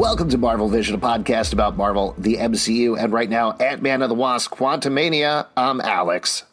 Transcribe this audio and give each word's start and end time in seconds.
Welcome 0.00 0.30
to 0.30 0.38
Marvel 0.38 0.66
Vision, 0.70 0.94
a 0.94 0.98
podcast 0.98 1.52
about 1.52 1.76
Marvel, 1.76 2.14
the 2.16 2.36
MCU, 2.36 2.98
and 2.98 3.12
right 3.12 3.28
now, 3.28 3.52
Ant 3.52 3.82
Man 3.82 4.00
and 4.00 4.10
the 4.10 4.14
Wasp, 4.14 4.50
Quantumania. 4.50 5.46
I'm 5.58 5.78
Alex. 5.82 6.44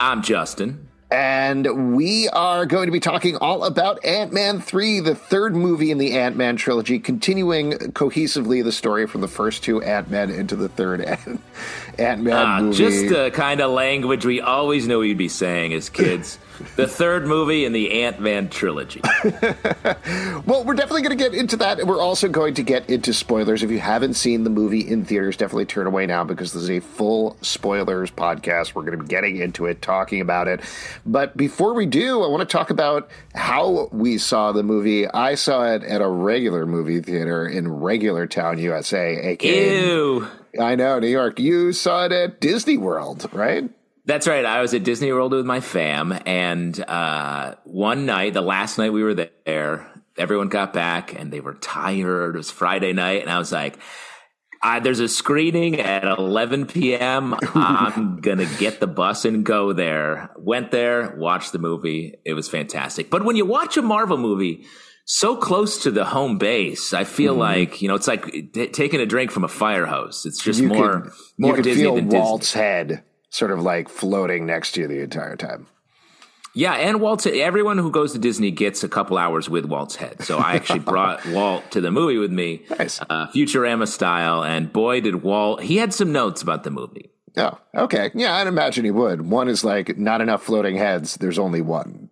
I'm 0.00 0.22
Justin. 0.22 0.88
And 1.10 1.94
we 1.94 2.30
are 2.30 2.64
going 2.64 2.86
to 2.86 2.92
be 2.92 2.98
talking 2.98 3.36
all 3.36 3.64
about 3.64 4.02
Ant 4.02 4.32
Man 4.32 4.62
3, 4.62 5.00
the 5.00 5.14
third 5.14 5.54
movie 5.54 5.90
in 5.90 5.98
the 5.98 6.12
Ant 6.12 6.36
Man 6.38 6.56
trilogy, 6.56 6.98
continuing 6.98 7.72
cohesively 7.72 8.64
the 8.64 8.72
story 8.72 9.06
from 9.06 9.20
the 9.20 9.28
first 9.28 9.62
two 9.62 9.82
Ant 9.82 10.10
Men 10.10 10.30
into 10.30 10.56
the 10.56 10.70
third 10.70 11.02
Ant 11.98 12.22
Man 12.22 12.32
uh, 12.32 12.62
movie. 12.62 12.78
Just 12.78 13.08
the 13.10 13.30
kind 13.34 13.60
of 13.60 13.72
language 13.72 14.24
we 14.24 14.40
always 14.40 14.88
knew 14.88 15.02
you'd 15.02 15.18
be 15.18 15.28
saying 15.28 15.74
as 15.74 15.90
kids 15.90 16.38
the 16.76 16.86
third 16.86 17.26
movie 17.26 17.64
in 17.64 17.72
the 17.72 18.02
Ant 18.02 18.20
Man 18.20 18.48
trilogy. 18.48 19.00
well, 20.46 20.64
we're 20.64 20.74
definitely 20.74 21.02
going 21.02 21.16
to 21.16 21.22
get 21.22 21.34
into 21.34 21.56
that. 21.58 21.78
And 21.78 21.88
We're 21.88 22.00
also 22.00 22.28
going 22.28 22.54
to 22.54 22.62
get 22.62 22.88
into 22.88 23.12
spoilers. 23.12 23.62
If 23.62 23.70
you 23.70 23.78
haven't 23.78 24.14
seen 24.14 24.44
the 24.44 24.50
movie 24.50 24.80
in 24.80 25.04
theaters, 25.04 25.36
definitely 25.36 25.66
turn 25.66 25.86
away 25.86 26.06
now 26.06 26.24
because 26.24 26.52
this 26.52 26.62
is 26.62 26.70
a 26.70 26.80
full 26.80 27.36
spoilers 27.42 28.10
podcast. 28.10 28.74
We're 28.74 28.82
going 28.82 28.98
to 28.98 29.04
be 29.04 29.08
getting 29.08 29.36
into 29.36 29.66
it, 29.66 29.82
talking 29.82 30.20
about 30.20 30.48
it. 30.48 30.60
But 31.04 31.36
before 31.36 31.74
we 31.74 31.86
do, 31.86 32.22
I 32.22 32.28
want 32.28 32.48
to 32.48 32.52
talk 32.52 32.70
about 32.70 33.08
how 33.34 33.88
we 33.92 34.18
saw 34.18 34.52
the 34.52 34.62
movie. 34.62 35.06
I 35.08 35.34
saw 35.34 35.66
it 35.74 35.82
at 35.82 36.00
a 36.00 36.08
regular 36.08 36.66
movie 36.66 37.00
theater 37.00 37.46
in 37.46 37.70
Regular 37.70 38.26
Town, 38.26 38.58
USA, 38.58 39.16
aka. 39.16 39.86
Ew. 39.86 40.26
I 40.58 40.74
know, 40.74 40.98
New 40.98 41.08
York. 41.08 41.38
You 41.38 41.72
saw 41.72 42.06
it 42.06 42.12
at 42.12 42.40
Disney 42.40 42.78
World, 42.78 43.28
right? 43.32 43.68
That's 44.06 44.28
right. 44.28 44.44
I 44.44 44.60
was 44.60 44.72
at 44.72 44.84
Disney 44.84 45.12
World 45.12 45.32
with 45.32 45.44
my 45.44 45.58
fam, 45.58 46.16
and 46.26 46.78
uh, 46.80 47.56
one 47.64 48.06
night, 48.06 48.34
the 48.34 48.40
last 48.40 48.78
night 48.78 48.92
we 48.92 49.02
were 49.02 49.14
there, 49.14 49.90
everyone 50.16 50.48
got 50.48 50.72
back 50.72 51.18
and 51.18 51.32
they 51.32 51.40
were 51.40 51.54
tired. 51.54 52.36
It 52.36 52.38
was 52.38 52.50
Friday 52.52 52.92
night, 52.92 53.22
and 53.22 53.30
I 53.30 53.38
was 53.38 53.50
like, 53.50 53.80
"There's 54.80 55.00
a 55.00 55.08
screening 55.08 55.80
at 55.80 56.04
11 56.04 56.66
p.m. 56.66 57.34
I'm 57.54 58.20
gonna 58.20 58.46
get 58.58 58.78
the 58.78 58.86
bus 58.86 59.24
and 59.24 59.44
go 59.44 59.72
there." 59.72 60.30
Went 60.36 60.70
there, 60.70 61.16
watched 61.16 61.50
the 61.50 61.58
movie. 61.58 62.14
It 62.24 62.34
was 62.34 62.48
fantastic. 62.48 63.10
But 63.10 63.24
when 63.24 63.34
you 63.34 63.44
watch 63.44 63.76
a 63.76 63.82
Marvel 63.82 64.18
movie 64.18 64.66
so 65.04 65.34
close 65.34 65.82
to 65.82 65.90
the 65.90 66.04
home 66.04 66.38
base, 66.38 66.94
I 66.94 67.02
feel 67.02 67.32
mm-hmm. 67.32 67.40
like 67.40 67.82
you 67.82 67.88
know 67.88 67.96
it's 67.96 68.06
like 68.06 68.30
t- 68.52 68.68
taking 68.68 69.00
a 69.00 69.06
drink 69.06 69.32
from 69.32 69.42
a 69.42 69.48
fire 69.48 69.86
hose. 69.86 70.24
It's 70.24 70.44
just 70.44 70.60
you 70.60 70.68
more 70.68 71.00
could, 71.00 71.12
more 71.38 71.56
you 71.56 71.62
Disney 71.64 71.82
feel 71.82 71.96
than 71.96 72.08
Walt's 72.08 72.52
Disney. 72.52 72.62
head 72.62 73.04
sort 73.30 73.50
of 73.50 73.60
like 73.60 73.88
floating 73.88 74.46
next 74.46 74.72
to 74.72 74.82
you 74.82 74.88
the 74.88 75.00
entire 75.00 75.36
time. 75.36 75.66
Yeah, 76.56 76.72
and 76.72 77.02
Walt. 77.02 77.26
Everyone 77.26 77.76
who 77.76 77.90
goes 77.90 78.12
to 78.12 78.18
Disney 78.18 78.50
gets 78.50 78.82
a 78.82 78.88
couple 78.88 79.18
hours 79.18 79.50
with 79.50 79.66
Walt's 79.66 79.96
head. 79.96 80.22
So 80.22 80.38
I 80.38 80.54
actually 80.54 80.78
brought 80.94 81.24
Walt 81.26 81.70
to 81.72 81.82
the 81.82 81.90
movie 81.90 82.16
with 82.16 82.32
me, 82.32 82.64
nice. 82.78 82.98
uh, 83.02 83.26
Futurama 83.26 83.86
style, 83.86 84.42
and 84.42 84.72
boy, 84.72 85.02
did 85.02 85.22
Walt. 85.22 85.62
He 85.62 85.76
had 85.76 85.92
some 85.92 86.12
notes 86.12 86.40
about 86.40 86.64
the 86.64 86.70
movie. 86.70 87.10
Oh, 87.36 87.58
okay. 87.74 88.10
Yeah, 88.14 88.36
I'd 88.36 88.46
imagine 88.46 88.86
he 88.86 88.90
would. 88.90 89.28
One 89.28 89.48
is 89.48 89.64
like 89.64 89.98
not 89.98 90.22
enough 90.22 90.42
floating 90.42 90.76
heads. 90.76 91.16
There's 91.16 91.38
only 91.38 91.60
one. 91.60 92.08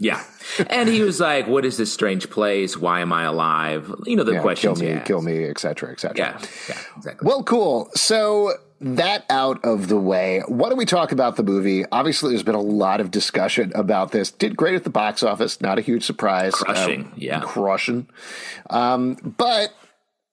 Yeah, 0.00 0.22
and 0.70 0.88
he 0.88 1.02
was 1.02 1.18
like, 1.18 1.48
"What 1.48 1.64
is 1.64 1.76
this 1.76 1.92
strange 1.92 2.30
place? 2.30 2.76
Why 2.76 3.00
am 3.00 3.12
I 3.12 3.24
alive?" 3.24 3.92
You 4.06 4.14
know 4.14 4.22
the 4.22 4.34
yeah, 4.34 4.42
questions. 4.42 4.80
Kill 4.80 4.94
me, 4.94 5.00
kill 5.04 5.22
me, 5.22 5.44
etc., 5.44 5.90
etc. 5.90 6.16
Yeah, 6.16 6.38
yeah, 6.68 6.80
exactly. 6.96 7.26
Well, 7.26 7.42
cool. 7.42 7.90
So 7.94 8.52
that 8.80 9.24
out 9.28 9.64
of 9.64 9.88
the 9.88 9.96
way, 9.96 10.42
why 10.46 10.68
don't 10.68 10.78
we 10.78 10.84
talk 10.84 11.12
about 11.12 11.36
the 11.36 11.42
movie? 11.42 11.84
Obviously, 11.90 12.30
there's 12.30 12.42
been 12.42 12.54
a 12.54 12.60
lot 12.60 13.00
of 13.00 13.10
discussion 13.10 13.72
about 13.74 14.12
this. 14.12 14.30
Did 14.30 14.56
great 14.56 14.74
at 14.74 14.84
the 14.84 14.90
box 14.90 15.22
office, 15.22 15.60
not 15.60 15.78
a 15.78 15.82
huge 15.82 16.04
surprise. 16.04 16.54
Crushing, 16.54 17.04
um, 17.04 17.12
yeah, 17.16 17.40
crushing. 17.40 18.08
Um, 18.70 19.34
but 19.38 19.74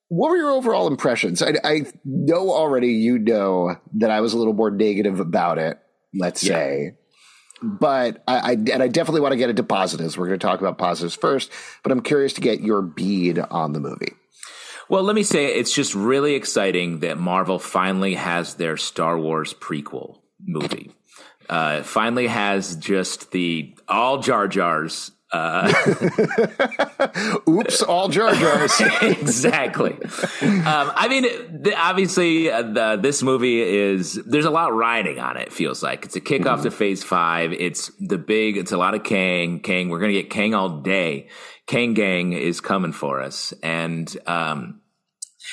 what 0.08 0.30
were 0.30 0.36
your 0.36 0.50
overall 0.50 0.86
impressions? 0.86 1.42
I, 1.42 1.54
I, 1.64 1.86
know 2.04 2.50
already 2.50 2.92
you 2.92 3.18
know 3.18 3.76
that 3.94 4.10
I 4.10 4.20
was 4.20 4.32
a 4.32 4.38
little 4.38 4.52
more 4.52 4.70
negative 4.70 5.18
about 5.18 5.58
it. 5.58 5.78
Let's 6.14 6.44
yeah. 6.44 6.54
say. 6.54 6.90
But 7.62 8.22
I, 8.28 8.38
I, 8.38 8.52
and 8.52 8.82
I 8.82 8.88
definitely 8.88 9.22
want 9.22 9.32
to 9.32 9.38
get 9.38 9.50
into 9.50 9.62
positives. 9.62 10.16
We're 10.16 10.26
going 10.26 10.38
to 10.38 10.46
talk 10.46 10.60
about 10.60 10.78
positives 10.78 11.14
first, 11.14 11.50
but 11.82 11.90
I'm 11.90 12.02
curious 12.02 12.34
to 12.34 12.40
get 12.40 12.60
your 12.60 12.82
bead 12.82 13.38
on 13.38 13.72
the 13.72 13.80
movie. 13.80 14.12
Well, 14.88 15.02
let 15.02 15.16
me 15.16 15.22
say 15.22 15.46
it's 15.46 15.72
just 15.72 15.94
really 15.94 16.34
exciting 16.34 17.00
that 17.00 17.18
Marvel 17.18 17.58
finally 17.58 18.14
has 18.14 18.54
their 18.54 18.76
Star 18.76 19.18
Wars 19.18 19.52
prequel 19.52 20.20
movie. 20.44 20.92
Uh, 21.48 21.82
finally 21.82 22.26
has 22.26 22.76
just 22.76 23.30
the 23.30 23.76
all 23.88 24.18
Jar 24.18 24.48
Jars. 24.48 25.12
Uh, 25.32 25.72
Oops, 27.48 27.82
all 27.82 28.08
Jar 28.08 28.32
Jars. 28.34 28.80
exactly. 29.02 29.92
Um, 30.40 30.92
I 30.94 31.08
mean, 31.08 31.62
the, 31.62 31.74
obviously, 31.76 32.50
uh, 32.50 32.62
the, 32.62 32.98
this 33.00 33.22
movie 33.22 33.60
is 33.60 34.14
there's 34.24 34.44
a 34.44 34.50
lot 34.50 34.72
riding 34.74 35.18
on 35.18 35.36
it. 35.36 35.52
Feels 35.52 35.82
like 35.82 36.04
it's 36.04 36.16
a 36.16 36.20
kickoff 36.20 36.44
mm-hmm. 36.44 36.62
to 36.62 36.70
Phase 36.70 37.02
Five. 37.02 37.52
It's 37.52 37.90
the 37.98 38.18
big. 38.18 38.56
It's 38.56 38.72
a 38.72 38.78
lot 38.78 38.94
of 38.94 39.02
Kang. 39.02 39.60
Kang. 39.60 39.88
We're 39.88 40.00
gonna 40.00 40.12
get 40.12 40.30
Kang 40.30 40.54
all 40.54 40.80
day. 40.80 41.28
Kang 41.66 41.94
Gang 41.94 42.32
is 42.32 42.60
coming 42.60 42.92
for 42.92 43.20
us, 43.20 43.52
and 43.62 44.16
um, 44.26 44.80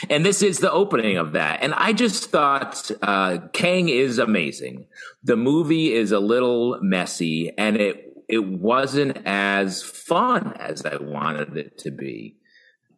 and 0.09 0.25
this 0.25 0.41
is 0.41 0.59
the 0.59 0.71
opening 0.71 1.17
of 1.17 1.33
that. 1.33 1.61
And 1.61 1.73
I 1.73 1.93
just 1.93 2.29
thought 2.29 2.91
uh, 3.01 3.39
Kang 3.51 3.89
is 3.89 4.19
amazing. 4.19 4.87
The 5.23 5.35
movie 5.35 5.93
is 5.93 6.11
a 6.11 6.19
little 6.19 6.79
messy, 6.81 7.51
and 7.57 7.77
it 7.77 8.13
it 8.29 8.45
wasn't 8.45 9.17
as 9.25 9.81
fun 9.81 10.53
as 10.53 10.85
I 10.85 10.97
wanted 10.97 11.57
it 11.57 11.77
to 11.79 11.91
be. 11.91 12.37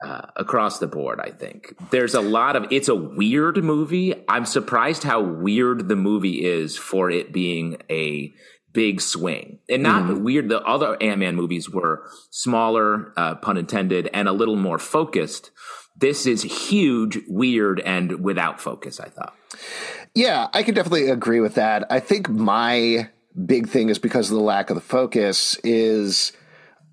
Uh, 0.03 0.27
across 0.35 0.79
the 0.79 0.87
board, 0.87 1.21
I 1.21 1.31
think 1.31 1.73
there's 1.89 2.13
a 2.13 2.21
lot 2.21 2.57
of. 2.57 2.67
It's 2.69 2.89
a 2.89 2.95
weird 2.95 3.63
movie. 3.63 4.13
I'm 4.27 4.45
surprised 4.45 5.03
how 5.03 5.21
weird 5.21 5.87
the 5.87 5.95
movie 5.95 6.45
is 6.45 6.77
for 6.77 7.09
it 7.09 7.31
being 7.31 7.81
a 7.89 8.33
big 8.75 9.01
swing 9.01 9.57
and 9.67 9.81
not 9.81 10.03
mm-hmm. 10.03 10.23
weird. 10.23 10.49
The 10.49 10.61
other 10.61 11.01
Ant 11.01 11.19
Man 11.19 11.35
movies 11.35 11.69
were 11.69 12.07
smaller, 12.29 13.13
uh, 13.17 13.35
pun 13.35 13.57
intended, 13.57 14.09
and 14.13 14.27
a 14.27 14.33
little 14.33 14.57
more 14.57 14.77
focused. 14.77 15.49
This 15.97 16.27
is 16.27 16.43
huge, 16.43 17.17
weird, 17.27 17.79
and 17.79 18.23
without 18.23 18.59
focus, 18.59 18.99
I 18.99 19.07
thought. 19.07 19.33
Yeah, 20.13 20.49
I 20.53 20.61
can 20.61 20.75
definitely 20.75 21.09
agree 21.09 21.39
with 21.39 21.55
that. 21.55 21.89
I 21.89 22.01
think 22.01 22.29
my 22.29 23.09
big 23.45 23.69
thing 23.69 23.89
is 23.89 23.97
because 23.97 24.29
of 24.29 24.35
the 24.35 24.43
lack 24.43 24.69
of 24.69 24.75
the 24.75 24.81
focus 24.81 25.57
is 25.63 26.33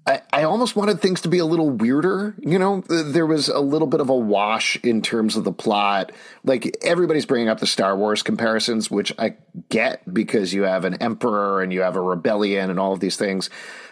I, 0.07 0.21
I, 0.33 0.43
almost 0.43 0.75
wanted 0.75 1.01
things 1.01 1.21
to 1.21 1.29
be 1.29 1.39
a 1.39 1.45
little 1.45 1.71
weirder. 1.71 2.35
You 2.41 2.59
know, 2.59 2.81
there 2.89 3.27
was 3.27 3.49
a 3.49 3.61
little 3.61 3.87
bit 3.87 4.01
of 4.01 4.09
a 4.09 4.17
wash 4.17 4.77
in 4.83 5.01
terms 5.01 5.37
of 5.37 5.45
the 5.45 5.53
plot. 5.53 6.11
Like 6.45 6.77
everybody's 6.83 7.27
bringing 7.27 7.49
up 7.49 7.61
the 7.61 7.69
Star 7.69 7.97
Wars 7.97 8.23
comparisons, 8.23 8.91
which 8.91 9.13
I 9.17 9.37
get 9.69 10.13
because 10.13 10.53
you 10.53 10.63
have 10.63 10.85
an 10.85 10.95
emperor 10.95 11.63
and 11.63 11.73
you 11.73 11.83
have 11.83 11.95
a 11.95 12.01
rebellion 12.01 12.69
and 12.69 12.81
all 12.81 12.93
of 12.93 13.01
these 13.01 13.17
things. 13.17 13.49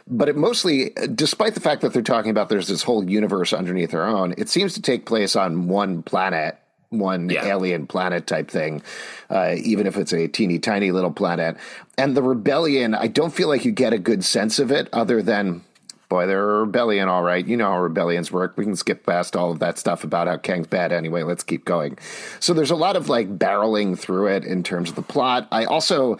But 0.09 0.29
it 0.29 0.37
mostly, 0.37 0.91
despite 1.15 1.55
the 1.55 1.61
fact 1.61 1.83
that 1.83 1.93
they're 1.93 2.03
talking 2.03 2.33
about 2.33 2.49
there's 2.49 2.67
this 2.67 2.83
whole 2.83 3.09
universe 3.09 3.53
underneath 3.53 3.95
our 3.95 4.07
own, 4.07 4.35
it 4.37 4.49
seems 4.49 4.75
to 4.75 4.83
take 4.83 5.07
place 5.07 5.37
on 5.37 5.69
one 5.69 6.03
planet 6.03 6.57
one 6.91 7.31
yeah. 7.31 7.47
alien 7.47 7.87
planet 7.87 8.27
type 8.27 8.51
thing, 8.51 8.83
uh, 9.31 9.55
even 9.57 9.87
if 9.87 9.97
it's 9.97 10.13
a 10.13 10.27
teeny 10.27 10.59
tiny 10.59 10.91
little 10.91 11.13
planet. 11.13 11.57
And 11.97 12.17
the 12.17 12.23
rebellion, 12.23 12.97
I 12.97 13.07
don't 13.07 13.33
feel 13.33 13.47
like 13.47 13.65
you 13.65 13.71
get 13.71 13.93
a 13.93 13.99
good 13.99 14.25
sense 14.25 14.59
of 14.59 14.73
it 14.73 14.89
other 14.93 15.23
than 15.23 15.63
boy, 16.11 16.27
they're 16.27 16.57
a 16.57 16.61
rebellion, 16.61 17.09
all 17.09 17.23
right. 17.23 17.47
You 17.47 17.57
know 17.57 17.71
how 17.71 17.81
rebellions 17.81 18.31
work. 18.31 18.59
We 18.59 18.65
can 18.65 18.77
skip 18.77 19.07
past 19.07 19.35
all 19.35 19.51
of 19.51 19.61
that 19.61 19.79
stuff 19.79 20.05
about 20.05 20.27
how 20.27 20.37
Kang's 20.37 20.67
bad 20.67 20.93
anyway. 20.93 21.23
Let's 21.23 21.45
keep 21.45 21.65
going. 21.65 21.97
So 22.41 22.53
there's 22.53 22.71
a 22.71 22.77
lot 22.77 22.97
of 22.97 23.09
like 23.09 23.39
barreling 23.39 23.99
through 23.99 24.27
it 24.27 24.45
in 24.45 24.63
terms 24.63 24.91
of 24.91 24.97
the 24.97 25.03
plot. 25.03 25.49
I 25.51 25.65
also 25.65 26.19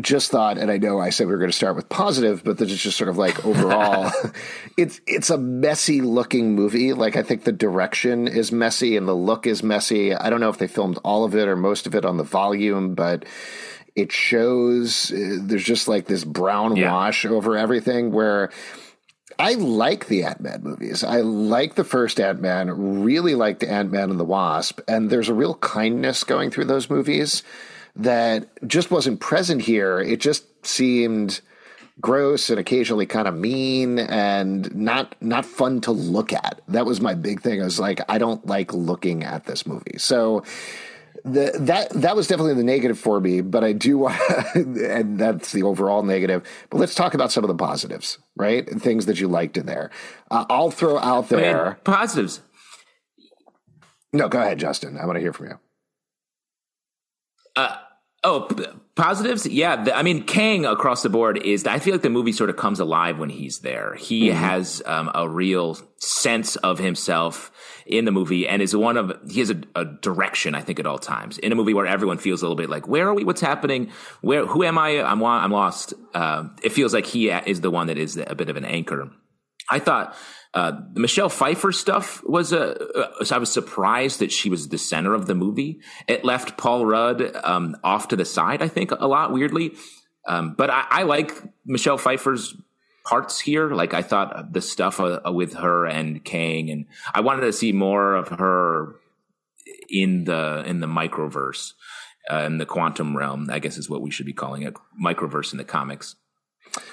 just 0.00 0.30
thought, 0.30 0.58
and 0.58 0.70
I 0.70 0.78
know 0.78 1.00
I 1.00 1.10
said 1.10 1.26
we 1.26 1.32
were 1.32 1.38
going 1.38 1.50
to 1.50 1.56
start 1.56 1.74
with 1.74 1.88
positive, 1.88 2.44
but 2.44 2.58
this 2.58 2.70
is 2.70 2.82
just 2.82 2.98
sort 2.98 3.08
of 3.08 3.16
like 3.16 3.44
overall, 3.46 4.12
it's 4.76 5.00
it's 5.06 5.30
a 5.30 5.38
messy 5.38 6.02
looking 6.02 6.54
movie. 6.54 6.92
Like 6.92 7.16
I 7.16 7.22
think 7.22 7.44
the 7.44 7.52
direction 7.52 8.28
is 8.28 8.52
messy 8.52 8.96
and 8.96 9.08
the 9.08 9.14
look 9.14 9.46
is 9.46 9.62
messy. 9.62 10.14
I 10.14 10.30
don't 10.30 10.40
know 10.40 10.50
if 10.50 10.58
they 10.58 10.66
filmed 10.66 10.98
all 11.02 11.24
of 11.24 11.34
it 11.34 11.48
or 11.48 11.56
most 11.56 11.86
of 11.86 11.94
it 11.94 12.04
on 12.04 12.18
the 12.18 12.24
volume, 12.24 12.94
but 12.94 13.24
it 13.94 14.12
shows 14.12 15.12
uh, 15.12 15.38
there's 15.40 15.64
just 15.64 15.86
like 15.86 16.06
this 16.06 16.24
brown 16.24 16.76
yeah. 16.76 16.92
wash 16.92 17.24
over 17.24 17.56
everything 17.56 18.10
where 18.10 18.50
I 19.38 19.54
like 19.54 20.06
the 20.06 20.24
Ant 20.24 20.40
Man 20.40 20.62
movies. 20.62 21.02
I 21.04 21.20
like 21.20 21.74
the 21.74 21.84
first 21.84 22.20
Ant 22.20 22.40
Man, 22.40 23.02
really 23.02 23.34
liked 23.34 23.64
Ant 23.64 23.90
Man 23.90 24.10
and 24.10 24.20
the 24.20 24.24
Wasp, 24.24 24.80
and 24.86 25.10
there's 25.10 25.28
a 25.28 25.34
real 25.34 25.54
kindness 25.56 26.24
going 26.24 26.50
through 26.50 26.66
those 26.66 26.90
movies 26.90 27.42
that 27.96 28.48
just 28.66 28.90
wasn't 28.90 29.20
present 29.20 29.62
here. 29.62 30.00
It 30.00 30.20
just 30.20 30.66
seemed 30.66 31.40
gross 32.00 32.50
and 32.50 32.58
occasionally 32.58 33.06
kind 33.06 33.28
of 33.28 33.34
mean 33.34 34.00
and 34.00 34.74
not 34.74 35.14
not 35.20 35.46
fun 35.46 35.80
to 35.82 35.92
look 35.92 36.32
at. 36.32 36.60
That 36.68 36.86
was 36.86 37.00
my 37.00 37.14
big 37.14 37.40
thing. 37.40 37.60
I 37.60 37.64
was 37.64 37.78
like, 37.78 38.00
I 38.08 38.18
don't 38.18 38.44
like 38.46 38.72
looking 38.72 39.22
at 39.22 39.44
this 39.44 39.66
movie. 39.66 39.98
So 39.98 40.42
the, 41.24 41.52
that 41.60 41.88
that 41.90 42.16
was 42.16 42.26
definitely 42.26 42.54
the 42.54 42.64
negative 42.64 42.98
for 42.98 43.18
me, 43.18 43.40
but 43.40 43.64
I 43.64 43.72
do 43.72 43.98
want, 43.98 44.20
and 44.54 45.18
that's 45.18 45.52
the 45.52 45.62
overall 45.62 46.02
negative. 46.02 46.42
But 46.68 46.78
let's 46.78 46.94
talk 46.94 47.14
about 47.14 47.32
some 47.32 47.44
of 47.44 47.48
the 47.48 47.54
positives, 47.54 48.18
right? 48.36 48.68
Things 48.68 49.06
that 49.06 49.18
you 49.18 49.28
liked 49.28 49.56
in 49.56 49.64
there. 49.64 49.90
Uh, 50.30 50.44
I'll 50.50 50.70
throw 50.70 50.98
out 50.98 51.30
there 51.30 51.66
I 51.66 51.68
mean, 51.70 51.76
positives. 51.82 52.40
No, 54.12 54.28
go 54.28 54.40
ahead, 54.40 54.58
Justin. 54.58 54.98
I 54.98 55.06
want 55.06 55.16
to 55.16 55.20
hear 55.20 55.32
from 55.32 55.46
you. 55.46 55.58
Uh, 57.56 57.76
Oh, 58.26 58.46
p- 58.48 58.64
positives? 58.94 59.46
Yeah. 59.46 59.84
The, 59.84 59.94
I 59.94 60.02
mean, 60.02 60.24
Kang 60.24 60.64
across 60.64 61.02
the 61.02 61.10
board 61.10 61.36
is, 61.36 61.66
I 61.66 61.78
feel 61.78 61.92
like 61.92 62.02
the 62.02 62.10
movie 62.10 62.32
sort 62.32 62.48
of 62.48 62.56
comes 62.56 62.80
alive 62.80 63.18
when 63.18 63.28
he's 63.28 63.58
there. 63.58 63.94
He 63.94 64.28
mm-hmm. 64.28 64.38
has 64.38 64.82
um, 64.86 65.10
a 65.14 65.28
real 65.28 65.78
sense 65.98 66.56
of 66.56 66.78
himself 66.78 67.52
in 67.86 68.06
the 68.06 68.12
movie 68.12 68.48
and 68.48 68.62
is 68.62 68.74
one 68.74 68.96
of, 68.96 69.12
he 69.30 69.40
has 69.40 69.50
a, 69.50 69.60
a, 69.74 69.84
direction, 69.84 70.54
I 70.54 70.62
think, 70.62 70.80
at 70.80 70.86
all 70.86 70.98
times. 70.98 71.36
In 71.36 71.52
a 71.52 71.54
movie 71.54 71.74
where 71.74 71.86
everyone 71.86 72.16
feels 72.16 72.40
a 72.40 72.46
little 72.46 72.56
bit 72.56 72.70
like, 72.70 72.88
where 72.88 73.08
are 73.08 73.14
we? 73.14 73.24
What's 73.24 73.42
happening? 73.42 73.90
Where, 74.22 74.46
who 74.46 74.64
am 74.64 74.78
I? 74.78 75.02
I'm, 75.02 75.22
I'm 75.22 75.52
lost. 75.52 75.92
Uh, 76.14 76.48
it 76.62 76.72
feels 76.72 76.94
like 76.94 77.04
he 77.04 77.28
is 77.30 77.60
the 77.60 77.70
one 77.70 77.88
that 77.88 77.98
is 77.98 78.16
a 78.16 78.34
bit 78.34 78.48
of 78.48 78.56
an 78.56 78.64
anchor. 78.64 79.10
I 79.70 79.78
thought 79.80 80.16
uh, 80.54 80.70
the 80.92 81.00
Michelle 81.00 81.28
Pfeiffer 81.28 81.72
stuff 81.72 82.22
was 82.24 82.52
a. 82.52 82.78
Uh, 82.96 83.24
I 83.28 83.38
was 83.38 83.50
surprised 83.50 84.20
that 84.20 84.30
she 84.30 84.48
was 84.48 84.68
the 84.68 84.78
center 84.78 85.12
of 85.12 85.26
the 85.26 85.34
movie. 85.34 85.80
It 86.06 86.24
left 86.24 86.56
Paul 86.56 86.86
Rudd 86.86 87.34
um, 87.42 87.76
off 87.82 88.08
to 88.08 88.16
the 88.16 88.24
side. 88.24 88.62
I 88.62 88.68
think 88.68 88.92
a 88.92 89.08
lot 89.08 89.32
weirdly, 89.32 89.74
um, 90.28 90.54
but 90.54 90.70
I, 90.70 90.86
I, 90.88 91.02
like 91.02 91.32
Michelle 91.66 91.98
Pfeiffer's 91.98 92.54
parts 93.04 93.40
here. 93.40 93.70
Like 93.70 93.94
I 93.94 94.02
thought 94.02 94.52
the 94.52 94.60
stuff 94.60 95.00
uh, 95.00 95.20
with 95.26 95.54
her 95.54 95.86
and 95.86 96.24
Kang, 96.24 96.70
and 96.70 96.86
I 97.12 97.20
wanted 97.20 97.42
to 97.42 97.52
see 97.52 97.72
more 97.72 98.14
of 98.14 98.28
her 98.28 98.94
in 99.90 100.22
the 100.22 100.62
in 100.66 100.78
the 100.78 100.86
microverse, 100.86 101.72
uh, 102.30 102.44
in 102.46 102.58
the 102.58 102.66
quantum 102.66 103.16
realm. 103.16 103.48
I 103.50 103.58
guess 103.58 103.76
is 103.76 103.90
what 103.90 104.02
we 104.02 104.12
should 104.12 104.26
be 104.26 104.32
calling 104.32 104.62
it, 104.62 104.74
microverse 105.02 105.50
in 105.50 105.58
the 105.58 105.64
comics. 105.64 106.14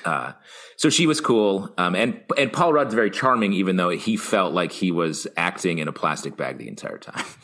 Uh, 0.03 0.33
so 0.81 0.89
she 0.89 1.05
was 1.05 1.21
cool, 1.21 1.71
um, 1.77 1.93
and 1.93 2.19
and 2.39 2.51
Paul 2.51 2.73
Rudd's 2.73 2.95
very 2.95 3.11
charming, 3.11 3.53
even 3.53 3.75
though 3.75 3.89
he 3.89 4.17
felt 4.17 4.51
like 4.51 4.71
he 4.71 4.91
was 4.91 5.27
acting 5.37 5.77
in 5.77 5.87
a 5.87 5.91
plastic 5.91 6.35
bag 6.35 6.57
the 6.57 6.67
entire 6.67 6.97
time. 6.97 7.23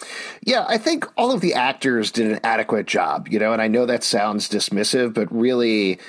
Yeah, 0.42 0.66
I 0.66 0.78
think 0.78 1.06
all 1.18 1.34
of 1.34 1.42
the 1.42 1.54
actors 1.56 2.10
did 2.10 2.32
an 2.32 2.40
adequate 2.42 2.86
job, 2.86 3.28
you 3.28 3.38
know, 3.38 3.52
and 3.52 3.62
I 3.62 3.68
know 3.68 3.86
that 3.86 4.02
sounds 4.02 4.48
dismissive, 4.50 5.14
but 5.14 5.30
really, 5.30 6.00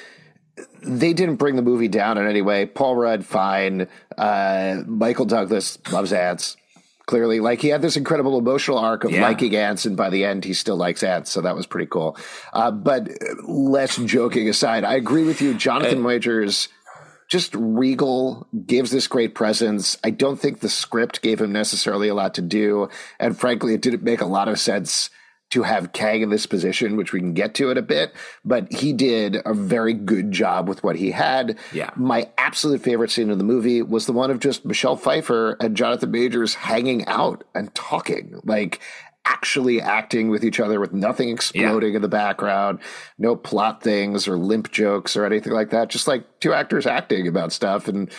they 0.81 1.13
didn't 1.13 1.37
bring 1.37 1.57
the 1.57 1.63
movie 1.63 1.89
down 1.89 2.19
in 2.19 2.27
any 2.27 2.41
way. 2.41 2.65
Paul 2.65 2.95
Rudd, 2.95 3.27
fine. 3.27 3.89
Uh, 4.17 4.85
Michael 4.87 5.25
Douglas 5.25 5.77
loves 5.91 6.13
ants 6.13 6.57
clearly. 7.09 7.41
Like 7.41 7.61
he 7.61 7.69
had 7.69 7.83
this 7.83 7.97
incredible 7.97 8.39
emotional 8.39 8.79
arc 8.79 9.03
of 9.03 9.11
yeah. 9.11 9.23
liking 9.23 9.57
ants, 9.57 9.85
and 9.85 9.97
by 9.97 10.09
the 10.09 10.25
end, 10.25 10.45
he 10.45 10.55
still 10.55 10.77
likes 10.77 11.03
ants. 11.03 11.33
So 11.33 11.41
that 11.41 11.57
was 11.57 11.67
pretty 11.67 11.87
cool. 11.87 12.17
Uh, 12.53 12.71
but 12.71 13.09
less 13.43 13.97
joking 13.97 14.49
aside, 14.49 14.85
I 14.85 14.95
agree 14.95 15.25
with 15.25 15.43
you. 15.43 15.55
Jonathan 15.55 16.01
Majors 16.01 16.69
just 17.29 17.55
regal 17.55 18.49
gives 18.67 18.91
this 18.91 19.07
great 19.07 19.35
presence. 19.35 19.97
I 20.03 20.11
don't 20.11 20.41
think 20.41 20.61
the 20.61 20.69
script 20.69 21.23
gave 21.23 21.41
him 21.41 21.53
necessarily 21.53 22.09
a 22.09 22.15
lot 22.15 22.35
to 22.35 22.43
do, 22.43 22.89
and 23.21 23.39
frankly, 23.39 23.75
it 23.75 23.83
didn't 23.83 24.03
make 24.03 24.21
a 24.21 24.27
lot 24.27 24.49
of 24.49 24.59
sense 24.59 25.11
to 25.51 25.63
have 25.63 25.93
Kang 25.93 26.21
in 26.21 26.29
this 26.29 26.47
position, 26.47 26.97
which 26.97 27.13
we 27.13 27.21
can 27.21 27.33
get 27.33 27.55
to 27.55 27.71
in 27.71 27.79
a 27.79 27.83
bit, 27.83 28.13
but 28.45 28.71
he 28.71 28.93
did 28.93 29.39
a 29.47 29.55
very 29.55 29.95
good 29.95 30.31
job 30.31 30.69
with 30.69 30.85
what 30.85 30.97
he 30.97 31.11
had. 31.11 31.59
Yeah. 31.73 31.91
My 31.97 32.29
absolute 32.37 32.83
favorite 32.83 33.11
scene 33.11 33.31
in 33.31 33.39
the 33.39 33.45
movie 33.45 33.81
was 33.81 34.05
the 34.05 34.13
one 34.13 34.31
of 34.31 34.41
just 34.41 34.67
Michelle 34.67 34.97
Pfeiffer 34.97 35.57
and 35.61 35.77
Jonathan 35.77 36.11
Majors 36.11 36.55
hanging 36.55 37.07
out 37.07 37.45
and 37.55 37.75
talking, 37.75 38.41
like 38.45 38.81
actually 39.29 39.81
acting 39.81 40.29
with 40.29 40.45
each 40.45 40.59
other 40.59 40.81
with 40.81 40.93
nothing 40.93 41.29
exploding 41.29 41.91
yeah. 41.91 41.97
in 41.97 42.03
the 42.03 42.09
background, 42.09 42.81
no 43.19 43.37
plot 43.37 43.83
things 43.83 44.27
or 44.27 44.39
limp 44.39 44.73
jokes 44.73 45.17
or 45.17 45.25
anything 45.25 45.53
like 45.53 45.71
that. 45.71 45.89
Just 45.89 46.09
like 46.09 46.41
two 46.41 46.53
actors 46.53 46.87
acting 46.87 47.29
about 47.29 47.53
stuff. 47.53 47.89
And 47.89 48.11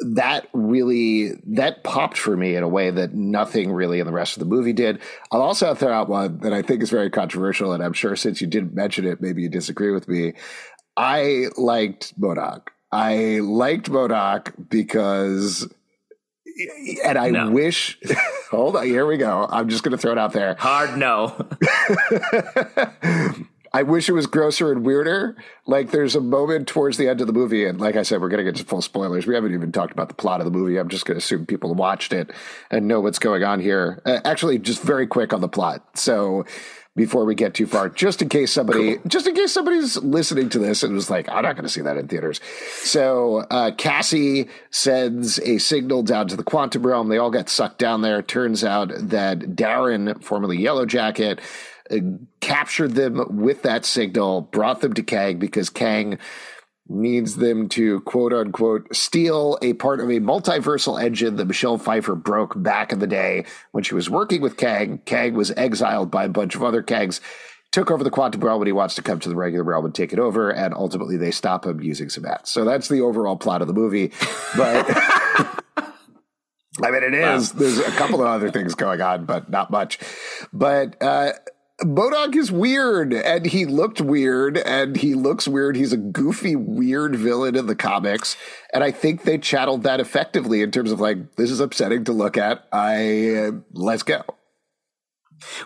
that 0.00 0.46
really 0.52 1.32
that 1.48 1.82
popped 1.82 2.16
for 2.16 2.36
me 2.36 2.54
in 2.54 2.62
a 2.62 2.68
way 2.68 2.90
that 2.90 3.14
nothing 3.14 3.72
really 3.72 3.98
in 3.98 4.06
the 4.06 4.12
rest 4.12 4.36
of 4.36 4.40
the 4.40 4.46
movie 4.54 4.72
did. 4.72 5.00
I'll 5.32 5.42
also 5.42 5.74
throw 5.74 5.92
out 5.92 6.08
one 6.08 6.38
that 6.38 6.52
I 6.52 6.62
think 6.62 6.82
is 6.82 6.90
very 6.90 7.10
controversial, 7.10 7.72
and 7.72 7.82
I'm 7.82 7.92
sure 7.92 8.14
since 8.14 8.40
you 8.40 8.46
didn't 8.46 8.74
mention 8.74 9.06
it, 9.06 9.20
maybe 9.20 9.42
you 9.42 9.48
disagree 9.48 9.90
with 9.90 10.06
me. 10.06 10.34
I 10.96 11.46
liked 11.56 12.18
MODOK. 12.20 12.68
I 12.92 13.40
liked 13.40 13.90
MODOK 13.90 14.68
because 14.70 15.68
and 17.04 17.18
I 17.18 17.30
no. 17.30 17.50
wish 17.50 17.98
hold 18.50 18.76
on, 18.76 18.86
here 18.86 19.06
we 19.06 19.16
go. 19.16 19.46
I'm 19.50 19.68
just 19.68 19.82
gonna 19.82 19.98
throw 19.98 20.12
it 20.12 20.18
out 20.18 20.32
there. 20.32 20.56
Hard 20.58 20.98
no. 20.98 21.48
I 23.72 23.82
wish 23.82 24.08
it 24.08 24.12
was 24.12 24.26
grosser 24.26 24.72
and 24.72 24.84
weirder. 24.84 25.36
Like 25.66 25.90
there's 25.90 26.16
a 26.16 26.20
moment 26.20 26.68
towards 26.68 26.96
the 26.96 27.08
end 27.08 27.20
of 27.20 27.26
the 27.26 27.32
movie, 27.32 27.66
and 27.66 27.80
like 27.80 27.96
I 27.96 28.02
said, 28.02 28.20
we're 28.20 28.28
going 28.28 28.44
to 28.44 28.50
get 28.50 28.58
to 28.58 28.64
full 28.64 28.80
spoilers. 28.80 29.26
We 29.26 29.34
haven't 29.34 29.52
even 29.52 29.72
talked 29.72 29.92
about 29.92 30.08
the 30.08 30.14
plot 30.14 30.40
of 30.40 30.46
the 30.46 30.50
movie. 30.50 30.78
I'm 30.78 30.88
just 30.88 31.04
going 31.04 31.16
to 31.16 31.18
assume 31.18 31.46
people 31.46 31.74
watched 31.74 32.12
it 32.12 32.30
and 32.70 32.88
know 32.88 33.00
what's 33.00 33.18
going 33.18 33.44
on 33.44 33.60
here. 33.60 34.00
Uh, 34.06 34.20
actually, 34.24 34.58
just 34.58 34.82
very 34.82 35.06
quick 35.06 35.32
on 35.32 35.40
the 35.40 35.48
plot. 35.48 35.82
So 35.98 36.46
before 36.98 37.24
we 37.24 37.34
get 37.34 37.54
too 37.54 37.66
far, 37.66 37.88
just 37.88 38.20
in 38.20 38.28
case 38.28 38.52
somebody, 38.52 38.96
cool. 38.96 39.08
just 39.08 39.26
in 39.26 39.34
case 39.34 39.52
somebody's 39.54 39.96
listening 39.98 40.48
to 40.50 40.58
this 40.58 40.82
and 40.82 40.92
was 40.92 41.08
like, 41.08 41.28
I'm 41.28 41.44
not 41.44 41.54
going 41.54 41.62
to 41.62 41.70
see 41.70 41.80
that 41.80 41.96
in 41.96 42.08
theaters. 42.08 42.40
So 42.82 43.46
uh, 43.50 43.70
Cassie 43.70 44.48
sends 44.70 45.38
a 45.38 45.58
signal 45.58 46.02
down 46.02 46.28
to 46.28 46.36
the 46.36 46.42
quantum 46.42 46.86
realm. 46.86 47.08
They 47.08 47.18
all 47.18 47.30
get 47.30 47.48
sucked 47.48 47.78
down 47.78 48.02
there. 48.02 48.20
Turns 48.20 48.64
out 48.64 48.90
that 48.94 49.38
Darren, 49.38 50.22
formerly 50.22 50.58
Yellow 50.58 50.84
Jacket, 50.84 51.40
captured 52.40 52.94
them 52.94 53.24
with 53.40 53.62
that 53.62 53.84
signal, 53.84 54.42
brought 54.42 54.80
them 54.80 54.92
to 54.94 55.02
Kang 55.02 55.38
because 55.38 55.70
Kang 55.70 56.18
needs 56.88 57.36
them 57.36 57.68
to 57.68 58.00
quote 58.00 58.32
unquote 58.32 58.94
steal 58.94 59.58
a 59.62 59.74
part 59.74 60.00
of 60.00 60.08
a 60.08 60.20
multiversal 60.20 61.02
engine 61.02 61.36
that 61.36 61.44
Michelle 61.44 61.78
Pfeiffer 61.78 62.14
broke 62.14 62.60
back 62.60 62.92
in 62.92 62.98
the 62.98 63.06
day 63.06 63.44
when 63.72 63.84
she 63.84 63.94
was 63.94 64.08
working 64.08 64.40
with 64.40 64.56
Kang. 64.56 64.98
Kang 65.04 65.34
was 65.34 65.50
exiled 65.52 66.10
by 66.10 66.24
a 66.24 66.28
bunch 66.28 66.54
of 66.54 66.62
other 66.62 66.82
Kangs, 66.82 67.20
took 67.72 67.90
over 67.90 68.02
the 68.02 68.10
quantum 68.10 68.40
realm 68.40 68.58
when 68.58 68.66
he 68.66 68.72
wants 68.72 68.94
to 68.94 69.02
come 69.02 69.20
to 69.20 69.28
the 69.28 69.36
regular 69.36 69.64
realm 69.64 69.84
and 69.84 69.94
take 69.94 70.12
it 70.12 70.18
over, 70.18 70.50
and 70.50 70.72
ultimately 70.74 71.16
they 71.16 71.30
stop 71.30 71.66
him 71.66 71.80
using 71.80 72.08
some 72.08 72.22
bats. 72.22 72.50
So 72.50 72.64
that's 72.64 72.88
the 72.88 73.00
overall 73.00 73.36
plot 73.36 73.60
of 73.60 73.68
the 73.68 73.74
movie. 73.74 74.12
But 74.56 74.86
I 76.82 76.90
mean, 76.90 77.02
it 77.02 77.14
is. 77.14 77.52
Wow. 77.52 77.60
There's 77.60 77.78
a 77.78 77.90
couple 77.92 78.20
of 78.20 78.28
other 78.28 78.50
things 78.50 78.74
going 78.74 79.00
on, 79.00 79.24
but 79.24 79.50
not 79.50 79.70
much. 79.70 79.98
But 80.52 81.00
uh, 81.02 81.32
MODOK 81.80 82.34
is 82.34 82.50
weird 82.50 83.12
and 83.12 83.46
he 83.46 83.64
looked 83.64 84.00
weird 84.00 84.58
and 84.58 84.96
he 84.96 85.14
looks 85.14 85.46
weird. 85.46 85.76
He's 85.76 85.92
a 85.92 85.96
goofy, 85.96 86.56
weird 86.56 87.14
villain 87.14 87.54
in 87.54 87.66
the 87.66 87.76
comics. 87.76 88.36
And 88.74 88.82
I 88.82 88.90
think 88.90 89.22
they 89.22 89.38
channeled 89.38 89.84
that 89.84 90.00
effectively 90.00 90.62
in 90.62 90.72
terms 90.72 90.90
of 90.90 91.00
like, 91.00 91.36
this 91.36 91.50
is 91.50 91.60
upsetting 91.60 92.04
to 92.04 92.12
look 92.12 92.36
at. 92.36 92.66
I, 92.72 93.34
uh, 93.34 93.50
let's 93.72 94.02
go. 94.02 94.24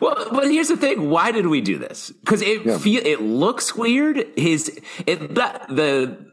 Well, 0.03 0.29
but 0.31 0.51
here's 0.51 0.69
the 0.69 0.77
thing. 0.77 1.09
Why 1.09 1.33
did 1.33 1.47
we 1.47 1.63
do 1.63 1.79
this? 1.79 2.11
Because 2.11 2.43
it 2.43 2.67
yeah. 2.67 2.77
feel 2.77 3.01
it 3.07 3.23
looks 3.23 3.75
weird. 3.75 4.27
His 4.37 4.81
it 5.07 5.35
the, 5.35 5.61
the 5.71 6.27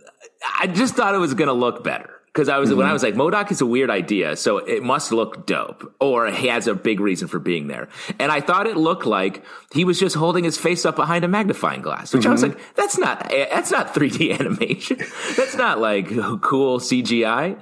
I 0.59 0.67
just 0.67 0.95
thought 0.95 1.15
it 1.15 1.19
was 1.19 1.33
going 1.33 1.47
to 1.47 1.53
look 1.53 1.81
better 1.81 2.18
because 2.39 2.47
I 2.47 2.57
was 2.57 2.69
mm-hmm. 2.69 2.77
when 2.77 2.87
I 2.87 2.93
was 2.93 3.03
like 3.03 3.15
MODOK 3.15 3.51
is 3.51 3.59
a 3.59 3.65
weird 3.65 3.89
idea, 3.89 4.37
so 4.37 4.59
it 4.59 4.81
must 4.81 5.11
look 5.11 5.45
dope, 5.45 5.93
or 5.99 6.31
he 6.31 6.47
has 6.47 6.67
a 6.67 6.73
big 6.73 7.01
reason 7.01 7.27
for 7.27 7.37
being 7.37 7.67
there. 7.67 7.89
And 8.17 8.31
I 8.31 8.39
thought 8.39 8.65
it 8.65 8.77
looked 8.77 9.05
like 9.05 9.43
he 9.73 9.83
was 9.83 9.99
just 9.99 10.15
holding 10.15 10.45
his 10.45 10.57
face 10.57 10.85
up 10.85 10.95
behind 10.95 11.25
a 11.25 11.27
magnifying 11.27 11.81
glass, 11.81 12.13
which 12.13 12.21
mm-hmm. 12.21 12.29
I 12.29 12.31
was 12.31 12.43
mm-hmm. 12.43 12.57
like, 12.57 12.75
that's 12.75 12.97
not 12.97 13.29
that's 13.29 13.71
not 13.71 13.93
3D 13.93 14.39
animation, 14.39 14.99
that's 15.35 15.55
not 15.55 15.79
like 15.79 16.07
cool 16.41 16.79
CGI. 16.79 17.59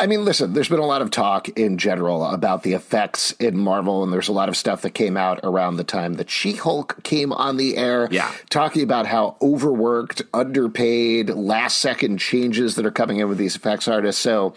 I 0.00 0.06
mean, 0.06 0.24
listen, 0.24 0.52
there's 0.52 0.68
been 0.68 0.78
a 0.78 0.86
lot 0.86 1.02
of 1.02 1.10
talk 1.10 1.48
in 1.50 1.76
general 1.76 2.24
about 2.24 2.62
the 2.62 2.74
effects 2.74 3.32
in 3.32 3.58
Marvel, 3.58 4.04
and 4.04 4.12
there's 4.12 4.28
a 4.28 4.32
lot 4.32 4.48
of 4.48 4.56
stuff 4.56 4.82
that 4.82 4.90
came 4.90 5.16
out 5.16 5.40
around 5.42 5.76
the 5.76 5.84
time 5.84 6.14
that 6.14 6.30
She 6.30 6.52
Hulk 6.52 7.02
came 7.02 7.32
on 7.32 7.56
the 7.56 7.76
air. 7.76 8.08
Yeah. 8.10 8.32
Talking 8.48 8.82
about 8.84 9.06
how 9.06 9.36
overworked, 9.42 10.22
underpaid, 10.32 11.30
last 11.30 11.78
second 11.78 12.18
changes 12.18 12.76
that 12.76 12.86
are 12.86 12.92
coming 12.92 13.18
in 13.18 13.28
with 13.28 13.38
these 13.38 13.56
effects 13.56 13.88
artists. 13.88 14.22
So 14.22 14.54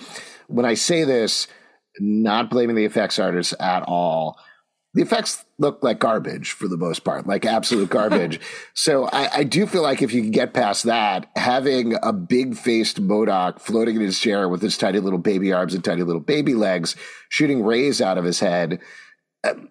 when 0.48 0.66
I 0.66 0.76
say 0.76 1.06
this, 1.06 1.48
not 2.00 2.50
blaming 2.50 2.76
the 2.76 2.86
effects 2.86 3.18
artists 3.18 3.54
at 3.60 3.84
all. 3.84 4.38
The 4.94 5.02
effects 5.02 5.46
look 5.58 5.82
like 5.84 6.00
garbage 6.00 6.52
for 6.52 6.68
the 6.68 6.78
most 6.78 7.04
part, 7.04 7.26
like 7.26 7.46
absolute 7.46 7.90
garbage. 7.92 8.40
so 8.74 9.06
I, 9.06 9.38
I, 9.38 9.44
do 9.44 9.66
feel 9.66 9.82
like 9.84 10.02
if 10.02 10.14
you 10.14 10.22
can 10.22 10.32
get 10.32 10.54
past 10.54 10.84
that, 10.84 11.30
having 11.36 11.96
a 12.04 12.12
big 12.12 12.58
faced 12.58 13.02
MODOK 13.02 13.62
floating 13.62 13.96
in 13.96 14.02
his 14.02 14.20
chair 14.20 14.50
with 14.50 14.62
his 14.62 14.78
tiny 14.78 15.00
little 15.00 15.20
baby 15.20 15.54
arms 15.54 15.74
and 15.74 15.84
tiny 15.84 16.04
little 16.04 16.22
baby 16.22 16.56
legs, 16.56 16.96
shooting 17.30 17.64
rays 17.64 18.02
out 18.02 18.18
of 18.18 18.26
his 18.26 18.42
head. 18.42 18.80
Um, 19.46 19.70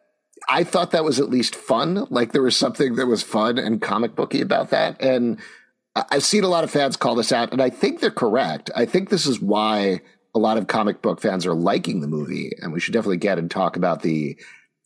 I 0.49 0.65
thought 0.65 0.93
that 0.93 1.05
was 1.05 1.21
at 1.21 1.29
least 1.29 1.55
fun. 1.55 2.07
Like 2.09 2.33
there 2.33 2.43
was 2.43 2.57
something 2.57 2.95
that 2.97 3.07
was 3.07 3.23
fun 3.23 3.59
and 3.59 3.81
comic 3.81 4.17
booky 4.17 4.41
about 4.41 4.71
that. 4.71 5.01
And 5.03 5.39
I've 5.95 6.25
seen 6.25 6.45
a 6.45 6.49
lot 6.49 6.65
of 6.65 6.71
fans 6.71 6.97
call 6.97 7.15
this 7.15 7.33
out, 7.33 7.53
and 7.53 7.61
I 7.61 7.69
think 7.69 8.01
they're 8.01 8.11
correct. 8.11 8.71
I 8.77 8.87
think 8.87 9.09
this 9.09 9.27
is 9.27 9.41
why 9.41 10.01
a 10.35 10.39
lot 10.39 10.57
of 10.57 10.69
comic 10.69 11.03
book 11.03 11.21
fans 11.21 11.47
are 11.47 11.55
liking 11.55 12.01
the 12.01 12.07
movie, 12.07 12.53
and 12.61 12.73
we 12.73 12.81
should 12.81 12.95
definitely 12.95 13.17
get 13.17 13.39
and 13.39 13.51
talk 13.51 13.77
about 13.77 14.03
the 14.03 14.39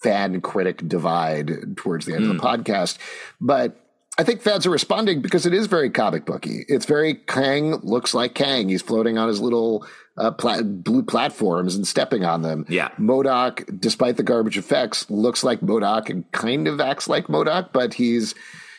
fan 0.02 0.40
critic 0.40 0.86
divide 0.86 1.76
towards 1.76 2.06
the 2.06 2.14
end 2.14 2.24
mm. 2.24 2.30
of 2.30 2.36
the 2.36 2.42
hmm. 2.42 2.46
podcast. 2.46 2.98
But 3.40 3.80
I 4.16 4.22
think 4.22 4.42
fans 4.42 4.64
are 4.66 4.70
responding 4.70 5.22
because 5.22 5.44
it 5.44 5.52
is 5.52 5.66
very 5.66 5.90
comic 5.90 6.24
booky. 6.24 6.64
It's 6.68 6.86
very 6.86 7.14
Kang 7.14 7.80
looks 7.82 8.14
like 8.14 8.34
Kang. 8.34 8.68
He's 8.68 8.82
floating 8.82 9.18
on 9.18 9.26
his 9.26 9.40
little 9.40 9.86
uh, 10.16 10.30
pla- 10.30 10.62
blue 10.62 11.02
platforms 11.02 11.74
and 11.74 11.86
stepping 11.86 12.24
on 12.24 12.42
them. 12.42 12.64
Yeah. 12.68 12.90
MODOK, 12.98 13.80
despite 13.80 14.16
the 14.16 14.22
garbage 14.22 14.56
effects, 14.56 15.10
looks 15.10 15.42
like 15.42 15.60
MODOK 15.60 16.10
and 16.10 16.30
kind 16.30 16.68
of 16.68 16.80
acts 16.80 17.08
like 17.08 17.26
MODOK, 17.26 17.72
but 17.72 17.94
he's 17.94 18.36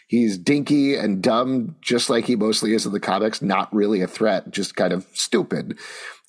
he's 0.07 0.37
dinky 0.37 0.95
and 0.95 1.21
dumb, 1.21 1.75
just 1.81 2.09
like 2.09 2.25
he 2.25 2.37
mostly 2.37 2.73
is 2.73 2.85
in 2.85 2.93
the 2.93 2.99
comics. 3.01 3.41
Not 3.41 3.73
really 3.73 4.01
a 4.01 4.07
threat, 4.07 4.51
just 4.51 4.77
kind 4.77 4.93
of 4.93 5.05
stupid. 5.13 5.77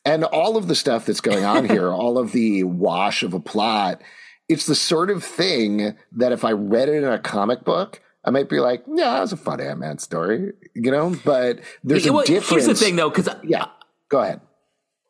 And 0.04 0.24
all 0.24 0.56
of 0.56 0.66
the 0.66 0.74
stuff 0.74 1.06
that's 1.06 1.20
going 1.20 1.44
on 1.44 1.64
here, 1.68 1.92
all 1.92 2.18
of 2.18 2.32
the 2.32 2.64
wash 2.64 3.22
of 3.22 3.34
a 3.34 3.40
plot 3.40 4.02
it's 4.48 4.66
the 4.66 4.74
sort 4.74 5.10
of 5.10 5.24
thing 5.24 5.96
that 6.12 6.32
if 6.32 6.44
I 6.44 6.52
read 6.52 6.88
it 6.88 7.02
in 7.02 7.04
a 7.04 7.18
comic 7.18 7.64
book, 7.64 8.00
I 8.24 8.30
might 8.30 8.48
be 8.48 8.58
like, 8.58 8.82
yeah, 8.88 9.14
that 9.14 9.20
was 9.20 9.32
a 9.32 9.36
fun 9.36 9.60
Ant 9.60 9.78
Man 9.78 9.98
story, 9.98 10.52
you 10.74 10.90
know. 10.90 11.16
But 11.24 11.60
there's 11.84 12.06
a 12.06 12.24
difference. 12.24 12.48
Here's 12.48 12.66
the 12.66 12.74
thing, 12.74 12.96
though, 12.96 13.08
because 13.08 13.28
yeah, 13.44 13.66
go 14.08 14.20
ahead. 14.20 14.40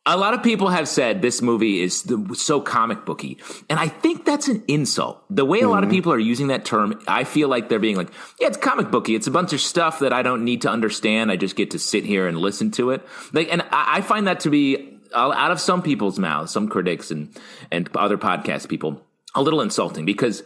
A 0.09 0.17
lot 0.17 0.35
of 0.35 0.43
people 0.45 0.69
have 0.69 0.87
said 0.87 1.21
this 1.21 1.43
movie 1.43 1.81
is 1.81 2.05
the, 2.05 2.33
so 2.37 2.61
comic 2.61 3.05
booky, 3.05 3.39
and 3.69 3.81
I 3.81 3.89
think 3.89 4.25
that's 4.25 4.47
an 4.47 4.63
insult. 4.69 5.25
The 5.31 5.45
way 5.45 5.59
a 5.59 5.63
mm-hmm. 5.63 5.71
lot 5.71 5.83
of 5.83 5.89
mm-hmm. 5.89 5.97
people 5.97 6.13
are 6.13 6.19
using 6.19 6.49
that 6.49 6.65
term, 6.65 7.01
I 7.09 7.25
feel 7.25 7.49
like 7.49 7.69
they're 7.69 7.81
being 7.81 7.97
like, 7.97 8.13
"Yeah, 8.39 8.49
it's 8.49 8.59
comic 8.59 8.91
booky. 8.91 9.15
It's 9.17 9.27
a 9.27 9.33
bunch 9.33 9.53
of 9.53 9.61
stuff 9.61 9.99
that 10.01 10.13
I 10.13 10.23
don't 10.23 10.45
need 10.45 10.63
to 10.63 10.71
understand. 10.71 11.33
I 11.33 11.37
just 11.37 11.57
get 11.57 11.73
to 11.73 11.79
sit 11.79 12.05
here 12.05 12.29
and 12.29 12.39
listen 12.39 12.71
to 12.73 12.91
it." 12.91 13.05
Like, 13.33 13.51
and 13.51 13.63
I, 13.63 13.97
I 13.97 14.01
find 14.03 14.27
that 14.29 14.41
to 14.41 14.51
be 14.51 15.01
out 15.15 15.51
of 15.51 15.59
some 15.59 15.83
people's 15.83 16.19
mouths, 16.19 16.53
some 16.53 16.69
critics 16.69 17.11
and 17.11 17.35
and 17.73 17.89
other 17.97 18.19
podcast 18.19 18.69
people 18.69 19.03
a 19.37 19.43
little 19.43 19.61
insulting 19.61 20.05
because 20.05 20.43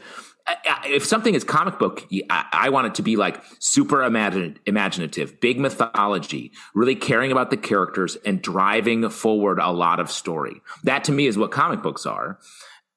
uh, 0.47 0.55
uh, 0.69 0.75
if 0.87 1.05
something 1.05 1.35
is 1.35 1.45
comic 1.45 1.79
book, 1.79 2.07
I 2.31 2.71
want 2.71 2.89
it 2.89 2.95
to 2.97 3.03
be 3.03 3.17
like 3.17 3.43
super 3.59 4.03
imaginative, 4.03 5.41
big 5.41 5.59
mythology, 5.59 6.53
really 6.75 6.97
caring 6.97 7.31
about 7.33 7.51
the 7.51 7.57
characters 7.57 8.17
and 8.27 8.43
driving 8.43 9.09
forward 9.11 9.59
a 9.59 9.71
lot 9.71 10.01
of 10.01 10.11
story. 10.11 10.61
That 10.85 11.05
to 11.05 11.13
me 11.13 11.27
is 11.27 11.39
what 11.39 11.51
comic 11.51 11.83
books 11.83 12.05
are. 12.05 12.39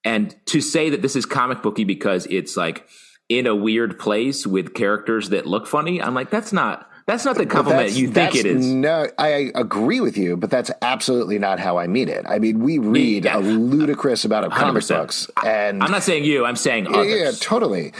And 0.03 0.35
to 0.47 0.61
say 0.61 0.89
that 0.89 1.01
this 1.01 1.15
is 1.15 1.25
comic 1.25 1.61
booky 1.61 1.83
because 1.83 2.25
it's 2.29 2.57
like 2.57 2.87
in 3.29 3.47
a 3.47 3.55
weird 3.55 3.99
place 3.99 4.45
with 4.45 4.73
characters 4.73 5.29
that 5.29 5.45
look 5.45 5.67
funny, 5.67 6.01
I'm 6.01 6.13
like, 6.13 6.29
that's 6.29 6.51
not, 6.51 6.89
that's 7.05 7.25
not 7.25 7.37
the 7.37 7.45
compliment 7.45 7.91
you 7.91 8.09
think 8.09 8.35
it 8.35 8.45
is. 8.45 8.65
No, 8.65 9.07
I 9.17 9.51
agree 9.55 9.99
with 9.99 10.17
you, 10.17 10.37
but 10.37 10.49
that's 10.49 10.71
absolutely 10.81 11.39
not 11.39 11.59
how 11.59 11.77
I 11.77 11.87
mean 11.87 12.09
it. 12.09 12.25
I 12.27 12.39
mean, 12.39 12.59
we 12.59 12.77
read 12.77 13.25
yeah. 13.25 13.37
a 13.37 13.39
ludicrous 13.39 14.25
amount 14.25 14.45
of 14.45 14.51
comic 14.51 14.83
100%. 14.83 14.87
books, 14.89 15.31
and 15.43 15.83
I'm 15.83 15.91
not 15.91 16.03
saying 16.03 16.23
you. 16.23 16.45
I'm 16.45 16.55
saying 16.55 16.87
others. 16.87 17.07
Yeah, 17.07 17.31
totally. 17.39 17.93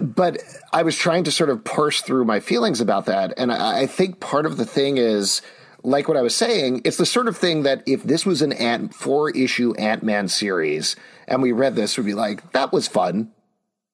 But 0.00 0.42
I 0.72 0.82
was 0.82 0.96
trying 0.96 1.24
to 1.24 1.30
sort 1.30 1.50
of 1.50 1.64
parse 1.64 2.02
through 2.02 2.24
my 2.24 2.40
feelings 2.40 2.80
about 2.80 3.06
that, 3.06 3.34
and 3.36 3.52
I 3.52 3.86
think 3.86 4.20
part 4.20 4.46
of 4.46 4.56
the 4.56 4.66
thing 4.66 4.96
is 4.96 5.42
like 5.84 6.08
what 6.08 6.16
I 6.16 6.22
was 6.22 6.34
saying, 6.34 6.82
it's 6.84 6.96
the 6.96 7.06
sort 7.06 7.28
of 7.28 7.36
thing 7.36 7.62
that 7.62 7.82
if 7.86 8.02
this 8.02 8.26
was 8.26 8.42
an 8.42 8.52
Ant 8.52 8.94
four 8.94 9.30
issue 9.30 9.74
Ant 9.74 10.02
Man 10.02 10.28
series 10.28 10.96
and 11.26 11.42
we 11.42 11.52
read 11.52 11.76
this, 11.76 11.96
would 11.96 12.06
be 12.06 12.14
like, 12.14 12.52
that 12.52 12.72
was 12.72 12.88
fun. 12.88 13.30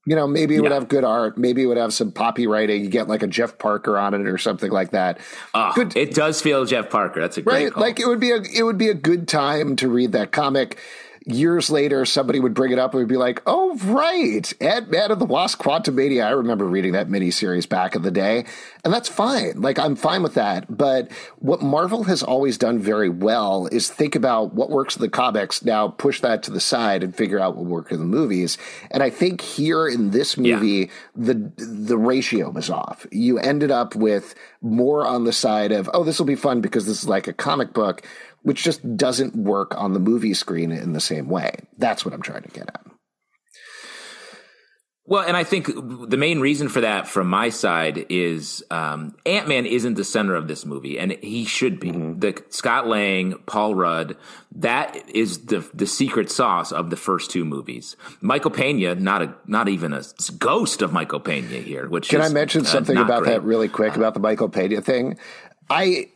You 0.07 0.17
know, 0.17 0.27
maybe 0.27 0.55
it 0.55 0.59
yeah. 0.59 0.63
would 0.63 0.73
have 0.73 0.89
good 0.89 1.05
art. 1.05 1.39
Maybe 1.39 1.63
it 1.63 1.67
would 1.67 1.79
have 1.79 1.95
some 1.95 2.13
poppy 2.13 2.47
writing. 2.47 2.85
You 2.85 2.91
get 2.91 3.09
like 3.09 3.23
a 3.23 3.27
Jeff 3.27 3.57
Parker 3.57 3.97
on 3.99 4.13
it 4.13 4.27
or 4.27 4.37
something 4.37 4.71
like 4.71 4.91
that. 4.91 5.19
Oh, 5.55 5.73
good. 5.75 5.97
It 5.97 6.15
does 6.15 6.43
feel 6.43 6.65
Jeff 6.67 6.91
Parker. 6.91 7.21
That's 7.21 7.39
a 7.39 7.43
great 7.43 7.65
right. 7.65 7.73
Call. 7.73 7.83
Like 7.83 8.01
it 8.01 8.07
would 8.07 8.21
be 8.21 8.31
a 8.31 8.43
it 8.43 8.65
would 8.65 8.77
be 8.77 8.89
a 8.89 8.95
good 8.95 9.27
time 9.27 9.77
to 9.77 9.89
read 9.89 10.13
that 10.13 10.31
comic 10.31 10.79
years 11.27 11.71
later, 11.71 12.05
somebody 12.05 12.41
would 12.41 12.55
bring 12.55 12.73
it 12.73 12.79
up 12.79 12.93
and 12.93 13.01
would 13.01 13.09
be 13.09 13.17
like, 13.17 13.43
"Oh, 13.47 13.77
right, 13.85 14.53
Ant 14.61 14.91
Man 14.91 15.11
of 15.11 15.19
the 15.19 15.25
Wasp: 15.25 15.61
Quantumania." 15.61 16.27
I 16.27 16.31
remember 16.31 16.67
reading 16.67 16.93
that 16.93 17.09
miniseries 17.09 17.69
back 17.69 17.95
in 17.95 18.03
the 18.03 18.11
day, 18.11 18.45
and 18.85 18.93
that's 18.93 19.09
fine. 19.09 19.61
Like 19.61 19.79
I'm 19.79 19.97
fine 19.97 20.23
with 20.23 20.35
that. 20.35 20.77
But 20.77 21.11
what 21.39 21.63
Marvel 21.63 22.05
has 22.05 22.23
always 22.23 22.59
done 22.59 22.79
very 22.79 23.09
well 23.09 23.67
is 23.73 23.89
think 23.89 24.15
about 24.15 24.55
what 24.55 24.71
works 24.71 24.97
in 24.97 25.03
the 25.03 25.09
comics, 25.09 25.65
now 25.65 25.89
push 25.89 26.21
that 26.21 26.43
to 26.45 26.51
the 26.51 26.61
side 26.61 27.03
and 27.03 27.15
figure 27.15 27.41
out 27.41 27.57
what 27.57 27.67
works 27.67 27.93
in 27.93 27.99
the 27.99 28.05
movies. 28.05 28.59
And 28.91 29.03
I 29.03 29.11
think 29.11 29.41
here 29.41 29.89
in 29.89 30.11
this 30.11 30.37
movie, 30.37 30.67
yeah. 30.67 30.87
the 31.17 31.53
the 31.57 31.99
ratio 31.99 32.51
was 32.51 32.71
off. 32.71 33.07
You 33.11 33.39
ended 33.39 33.71
up 33.71 33.95
with 33.95 34.35
more 34.61 35.07
on 35.07 35.25
the 35.25 35.33
side 35.33 35.73
of, 35.73 35.89
"Oh, 35.95 36.05
this 36.05 36.19
will 36.19 36.27
be 36.27 36.37
fun 36.37 36.61
because 36.61 36.87
this 36.87 37.03
is 37.03 37.09
like 37.09 37.29
a 37.29 37.33
comic 37.33 37.73
book." 37.73 38.07
Which 38.45 38.63
just 38.63 38.97
doesn't 38.97 39.35
work 39.35 39.77
on 39.77 39.95
the 39.95 40.01
movie 40.01 40.35
screen 40.35 40.71
in 40.71 40.93
the 40.93 41.01
same 41.01 41.29
way. 41.29 41.57
That's 41.79 42.05
what 42.05 42.15
I'm 42.15 42.23
trying 42.23 42.43
to 42.43 42.51
get 42.51 42.69
at. 42.69 42.87
Well, 45.07 45.23
and 45.23 45.37
I 45.37 45.45
think 45.45 45.67
the 45.67 46.17
main 46.17 46.41
reason 46.41 46.71
for 46.71 46.81
that 46.81 47.07
from 47.07 47.27
my 47.27 47.51
side 47.51 48.07
is 48.09 48.65
um, 48.71 49.15
Ant 49.27 49.49
Man 49.49 49.67
isn't 49.67 49.95
the 49.95 50.05
center 50.05 50.35
of 50.35 50.49
this 50.49 50.65
movie, 50.65 50.99
and 50.99 51.13
he 51.13 51.45
should 51.45 51.79
be. 51.79 51.91
Mm-hmm. 51.91 52.21
The 52.21 52.43
Scott 52.49 52.87
Lang, 52.87 53.35
Paul 53.45 53.75
Rudd, 53.75 54.17
that 54.53 55.11
is 55.11 55.47
the 55.47 55.69
the 55.75 55.87
secret 55.87 56.31
sauce 56.31 56.73
of 56.73 56.89
the 56.89 56.97
first 56.97 57.31
two 57.31 57.45
movies. 57.45 57.97
Michael 58.23 58.51
Pena, 58.51 58.95
not 58.95 59.21
a 59.21 59.35
not 59.47 59.69
even 59.69 59.93
a 59.93 60.03
ghost 60.39 60.81
of 60.81 60.95
Michael 60.95 61.21
Pena 61.21 61.49
here. 61.49 61.87
Which 61.87 62.09
can 62.09 62.23
is, 62.23 62.31
I 62.31 62.33
mention 62.33 62.63
uh, 62.63 62.65
something 62.65 62.97
about 62.97 63.25
great. 63.25 63.33
that 63.33 63.43
really 63.43 63.69
quick 63.69 63.97
about 63.97 64.15
the 64.15 64.21
Michael 64.21 64.49
Pena 64.49 64.81
thing? 64.81 65.19
I 65.69 66.09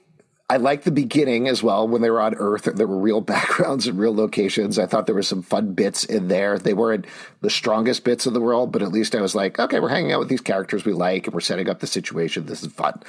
I 0.50 0.56
like 0.56 0.84
the 0.84 0.90
beginning 0.90 1.46
as 1.46 1.62
well 1.62 1.86
when 1.86 2.00
they 2.00 2.10
were 2.10 2.22
on 2.22 2.34
Earth. 2.34 2.66
And 2.66 2.78
there 2.78 2.86
were 2.86 2.98
real 2.98 3.20
backgrounds 3.34 3.86
and 3.86 3.98
real 3.98 4.14
locations. 4.14 4.78
I 4.78 4.86
thought 4.86 5.06
there 5.06 5.14
were 5.14 5.22
some 5.22 5.42
fun 5.42 5.74
bits 5.74 6.04
in 6.04 6.28
there. 6.28 6.58
They 6.58 6.74
weren't 6.74 7.06
the 7.40 7.50
strongest 7.50 8.04
bits 8.04 8.26
of 8.26 8.32
the 8.32 8.40
world, 8.40 8.72
but 8.72 8.82
at 8.82 8.92
least 8.92 9.14
I 9.14 9.20
was 9.20 9.34
like, 9.34 9.58
okay, 9.58 9.80
we're 9.80 9.88
hanging 9.88 10.12
out 10.12 10.20
with 10.20 10.28
these 10.28 10.40
characters 10.40 10.84
we 10.84 10.92
like 10.92 11.26
and 11.26 11.34
we're 11.34 11.40
setting 11.40 11.68
up 11.68 11.80
the 11.80 11.86
situation. 11.86 12.46
This 12.46 12.62
is 12.62 12.72
fun. 12.72 13.02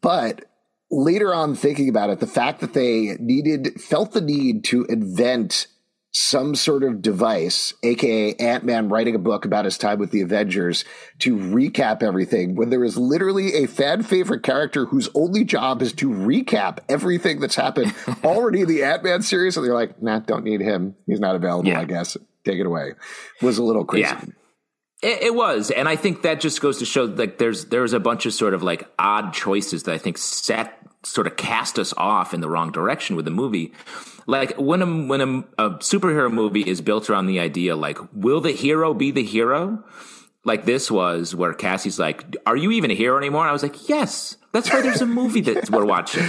But 0.00 0.44
later 0.90 1.32
on, 1.32 1.54
thinking 1.54 1.88
about 1.88 2.10
it, 2.10 2.20
the 2.20 2.26
fact 2.26 2.60
that 2.60 2.74
they 2.74 3.16
needed, 3.20 3.80
felt 3.80 4.12
the 4.12 4.20
need 4.20 4.64
to 4.64 4.84
invent 4.86 5.68
some 6.10 6.54
sort 6.54 6.82
of 6.82 7.02
device, 7.02 7.74
aka 7.82 8.34
Ant 8.34 8.64
Man 8.64 8.88
writing 8.88 9.14
a 9.14 9.18
book 9.18 9.44
about 9.44 9.64
his 9.64 9.76
time 9.76 9.98
with 9.98 10.10
the 10.10 10.22
Avengers 10.22 10.84
to 11.20 11.36
recap 11.36 12.02
everything 12.02 12.56
when 12.56 12.70
there 12.70 12.84
is 12.84 12.96
literally 12.96 13.54
a 13.54 13.66
fan 13.66 14.02
favorite 14.02 14.42
character 14.42 14.86
whose 14.86 15.08
only 15.14 15.44
job 15.44 15.82
is 15.82 15.92
to 15.94 16.08
recap 16.08 16.78
everything 16.88 17.40
that's 17.40 17.56
happened 17.56 17.94
already 18.24 18.62
in 18.62 18.68
the 18.68 18.82
Ant 18.82 19.04
Man 19.04 19.22
series. 19.22 19.56
And 19.56 19.66
they're 19.66 19.74
like, 19.74 20.02
nah, 20.02 20.20
don't 20.20 20.44
need 20.44 20.60
him. 20.60 20.96
He's 21.06 21.20
not 21.20 21.36
available, 21.36 21.68
yeah. 21.68 21.80
I 21.80 21.84
guess. 21.84 22.16
Take 22.44 22.58
it 22.58 22.66
away. 22.66 22.94
Was 23.42 23.58
a 23.58 23.62
little 23.62 23.84
crazy. 23.84 24.02
Yeah. 24.02 24.24
It, 25.00 25.22
it, 25.22 25.34
was, 25.34 25.70
and 25.70 25.88
I 25.88 25.94
think 25.94 26.22
that 26.22 26.40
just 26.40 26.60
goes 26.60 26.78
to 26.78 26.84
show 26.84 27.04
like 27.04 27.38
there's 27.38 27.66
there's 27.66 27.92
a 27.92 28.00
bunch 28.00 28.26
of 28.26 28.32
sort 28.32 28.52
of 28.52 28.64
like 28.64 28.88
odd 28.98 29.32
choices 29.32 29.84
that 29.84 29.94
I 29.94 29.98
think 29.98 30.18
set 30.18 30.87
sort 31.04 31.26
of 31.26 31.36
cast 31.36 31.78
us 31.78 31.94
off 31.96 32.34
in 32.34 32.40
the 32.40 32.48
wrong 32.48 32.72
direction 32.72 33.16
with 33.16 33.24
the 33.24 33.30
movie 33.30 33.72
like 34.26 34.52
when 34.56 34.82
a 34.82 34.86
when 35.06 35.20
a, 35.20 35.64
a 35.64 35.70
superhero 35.78 36.32
movie 36.32 36.62
is 36.62 36.80
built 36.80 37.08
around 37.08 37.26
the 37.26 37.38
idea 37.38 37.76
like 37.76 37.98
will 38.12 38.40
the 38.40 38.52
hero 38.52 38.92
be 38.92 39.10
the 39.10 39.22
hero 39.22 39.84
like 40.44 40.64
this 40.64 40.90
was 40.90 41.34
where 41.34 41.52
Cassie's 41.52 41.98
like, 41.98 42.36
"Are 42.46 42.56
you 42.56 42.72
even 42.72 42.90
a 42.90 42.94
hero 42.94 43.18
anymore?" 43.18 43.42
And 43.42 43.50
I 43.50 43.52
was 43.52 43.62
like, 43.62 43.88
"Yes, 43.88 44.36
that's 44.52 44.72
why 44.72 44.80
there's 44.80 45.02
a 45.02 45.06
movie 45.06 45.42
that 45.42 45.70
we're 45.70 45.84
watching." 45.84 46.26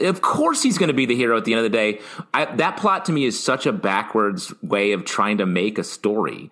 Of 0.00 0.20
course, 0.20 0.62
he's 0.62 0.78
going 0.78 0.88
to 0.88 0.94
be 0.94 1.06
the 1.06 1.14
hero 1.14 1.36
at 1.36 1.44
the 1.44 1.52
end 1.52 1.64
of 1.64 1.70
the 1.70 1.76
day. 1.76 2.00
I, 2.34 2.44
that 2.56 2.76
plot 2.76 3.04
to 3.04 3.12
me 3.12 3.24
is 3.24 3.42
such 3.42 3.66
a 3.66 3.72
backwards 3.72 4.52
way 4.60 4.90
of 4.92 5.04
trying 5.04 5.38
to 5.38 5.46
make 5.46 5.78
a 5.78 5.84
story, 5.84 6.50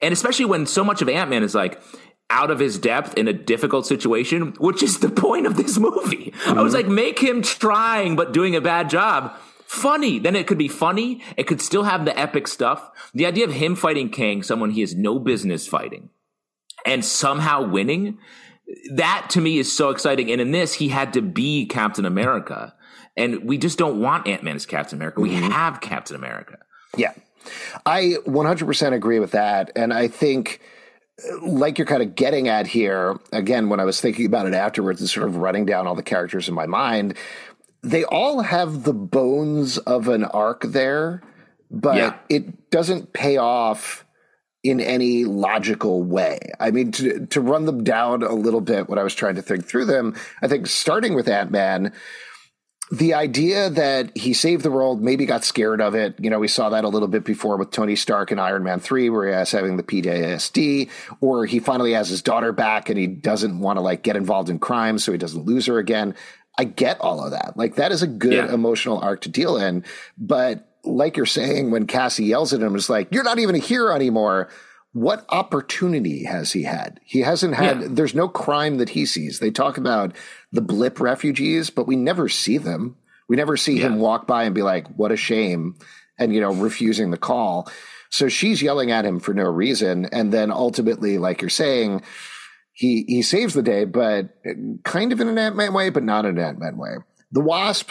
and 0.00 0.12
especially 0.12 0.44
when 0.44 0.66
so 0.66 0.84
much 0.84 1.02
of 1.02 1.08
Ant 1.08 1.30
Man 1.30 1.42
is 1.42 1.54
like 1.54 1.82
out 2.30 2.50
of 2.50 2.58
his 2.58 2.78
depth 2.78 3.16
in 3.16 3.28
a 3.28 3.32
difficult 3.32 3.86
situation, 3.86 4.54
which 4.58 4.82
is 4.82 4.98
the 4.98 5.10
point 5.10 5.46
of 5.46 5.56
this 5.56 5.78
movie. 5.78 6.32
Mm-hmm. 6.32 6.58
I 6.58 6.62
was 6.62 6.74
mm-hmm. 6.74 6.88
like, 6.88 6.94
make 6.94 7.18
him 7.18 7.42
trying 7.42 8.16
but 8.16 8.32
doing 8.32 8.56
a 8.56 8.60
bad 8.60 8.90
job 8.90 9.34
funny. 9.66 10.18
Then 10.18 10.36
it 10.36 10.46
could 10.46 10.58
be 10.58 10.68
funny. 10.68 11.22
It 11.36 11.44
could 11.46 11.60
still 11.60 11.82
have 11.82 12.04
the 12.04 12.18
epic 12.18 12.48
stuff. 12.48 12.90
The 13.12 13.26
idea 13.26 13.44
of 13.44 13.52
him 13.52 13.76
fighting 13.76 14.08
Kang, 14.08 14.42
someone 14.42 14.70
he 14.70 14.80
has 14.80 14.94
no 14.94 15.18
business 15.18 15.66
fighting, 15.66 16.10
and 16.86 17.04
somehow 17.04 17.66
winning, 17.66 18.18
that 18.92 19.26
to 19.30 19.40
me 19.40 19.58
is 19.58 19.74
so 19.74 19.90
exciting. 19.90 20.30
And 20.30 20.40
in 20.40 20.52
this, 20.52 20.74
he 20.74 20.88
had 20.88 21.12
to 21.14 21.22
be 21.22 21.66
Captain 21.66 22.04
America. 22.04 22.74
And 23.16 23.44
we 23.44 23.58
just 23.58 23.78
don't 23.78 24.00
want 24.00 24.26
Ant 24.26 24.42
Man 24.42 24.56
as 24.56 24.66
Captain 24.66 24.98
America. 24.98 25.20
We 25.20 25.30
mm-hmm. 25.30 25.50
have 25.50 25.80
Captain 25.80 26.16
America. 26.16 26.58
Yeah. 26.96 27.12
I 27.84 28.14
100% 28.26 28.92
agree 28.92 29.18
with 29.18 29.32
that. 29.32 29.70
And 29.76 29.92
I 29.92 30.08
think, 30.08 30.60
like 31.42 31.78
you're 31.78 31.86
kind 31.86 32.02
of 32.02 32.14
getting 32.14 32.48
at 32.48 32.66
here, 32.66 33.18
again, 33.32 33.68
when 33.68 33.80
I 33.80 33.84
was 33.84 34.00
thinking 34.00 34.26
about 34.26 34.46
it 34.46 34.54
afterwards 34.54 35.00
and 35.00 35.08
sort 35.08 35.28
of 35.28 35.36
running 35.36 35.64
down 35.64 35.86
all 35.86 35.94
the 35.94 36.02
characters 36.02 36.48
in 36.48 36.54
my 36.54 36.66
mind, 36.66 37.16
they 37.82 38.04
all 38.04 38.42
have 38.42 38.82
the 38.82 38.94
bones 38.94 39.78
of 39.78 40.08
an 40.08 40.24
arc 40.24 40.62
there, 40.62 41.22
but 41.70 41.96
yeah. 41.96 42.16
it 42.28 42.70
doesn't 42.70 43.12
pay 43.12 43.36
off 43.36 44.04
in 44.62 44.80
any 44.80 45.24
logical 45.24 46.02
way. 46.02 46.38
I 46.58 46.70
mean, 46.70 46.90
to, 46.92 47.26
to 47.26 47.40
run 47.40 47.66
them 47.66 47.84
down 47.84 48.22
a 48.22 48.32
little 48.32 48.62
bit 48.62 48.88
when 48.88 48.98
I 48.98 49.02
was 49.02 49.14
trying 49.14 49.34
to 49.34 49.42
think 49.42 49.66
through 49.66 49.84
them, 49.84 50.14
I 50.42 50.48
think 50.48 50.66
starting 50.66 51.14
with 51.14 51.28
Ant 51.28 51.50
Man, 51.50 51.92
the 52.90 53.14
idea 53.14 53.70
that 53.70 54.16
he 54.16 54.34
saved 54.34 54.62
the 54.62 54.70
world, 54.70 55.02
maybe 55.02 55.24
got 55.26 55.44
scared 55.44 55.80
of 55.80 55.94
it. 55.94 56.16
You 56.20 56.30
know, 56.30 56.38
we 56.38 56.48
saw 56.48 56.68
that 56.68 56.84
a 56.84 56.88
little 56.88 57.08
bit 57.08 57.24
before 57.24 57.56
with 57.56 57.70
Tony 57.70 57.96
Stark 57.96 58.30
in 58.30 58.38
Iron 58.38 58.62
Man 58.62 58.78
3, 58.78 59.08
where 59.10 59.26
he 59.26 59.32
has 59.32 59.50
having 59.50 59.76
the 59.76 59.82
PTSD, 59.82 60.90
or 61.20 61.46
he 61.46 61.58
finally 61.58 61.92
has 61.92 62.08
his 62.08 62.22
daughter 62.22 62.52
back 62.52 62.88
and 62.90 62.98
he 62.98 63.06
doesn't 63.06 63.58
want 63.58 63.78
to 63.78 63.80
like 63.80 64.02
get 64.02 64.16
involved 64.16 64.50
in 64.50 64.58
crime 64.58 64.98
so 64.98 65.12
he 65.12 65.18
doesn't 65.18 65.46
lose 65.46 65.66
her 65.66 65.78
again. 65.78 66.14
I 66.58 66.64
get 66.64 67.00
all 67.00 67.24
of 67.24 67.32
that. 67.32 67.54
Like 67.56 67.76
that 67.76 67.90
is 67.90 68.02
a 68.02 68.06
good 68.06 68.32
yeah. 68.34 68.52
emotional 68.52 68.98
arc 68.98 69.22
to 69.22 69.28
deal 69.28 69.56
in. 69.56 69.84
But 70.18 70.68
like 70.84 71.16
you're 71.16 71.26
saying, 71.26 71.70
when 71.70 71.86
Cassie 71.86 72.26
yells 72.26 72.52
at 72.52 72.60
him, 72.60 72.76
it's 72.76 72.90
like, 72.90 73.08
you're 73.10 73.24
not 73.24 73.38
even 73.38 73.54
a 73.54 73.58
hero 73.58 73.94
anymore 73.94 74.50
what 74.94 75.26
opportunity 75.28 76.24
has 76.24 76.52
he 76.52 76.62
had? 76.62 77.00
He 77.04 77.20
hasn't 77.20 77.54
had, 77.54 77.80
yeah. 77.80 77.88
there's 77.90 78.14
no 78.14 78.28
crime 78.28 78.78
that 78.78 78.90
he 78.90 79.04
sees. 79.04 79.40
They 79.40 79.50
talk 79.50 79.76
about 79.76 80.14
the 80.52 80.62
blip 80.62 81.00
refugees, 81.00 81.68
but 81.68 81.88
we 81.88 81.96
never 81.96 82.28
see 82.28 82.58
them. 82.58 82.96
We 83.28 83.34
never 83.34 83.56
see 83.56 83.80
yeah. 83.80 83.88
him 83.88 83.98
walk 83.98 84.28
by 84.28 84.44
and 84.44 84.54
be 84.54 84.62
like, 84.62 84.86
what 84.94 85.10
a 85.10 85.16
shame, 85.16 85.76
and, 86.16 86.32
you 86.32 86.40
know, 86.40 86.54
refusing 86.54 87.10
the 87.10 87.16
call. 87.16 87.68
So 88.10 88.28
she's 88.28 88.62
yelling 88.62 88.92
at 88.92 89.04
him 89.04 89.18
for 89.18 89.34
no 89.34 89.44
reason. 89.44 90.06
And 90.12 90.32
then 90.32 90.52
ultimately, 90.52 91.18
like 91.18 91.42
you're 91.42 91.50
saying, 91.50 92.02
he, 92.72 93.04
he 93.08 93.22
saves 93.22 93.54
the 93.54 93.62
day, 93.62 93.86
but 93.86 94.28
kind 94.84 95.12
of 95.12 95.20
in 95.20 95.26
an 95.26 95.38
Ant 95.38 95.56
Man 95.56 95.74
way, 95.74 95.90
but 95.90 96.04
not 96.04 96.24
in 96.24 96.38
an 96.38 96.44
Ant 96.44 96.60
Man 96.60 96.76
way. 96.76 96.98
The 97.32 97.40
Wasp, 97.40 97.90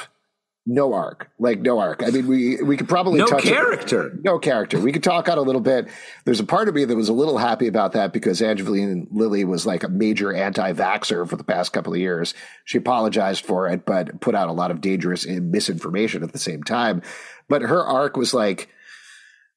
no 0.66 0.94
arc, 0.94 1.30
like 1.40 1.60
no 1.60 1.80
arc. 1.80 2.04
I 2.04 2.10
mean, 2.10 2.28
we 2.28 2.62
we 2.62 2.78
could 2.78 2.88
probably 2.88 3.20
no 3.20 3.28
character, 3.28 4.08
it. 4.08 4.24
no 4.24 4.40
character. 4.40 4.80
We 4.80 4.94
could 4.94 5.04
talk 5.04 5.28
out 5.28 5.38
a 5.38 5.42
little 5.42 5.62
bit. 5.62 5.90
There's 6.24 6.40
a 6.40 6.46
part 6.46 6.70
of 6.70 6.76
me 6.76 6.86
that 6.86 6.96
was 6.96 7.10
a 7.10 7.14
little 7.14 7.38
happy 7.38 7.68
about 7.68 7.92
that 7.94 8.14
because 8.14 8.42
Evangeline 8.42 9.08
Lilly 9.12 9.44
was 9.44 9.66
like 9.66 9.84
a 9.84 9.90
major 9.90 10.34
anti-vaxer 10.34 11.28
for 11.28 11.36
the 11.36 11.44
past 11.44 11.74
couple 11.74 11.94
of 11.94 12.00
years. 12.00 12.34
She 12.64 12.78
apologized 12.78 13.46
for 13.46 13.68
it, 13.68 13.86
but 13.86 14.22
put 14.22 14.36
out 14.36 14.48
a 14.48 14.54
lot 14.54 14.72
of 14.72 14.80
dangerous 14.80 15.28
misinformation 15.28 16.24
at 16.24 16.32
the 16.32 16.40
same 16.40 16.64
time. 16.64 17.02
But 17.50 17.64
her 17.64 17.84
arc 17.84 18.16
was 18.18 18.34
like. 18.34 18.70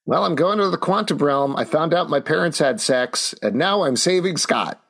Well, 0.09 0.23
I'm 0.23 0.37
going 0.37 0.59
to 0.59 0.71
the 0.71 0.79
quantum 0.79 1.19
realm. 1.19 1.57
I 1.57 1.65
found 1.65 1.93
out 1.93 2.09
my 2.09 2.21
parents 2.21 2.61
had 2.61 2.81
sex, 2.81 3.35
and 3.43 3.57
now 3.57 3.83
I'm 3.83 3.97
saving 3.97 4.37
Scott. 4.37 4.81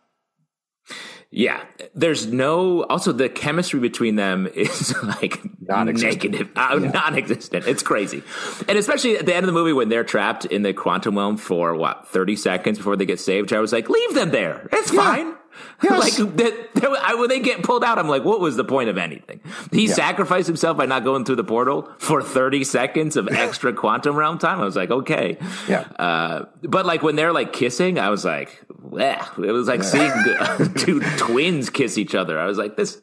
Yeah, 1.36 1.62
there's 1.94 2.26
no. 2.26 2.84
Also, 2.84 3.12
the 3.12 3.28
chemistry 3.28 3.78
between 3.78 4.16
them 4.16 4.46
is 4.54 4.94
like 5.02 5.38
negative, 5.60 6.48
uh, 6.56 6.78
yeah. 6.80 6.90
non-existent. 6.90 7.66
It's 7.66 7.82
crazy, 7.82 8.22
and 8.66 8.78
especially 8.78 9.18
at 9.18 9.26
the 9.26 9.34
end 9.34 9.44
of 9.44 9.48
the 9.48 9.52
movie 9.52 9.74
when 9.74 9.90
they're 9.90 10.02
trapped 10.02 10.46
in 10.46 10.62
the 10.62 10.72
quantum 10.72 11.18
realm 11.18 11.36
for 11.36 11.74
what 11.74 12.08
thirty 12.08 12.36
seconds 12.36 12.78
before 12.78 12.96
they 12.96 13.04
get 13.04 13.20
saved. 13.20 13.52
I 13.52 13.60
was 13.60 13.70
like, 13.70 13.90
leave 13.90 14.14
them 14.14 14.30
there. 14.30 14.66
It's 14.72 14.90
yeah. 14.90 15.02
fine. 15.02 15.34
Yes. 15.82 16.18
like 16.18 16.36
that, 16.36 16.75
that, 16.75 17.18
when 17.18 17.28
they 17.28 17.40
get 17.40 17.62
pulled 17.62 17.84
out, 17.84 17.98
I'm 17.98 18.08
like, 18.08 18.25
what 18.25 18.40
was 18.40 18.56
the 18.56 18.64
point 18.64 18.88
of 18.88 18.98
anything? 18.98 19.40
He 19.72 19.86
yeah. 19.86 19.94
sacrificed 19.94 20.46
himself 20.46 20.76
by 20.76 20.86
not 20.86 21.04
going 21.04 21.25
through 21.25 21.36
the 21.36 21.44
portal 21.44 21.90
for 21.98 22.22
30 22.22 22.64
seconds 22.64 23.16
of 23.16 23.28
extra 23.28 23.72
quantum 23.72 24.16
realm 24.16 24.38
time. 24.38 24.60
I 24.60 24.64
was 24.64 24.76
like, 24.76 24.90
okay, 24.90 25.38
yeah. 25.68 25.80
Uh, 25.98 26.46
but 26.62 26.86
like 26.86 27.02
when 27.02 27.16
they're 27.16 27.32
like 27.32 27.52
kissing, 27.52 27.98
I 27.98 28.10
was 28.10 28.25
like, 28.25 28.62
Bleh. 28.70 29.44
it 29.44 29.52
was 29.52 29.68
like 29.68 29.82
yeah. 29.82 30.56
seeing 30.58 30.75
two 30.75 31.00
twins 31.19 31.71
kiss 31.71 31.99
each 31.99 32.14
other. 32.14 32.38
I 32.38 32.47
was 32.47 32.58
like, 32.58 32.76
this, 32.76 33.00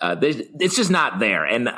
uh, 0.00 0.14
this, 0.14 0.42
it's 0.60 0.76
just 0.76 0.90
not 0.90 1.18
there. 1.18 1.44
And 1.44 1.70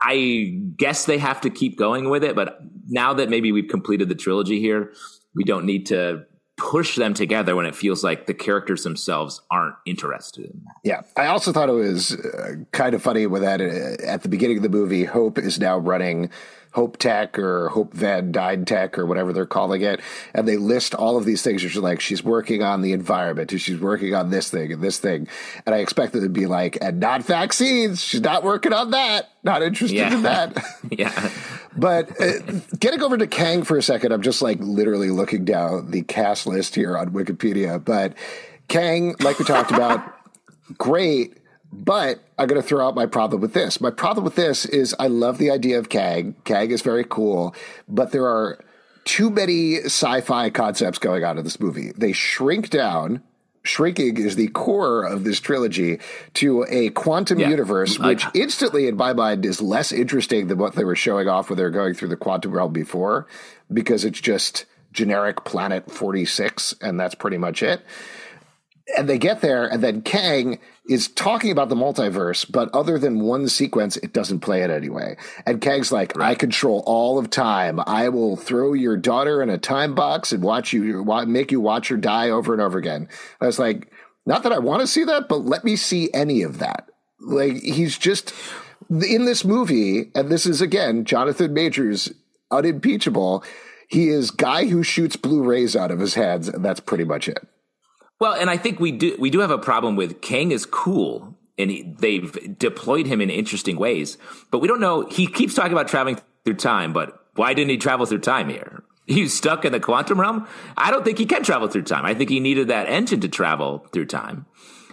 I 0.00 0.60
guess 0.76 1.04
they 1.06 1.18
have 1.18 1.40
to 1.42 1.50
keep 1.50 1.76
going 1.76 2.08
with 2.08 2.22
it. 2.24 2.36
But 2.36 2.58
now 2.88 3.14
that 3.14 3.28
maybe 3.28 3.52
we've 3.52 3.68
completed 3.68 4.08
the 4.08 4.14
trilogy 4.14 4.60
here, 4.60 4.92
we 5.34 5.44
don't 5.44 5.66
need 5.66 5.86
to 5.86 6.24
push 6.56 6.96
them 6.96 7.12
together 7.12 7.54
when 7.54 7.66
it 7.66 7.74
feels 7.74 8.02
like 8.02 8.26
the 8.26 8.34
characters 8.34 8.82
themselves 8.82 9.42
aren't 9.50 9.76
interested 9.84 10.46
in. 10.46 10.62
That. 10.64 10.74
Yeah. 10.82 11.02
I 11.16 11.26
also 11.26 11.52
thought 11.52 11.68
it 11.68 11.72
was 11.72 12.14
uh, 12.14 12.54
kind 12.72 12.94
of 12.94 13.02
funny 13.02 13.26
with 13.26 13.42
that 13.42 13.60
uh, 13.60 14.02
at 14.06 14.22
the 14.22 14.28
beginning 14.28 14.56
of 14.56 14.62
the 14.62 14.70
movie, 14.70 15.04
Hope 15.04 15.38
is 15.38 15.58
now 15.58 15.76
running 15.78 16.30
Hope 16.76 16.98
Tech 16.98 17.38
or 17.38 17.70
Hope 17.70 17.94
Van 17.94 18.32
Dyne 18.32 18.66
Tech 18.66 18.98
or 18.98 19.06
whatever 19.06 19.32
they're 19.32 19.46
calling 19.46 19.80
it. 19.80 19.98
And 20.34 20.46
they 20.46 20.58
list 20.58 20.94
all 20.94 21.16
of 21.16 21.24
these 21.24 21.40
things. 21.40 21.64
Which 21.64 21.74
are 21.74 21.80
like, 21.80 22.02
she's 22.02 22.22
working 22.22 22.62
on 22.62 22.82
the 22.82 22.92
environment 22.92 23.50
and 23.50 23.58
she's 23.58 23.80
working 23.80 24.14
on 24.14 24.28
this 24.28 24.50
thing 24.50 24.70
and 24.70 24.82
this 24.82 24.98
thing. 24.98 25.26
And 25.64 25.74
I 25.74 25.78
expected 25.78 26.18
it 26.18 26.26
to 26.26 26.28
be 26.28 26.44
like, 26.44 26.76
and 26.82 27.00
not 27.00 27.22
vaccines. 27.22 28.02
She's 28.02 28.20
not 28.20 28.44
working 28.44 28.74
on 28.74 28.90
that. 28.90 29.30
Not 29.42 29.62
interested 29.62 29.96
yeah. 29.96 30.14
in 30.14 30.22
that. 30.24 30.62
yeah. 30.90 31.30
But 31.74 32.20
uh, 32.20 32.40
getting 32.78 33.02
over 33.02 33.16
to 33.16 33.26
Kang 33.26 33.62
for 33.62 33.78
a 33.78 33.82
second, 33.82 34.12
I'm 34.12 34.20
just 34.20 34.42
like 34.42 34.58
literally 34.60 35.08
looking 35.08 35.46
down 35.46 35.90
the 35.90 36.02
cast 36.02 36.46
list 36.46 36.74
here 36.74 36.98
on 36.98 37.08
Wikipedia. 37.10 37.82
But 37.82 38.12
Kang, 38.68 39.16
like 39.20 39.38
we 39.38 39.46
talked 39.46 39.70
about, 39.70 40.02
great 40.76 41.38
but 41.72 42.20
I'm 42.38 42.46
going 42.46 42.60
to 42.60 42.66
throw 42.66 42.86
out 42.86 42.94
my 42.94 43.06
problem 43.06 43.40
with 43.40 43.52
this. 43.52 43.80
My 43.80 43.90
problem 43.90 44.24
with 44.24 44.36
this 44.36 44.64
is 44.64 44.94
I 44.98 45.08
love 45.08 45.38
the 45.38 45.50
idea 45.50 45.78
of 45.78 45.88
Kang. 45.88 46.34
Kang 46.44 46.70
is 46.70 46.82
very 46.82 47.04
cool, 47.04 47.54
but 47.88 48.12
there 48.12 48.26
are 48.26 48.58
too 49.04 49.30
many 49.30 49.76
sci-fi 49.76 50.50
concepts 50.50 50.98
going 50.98 51.24
on 51.24 51.38
in 51.38 51.44
this 51.44 51.60
movie. 51.60 51.92
They 51.96 52.12
shrink 52.12 52.70
down. 52.70 53.22
Shrinking 53.62 54.16
is 54.18 54.36
the 54.36 54.46
core 54.48 55.02
of 55.02 55.24
this 55.24 55.40
trilogy 55.40 55.98
to 56.34 56.64
a 56.68 56.90
quantum 56.90 57.40
yeah. 57.40 57.48
universe, 57.48 57.98
which 57.98 58.24
I, 58.24 58.30
instantly, 58.32 58.86
in 58.86 58.96
my 58.96 59.12
mind, 59.12 59.44
is 59.44 59.60
less 59.60 59.90
interesting 59.90 60.46
than 60.46 60.58
what 60.58 60.74
they 60.74 60.84
were 60.84 60.94
showing 60.94 61.26
off 61.26 61.50
when 61.50 61.56
they 61.56 61.64
were 61.64 61.70
going 61.70 61.94
through 61.94 62.08
the 62.08 62.16
quantum 62.16 62.52
realm 62.52 62.72
before, 62.72 63.26
because 63.72 64.04
it's 64.04 64.20
just 64.20 64.66
generic 64.92 65.44
planet 65.44 65.90
46, 65.90 66.76
and 66.80 66.98
that's 66.98 67.16
pretty 67.16 67.38
much 67.38 67.60
it. 67.60 67.82
And 68.96 69.08
they 69.08 69.18
get 69.18 69.40
there, 69.40 69.66
and 69.66 69.82
then 69.82 70.02
Kang 70.02 70.60
is 70.88 71.08
talking 71.08 71.50
about 71.50 71.68
the 71.68 71.74
multiverse, 71.74 72.48
but 72.48 72.72
other 72.72 73.00
than 73.00 73.20
one 73.20 73.48
sequence, 73.48 73.96
it 73.96 74.12
doesn't 74.12 74.40
play 74.40 74.62
it 74.62 74.70
anyway. 74.70 75.16
And 75.44 75.60
Kang's 75.60 75.90
like, 75.90 76.16
right. 76.16 76.30
I 76.30 76.34
control 76.36 76.84
all 76.86 77.18
of 77.18 77.28
time. 77.28 77.80
I 77.84 78.08
will 78.10 78.36
throw 78.36 78.74
your 78.74 78.96
daughter 78.96 79.42
in 79.42 79.50
a 79.50 79.58
time 79.58 79.96
box 79.96 80.30
and 80.30 80.40
watch 80.40 80.72
you, 80.72 81.04
make 81.26 81.50
you 81.50 81.60
watch 81.60 81.88
her 81.88 81.96
die 81.96 82.30
over 82.30 82.52
and 82.52 82.62
over 82.62 82.78
again. 82.78 83.08
I 83.40 83.46
was 83.46 83.58
like, 83.58 83.90
not 84.24 84.44
that 84.44 84.52
I 84.52 84.60
want 84.60 84.82
to 84.82 84.86
see 84.86 85.02
that, 85.02 85.28
but 85.28 85.44
let 85.44 85.64
me 85.64 85.74
see 85.74 86.08
any 86.14 86.42
of 86.42 86.60
that. 86.60 86.88
Like, 87.20 87.56
he's 87.62 87.98
just 87.98 88.32
in 88.88 89.24
this 89.24 89.44
movie, 89.44 90.12
and 90.14 90.30
this 90.30 90.46
is 90.46 90.60
again, 90.60 91.04
Jonathan 91.04 91.52
Majors, 91.52 92.12
unimpeachable. 92.52 93.42
He 93.88 94.10
is 94.10 94.30
guy 94.30 94.66
who 94.66 94.84
shoots 94.84 95.16
blue 95.16 95.42
rays 95.42 95.74
out 95.74 95.90
of 95.90 95.98
his 95.98 96.14
hands, 96.14 96.46
and 96.48 96.64
that's 96.64 96.80
pretty 96.80 97.04
much 97.04 97.28
it. 97.28 97.44
Well, 98.18 98.32
and 98.32 98.48
I 98.48 98.56
think 98.56 98.80
we 98.80 98.92
do 98.92 99.16
we 99.18 99.30
do 99.30 99.40
have 99.40 99.50
a 99.50 99.58
problem 99.58 99.96
with 99.96 100.20
Kang 100.20 100.50
is 100.50 100.64
cool 100.66 101.34
and 101.58 101.70
he, 101.70 101.82
they've 101.82 102.58
deployed 102.58 103.06
him 103.06 103.20
in 103.20 103.30
interesting 103.30 103.76
ways, 103.76 104.18
but 104.50 104.58
we 104.60 104.68
don't 104.68 104.80
know. 104.80 105.06
He 105.06 105.26
keeps 105.26 105.54
talking 105.54 105.72
about 105.72 105.88
traveling 105.88 106.18
through 106.44 106.54
time, 106.54 106.92
but 106.92 107.26
why 107.34 107.54
didn't 107.54 107.70
he 107.70 107.76
travel 107.76 108.06
through 108.06 108.20
time 108.20 108.48
here? 108.48 108.82
He's 109.06 109.34
stuck 109.34 109.64
in 109.64 109.72
the 109.72 109.80
quantum 109.80 110.20
realm. 110.20 110.48
I 110.76 110.90
don't 110.90 111.04
think 111.04 111.18
he 111.18 111.26
can 111.26 111.42
travel 111.42 111.68
through 111.68 111.84
time. 111.84 112.04
I 112.04 112.14
think 112.14 112.28
he 112.28 112.40
needed 112.40 112.68
that 112.68 112.88
engine 112.88 113.20
to 113.20 113.28
travel 113.28 113.86
through 113.92 114.06
time, 114.06 114.46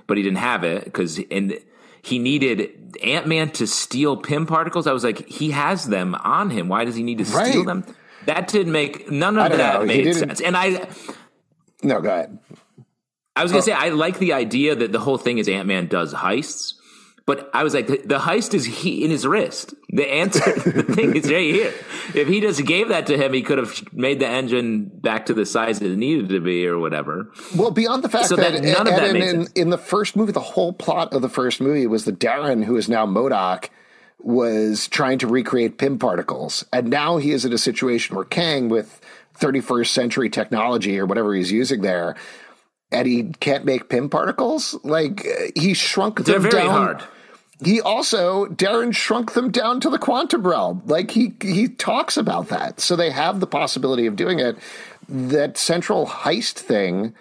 but 0.06 0.18
he 0.18 0.24
didn't 0.24 0.38
have 0.38 0.64
it 0.64 0.86
because 0.86 1.20
and 1.32 1.60
he 2.02 2.20
needed 2.20 2.98
Ant 3.02 3.28
Man 3.28 3.50
to 3.52 3.66
steal 3.66 4.18
Pym 4.18 4.46
particles. 4.46 4.86
I 4.86 4.94
was 4.94 5.04
like, 5.04 5.28
he 5.28 5.52
has 5.52 5.88
them 5.88 6.16
on 6.16 6.50
him. 6.50 6.68
Why 6.68 6.86
does 6.86 6.96
he 6.96 7.04
need 7.04 7.20
to 7.20 7.24
right. 7.26 7.48
steal 7.48 7.64
them? 7.64 7.86
That 8.26 8.48
didn't 8.48 8.72
make 8.72 9.10
none 9.10 9.38
of 9.38 9.58
that 9.58 9.80
know. 9.80 9.86
made 9.86 10.14
sense. 10.14 10.42
And 10.42 10.56
I 10.56 10.88
no, 11.82 12.00
go 12.02 12.10
ahead. 12.10 12.40
I 13.36 13.44
was 13.44 13.52
gonna 13.52 13.64
oh. 13.64 13.66
say 13.66 13.72
I 13.74 13.90
like 13.90 14.20
the 14.20 14.34
idea 14.34 14.76
that 14.76 14.92
the 14.92 15.00
whole 15.00 15.18
thing 15.18 15.38
is 15.38 15.50
Ant 15.50 15.68
Man 15.68 15.88
does 15.88 16.14
heists, 16.14 16.74
but 17.26 17.50
I 17.54 17.64
was 17.64 17.74
like 17.74 17.88
the, 17.88 17.98
the, 17.98 18.20
heist 18.20 18.54
is 18.54 18.66
he 18.66 19.04
in 19.04 19.10
his 19.10 19.26
wrist. 19.26 19.74
The 19.90 20.12
answer, 20.12 20.54
the 20.72 20.84
thing 20.84 21.16
is 21.16 21.32
right 21.32 21.54
here. 21.54 21.74
If 22.14 22.28
he 22.28 22.42
just 22.42 22.66
gave 22.66 22.90
that 22.90 23.08
to 23.08 23.18
him, 23.18 23.34
he 23.34 23.42
could 23.42 23.58
have 23.58 23.94
made 23.94 24.20
the 24.20 24.28
engine 24.28 24.86
back 24.86 25.28
to 25.28 25.34
the 25.34 25.46
size 25.46 25.82
it 25.82 25.98
needed 25.98 26.30
to 26.30 26.40
be, 26.42 26.68
or 26.68 26.78
whatever. 26.78 27.32
Well, 27.56 27.72
beyond 27.72 28.04
the 28.04 28.10
fact 28.10 28.28
so 28.28 28.36
that, 28.36 28.54
that, 28.54 28.64
none 28.64 28.88
of 28.88 28.96
that 28.96 29.16
in, 29.16 29.42
in, 29.42 29.48
in 29.56 29.70
the 29.70 29.78
first 29.78 30.16
movie, 30.16 30.32
the 30.32 30.40
whole 30.40 30.74
plot 30.74 31.14
of 31.14 31.22
the 31.22 31.30
first 31.30 31.62
movie 31.62 31.88
was 31.88 32.06
the 32.06 32.14
Darren, 32.14 32.66
who 32.66 32.76
is 32.76 32.90
now 32.90 33.06
MODOK 33.06 33.70
was 34.20 34.88
trying 34.88 35.18
to 35.20 35.28
recreate 35.28 35.78
Pym 35.78 36.00
particles. 36.00 36.66
And 36.72 36.90
now 36.90 37.18
he 37.18 37.32
is 37.32 37.46
in 37.46 37.52
a 37.52 37.58
situation 37.58 38.16
where 38.16 38.26
Kang, 38.26 38.70
with 38.70 39.02
31st 39.40 39.88
century 39.88 40.30
technology 40.30 40.98
or 41.00 41.06
whatever 41.06 41.34
he's 41.34 41.52
using 41.52 41.82
there, 41.82 42.16
and 42.94 43.08
he 43.08 43.24
can't 43.40 43.66
make 43.66 43.90
Pym 43.90 44.10
particles. 44.10 44.78
Like 44.84 45.26
uh, 45.26 45.52
he 45.56 45.74
shrunk 45.74 46.18
them 46.18 46.26
They're 46.26 46.40
very 46.40 46.64
down. 46.64 46.70
hard. 46.70 47.04
He 47.64 47.80
also 47.82 48.46
Darren 48.48 48.94
shrunk 48.94 49.34
them 49.34 49.50
down 49.52 49.80
to 49.82 49.90
the 49.90 50.00
quantum 50.00 50.46
realm. 50.46 50.82
Like 50.86 51.12
he 51.12 51.34
he 51.42 51.68
talks 51.68 52.18
about 52.18 52.50
that, 52.50 52.80
so 52.80 52.96
they 52.96 53.10
have 53.12 53.40
the 53.40 53.48
possibility 53.48 54.06
of 54.06 54.16
doing 54.16 54.40
it. 54.40 54.58
That 55.10 55.58
central 55.58 56.06
heist 56.08 56.54
thing. 56.60 57.14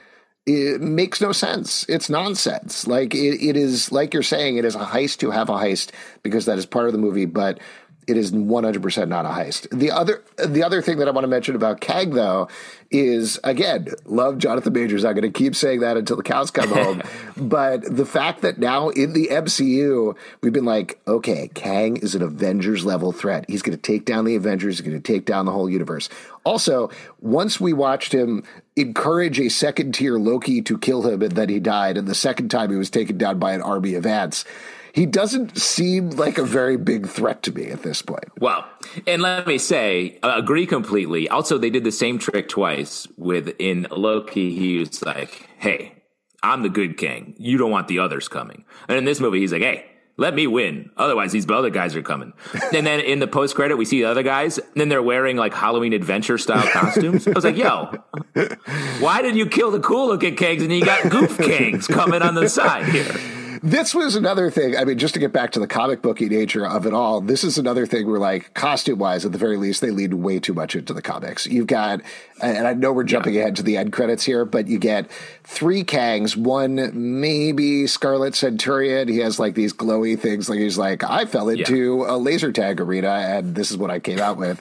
It 0.44 0.80
makes 0.80 1.20
no 1.20 1.30
sense. 1.30 1.86
It's 1.88 2.10
nonsense. 2.10 2.88
Like 2.88 3.14
it, 3.14 3.40
it 3.40 3.56
is, 3.56 3.92
like 3.92 4.12
you're 4.12 4.24
saying, 4.24 4.56
it 4.56 4.64
is 4.64 4.74
a 4.74 4.80
heist 4.80 5.18
to 5.18 5.30
have 5.30 5.48
a 5.48 5.52
heist 5.52 5.90
because 6.24 6.46
that 6.46 6.58
is 6.58 6.66
part 6.66 6.86
of 6.86 6.92
the 6.92 6.98
movie, 6.98 7.26
but 7.26 7.60
it 8.06 8.16
is 8.16 8.32
100% 8.32 9.08
not 9.08 9.24
a 9.24 9.28
heist. 9.28 9.68
The 9.70 9.90
other 9.90 10.22
the 10.36 10.62
other 10.62 10.82
thing 10.82 10.98
that 10.98 11.08
I 11.08 11.12
want 11.12 11.24
to 11.24 11.28
mention 11.28 11.54
about 11.54 11.80
Kang 11.80 12.10
though 12.10 12.48
is 12.90 13.38
again, 13.44 13.88
love 14.04 14.38
Jonathan 14.38 14.72
Majors. 14.72 15.04
I'm 15.04 15.14
going 15.14 15.22
to 15.22 15.30
keep 15.30 15.54
saying 15.54 15.80
that 15.80 15.96
until 15.96 16.16
the 16.16 16.22
cows 16.22 16.50
come 16.50 16.68
home. 16.68 17.02
but 17.36 17.96
the 17.96 18.04
fact 18.04 18.42
that 18.42 18.58
now 18.58 18.88
in 18.90 19.12
the 19.12 19.28
MCU, 19.28 20.16
we've 20.42 20.52
been 20.52 20.64
like, 20.64 21.00
okay, 21.06 21.48
Kang 21.54 21.96
is 21.96 22.14
an 22.14 22.22
Avengers 22.22 22.84
level 22.84 23.12
threat. 23.12 23.44
He's 23.48 23.62
going 23.62 23.76
to 23.76 23.82
take 23.82 24.04
down 24.04 24.24
the 24.24 24.36
Avengers, 24.36 24.78
he's 24.78 24.86
going 24.86 25.00
to 25.00 25.12
take 25.12 25.24
down 25.24 25.46
the 25.46 25.52
whole 25.52 25.70
universe. 25.70 26.08
Also, 26.44 26.90
once 27.20 27.60
we 27.60 27.72
watched 27.72 28.12
him 28.12 28.42
encourage 28.74 29.38
a 29.38 29.48
second 29.48 29.94
tier 29.94 30.18
Loki 30.18 30.60
to 30.62 30.76
kill 30.76 31.06
him 31.06 31.22
and 31.22 31.32
then 31.32 31.48
he 31.48 31.60
died, 31.60 31.96
and 31.96 32.08
the 32.08 32.14
second 32.14 32.50
time 32.50 32.70
he 32.70 32.76
was 32.76 32.90
taken 32.90 33.16
down 33.16 33.38
by 33.38 33.52
an 33.52 33.62
army 33.62 33.94
of 33.94 34.06
ants 34.06 34.44
he 34.92 35.06
doesn't 35.06 35.58
seem 35.58 36.10
like 36.10 36.38
a 36.38 36.44
very 36.44 36.76
big 36.76 37.08
threat 37.08 37.42
to 37.44 37.52
me 37.52 37.70
at 37.70 37.82
this 37.82 38.02
point. 38.02 38.24
Well, 38.38 38.64
and 39.06 39.22
let 39.22 39.46
me 39.46 39.58
say, 39.58 40.18
uh, 40.22 40.34
agree 40.36 40.66
completely. 40.66 41.28
Also, 41.28 41.58
they 41.58 41.70
did 41.70 41.84
the 41.84 41.92
same 41.92 42.18
trick 42.18 42.48
twice 42.48 43.08
with 43.16 43.54
in 43.58 43.86
Loki. 43.90 44.54
He 44.54 44.78
was 44.78 45.02
like, 45.02 45.48
"Hey, 45.58 45.94
I'm 46.42 46.62
the 46.62 46.68
good 46.68 46.96
king. 46.98 47.34
You 47.38 47.56
don't 47.56 47.70
want 47.70 47.88
the 47.88 47.98
others 48.00 48.28
coming." 48.28 48.64
And 48.88 48.98
in 48.98 49.04
this 49.04 49.20
movie, 49.20 49.40
he's 49.40 49.52
like, 49.52 49.62
"Hey." 49.62 49.86
Let 50.18 50.34
me 50.34 50.46
win. 50.46 50.90
Otherwise, 50.98 51.32
these 51.32 51.50
other 51.50 51.70
guys 51.70 51.96
are 51.96 52.02
coming. 52.02 52.34
and 52.74 52.86
then 52.86 53.00
in 53.00 53.18
the 53.18 53.26
post 53.26 53.54
credit, 53.54 53.76
we 53.76 53.86
see 53.86 54.02
the 54.02 54.10
other 54.10 54.22
guys, 54.22 54.58
and 54.58 54.74
then 54.76 54.90
they're 54.90 55.02
wearing 55.02 55.38
like 55.38 55.54
Halloween 55.54 55.94
adventure 55.94 56.36
style 56.36 56.68
costumes. 56.68 57.26
I 57.26 57.30
was 57.30 57.44
like, 57.44 57.56
yo, 57.56 57.90
why 59.00 59.22
did 59.22 59.36
you 59.36 59.46
kill 59.46 59.70
the 59.70 59.80
cool 59.80 60.08
looking 60.08 60.36
kings 60.36 60.62
and 60.62 60.70
you 60.70 60.84
got 60.84 61.10
goof 61.10 61.38
kings 61.38 61.86
coming 61.86 62.20
on 62.20 62.34
the 62.34 62.46
side 62.46 62.84
here? 62.90 63.41
This 63.64 63.94
was 63.94 64.16
another 64.16 64.50
thing. 64.50 64.76
I 64.76 64.84
mean, 64.84 64.98
just 64.98 65.14
to 65.14 65.20
get 65.20 65.32
back 65.32 65.52
to 65.52 65.60
the 65.60 65.68
comic 65.68 66.02
booky 66.02 66.28
nature 66.28 66.66
of 66.66 66.84
it 66.84 66.92
all, 66.92 67.20
this 67.20 67.44
is 67.44 67.58
another 67.58 67.86
thing 67.86 68.10
where, 68.10 68.18
like, 68.18 68.52
costume 68.54 68.98
wise, 68.98 69.24
at 69.24 69.30
the 69.30 69.38
very 69.38 69.56
least, 69.56 69.80
they 69.80 69.90
lead 69.90 70.14
way 70.14 70.40
too 70.40 70.52
much 70.52 70.74
into 70.74 70.92
the 70.92 71.00
comics. 71.00 71.46
You've 71.46 71.68
got, 71.68 72.00
and 72.42 72.66
I 72.66 72.74
know 72.74 72.92
we're 72.92 73.04
jumping 73.04 73.34
yeah. 73.34 73.42
ahead 73.42 73.56
to 73.56 73.62
the 73.62 73.76
end 73.76 73.92
credits 73.92 74.24
here, 74.24 74.44
but 74.44 74.66
you 74.66 74.80
get 74.80 75.08
three 75.44 75.84
Kangs, 75.84 76.36
one 76.36 76.90
maybe 77.20 77.86
Scarlet 77.86 78.34
Centurion. 78.34 79.06
He 79.06 79.18
has 79.18 79.38
like 79.38 79.54
these 79.54 79.72
glowy 79.72 80.18
things. 80.18 80.48
Like, 80.48 80.58
he's 80.58 80.78
like, 80.78 81.04
I 81.04 81.24
fell 81.24 81.48
into 81.48 81.98
yeah. 82.00 82.14
a 82.14 82.16
laser 82.16 82.50
tag 82.50 82.80
arena, 82.80 83.10
and 83.10 83.54
this 83.54 83.70
is 83.70 83.76
what 83.76 83.92
I 83.92 84.00
came 84.00 84.18
out 84.18 84.38
with. 84.38 84.60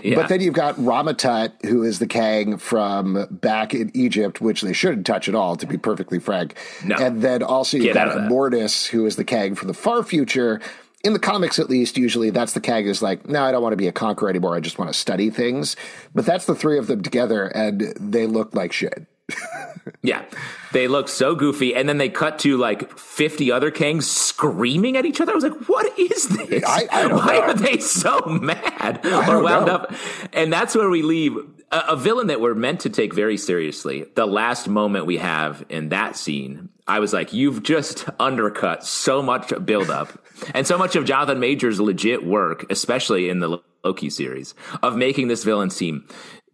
yeah. 0.02 0.14
But 0.14 0.30
then 0.30 0.40
you've 0.40 0.54
got 0.54 0.82
Rama-Tut, 0.82 1.52
who 1.66 1.82
is 1.82 1.98
the 1.98 2.06
Kang 2.06 2.56
from 2.56 3.26
back 3.30 3.74
in 3.74 3.90
Egypt, 3.92 4.40
which 4.40 4.62
they 4.62 4.72
shouldn't 4.72 5.06
touch 5.06 5.28
at 5.28 5.34
all, 5.34 5.56
to 5.56 5.66
be 5.66 5.76
perfectly 5.76 6.18
frank. 6.18 6.56
No. 6.82 6.96
And 6.96 7.20
then 7.20 7.42
also 7.42 7.76
you've 7.76 7.92
Get 7.92 7.94
got 7.94 8.28
Immortus, 8.38 8.88
who 8.88 9.06
is 9.06 9.16
the 9.16 9.24
Kang 9.24 9.54
from 9.54 9.68
the 9.68 9.74
far 9.74 10.02
future. 10.02 10.60
In 11.04 11.12
the 11.12 11.18
comics, 11.18 11.58
at 11.58 11.70
least, 11.70 11.96
usually 11.96 12.30
that's 12.30 12.54
the 12.54 12.60
Kang 12.60 12.86
is 12.86 13.02
like, 13.02 13.28
no, 13.28 13.44
I 13.44 13.52
don't 13.52 13.62
want 13.62 13.72
to 13.72 13.76
be 13.76 13.86
a 13.86 13.92
conqueror 13.92 14.28
anymore. 14.28 14.56
I 14.56 14.60
just 14.60 14.78
want 14.78 14.92
to 14.92 14.98
study 14.98 15.30
things. 15.30 15.76
But 16.14 16.26
that's 16.26 16.46
the 16.46 16.54
three 16.54 16.78
of 16.78 16.88
them 16.88 17.02
together, 17.02 17.46
and 17.46 17.92
they 18.00 18.26
look 18.26 18.54
like 18.54 18.72
shit. 18.72 19.06
yeah, 20.02 20.24
they 20.72 20.88
look 20.88 21.06
so 21.06 21.34
goofy, 21.34 21.74
and 21.74 21.88
then 21.88 21.98
they 21.98 22.08
cut 22.08 22.38
to 22.40 22.56
like 22.56 22.98
fifty 22.98 23.52
other 23.52 23.70
Kangs 23.70 24.04
screaming 24.04 24.96
at 24.96 25.04
each 25.04 25.20
other. 25.20 25.32
I 25.32 25.34
was 25.34 25.44
like, 25.44 25.68
"What 25.68 25.98
is 25.98 26.28
this? 26.28 26.64
I, 26.66 26.88
I 26.90 27.06
Why 27.08 27.34
know. 27.34 27.40
are 27.42 27.54
they 27.54 27.78
so 27.78 28.18
mad 28.20 29.04
or 29.04 29.42
wound 29.42 29.66
know. 29.66 29.74
up?" 29.74 29.92
And 30.32 30.50
that's 30.50 30.74
where 30.74 30.88
we 30.88 31.02
leave 31.02 31.36
a, 31.70 31.78
a 31.88 31.96
villain 31.96 32.28
that 32.28 32.40
we're 32.40 32.54
meant 32.54 32.80
to 32.80 32.90
take 32.90 33.14
very 33.14 33.36
seriously. 33.36 34.06
The 34.14 34.26
last 34.26 34.68
moment 34.68 35.06
we 35.06 35.18
have 35.18 35.64
in 35.68 35.90
that 35.90 36.16
scene, 36.16 36.68
I 36.86 37.00
was 37.00 37.12
like, 37.12 37.32
"You've 37.32 37.62
just 37.62 38.06
undercut 38.18 38.84
so 38.84 39.22
much 39.22 39.52
buildup 39.64 40.12
and 40.54 40.66
so 40.66 40.78
much 40.78 40.96
of 40.96 41.04
Jonathan 41.04 41.40
Majors' 41.40 41.80
legit 41.80 42.24
work, 42.24 42.70
especially 42.70 43.28
in 43.28 43.40
the 43.40 43.58
Loki 43.84 44.10
series, 44.10 44.54
of 44.82 44.96
making 44.96 45.28
this 45.28 45.44
villain 45.44 45.70
seem." 45.70 46.06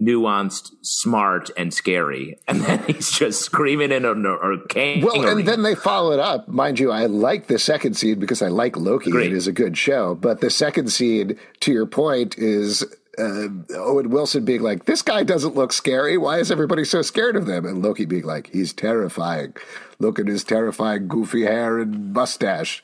nuanced, 0.03 0.72
smart, 0.83 1.50
and 1.57 1.72
scary, 1.72 2.37
and 2.48 2.61
then 2.62 2.83
he's 2.85 3.11
just 3.11 3.42
screaming 3.42 3.92
in 3.92 4.05
a, 4.05 4.11
a 4.11 4.66
cane. 4.68 5.05
Well, 5.05 5.27
and 5.27 5.46
then 5.46 5.62
they 5.62 5.74
follow 5.74 6.12
it 6.12 6.18
up. 6.18 6.48
Mind 6.48 6.79
you, 6.79 6.90
I 6.90 7.07
like 7.07 7.46
the 7.46 7.59
second 7.59 7.94
scene 7.94 8.18
because 8.18 8.42
I 8.42 8.48
like 8.48 8.77
Loki. 8.77 9.11
Great. 9.11 9.33
It 9.33 9.37
is 9.37 9.46
a 9.46 9.53
good 9.53 9.77
show. 9.77 10.14
But 10.14 10.40
the 10.40 10.50
second 10.50 10.90
scene, 10.90 11.38
to 11.61 11.72
your 11.72 11.87
point, 11.87 12.37
is 12.38 12.85
uh, 13.18 13.48
Owen 13.77 14.11
Wilson 14.11 14.44
being 14.44 14.62
like, 14.62 14.85
"This 14.85 15.03
guy 15.03 15.22
doesn't 15.22 15.55
look 15.55 15.72
scary. 15.72 16.16
Why 16.16 16.38
is 16.38 16.50
everybody 16.50 16.85
so 16.85 17.03
scared 17.03 17.37
of 17.37 17.46
them?" 17.46 17.64
And 17.64 17.83
Loki 17.83 18.05
being 18.05 18.24
like, 18.24 18.48
"He's 18.53 18.72
terrifying. 18.72 19.55
Look 19.98 20.18
at 20.18 20.27
his 20.27 20.44
terrifying 20.44 21.09
goofy 21.09 21.42
hair 21.42 21.79
and 21.79 22.12
mustache." 22.12 22.83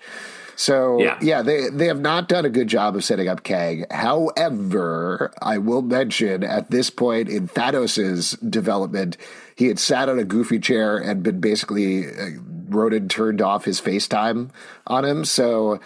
So 0.57 1.01
Yeah. 1.01 1.17
yeah, 1.23 1.41
they 1.43 1.71
they 1.71 1.87
have 1.87 2.01
not 2.01 2.29
done 2.29 2.45
a 2.45 2.51
good 2.51 2.69
job 2.69 2.95
of 2.95 3.03
setting 3.03 3.29
up 3.29 3.43
Kang. 3.45 3.87
However, 3.91 5.33
I 5.41 5.59
will 5.59 5.83
mention 5.83 6.45
at 6.45 6.71
this 6.71 6.91
point 6.91 7.29
in 7.29 7.49
Thanos' 7.49 8.37
development, 8.51 9.17
he 9.57 9.69
had 9.69 9.79
sat 9.79 10.09
on 10.09 10.19
a 10.19 10.25
goofy 10.25 10.59
chair 10.59 10.97
and 10.99 11.23
been 11.23 11.41
basically 11.41 12.07
uh, 12.07 12.31
Ronan 12.69 13.09
turned 13.09 13.41
off 13.43 13.65
his 13.65 13.81
FaceTime 13.81 14.51
on 14.87 15.05
him. 15.05 15.25
So 15.25 15.81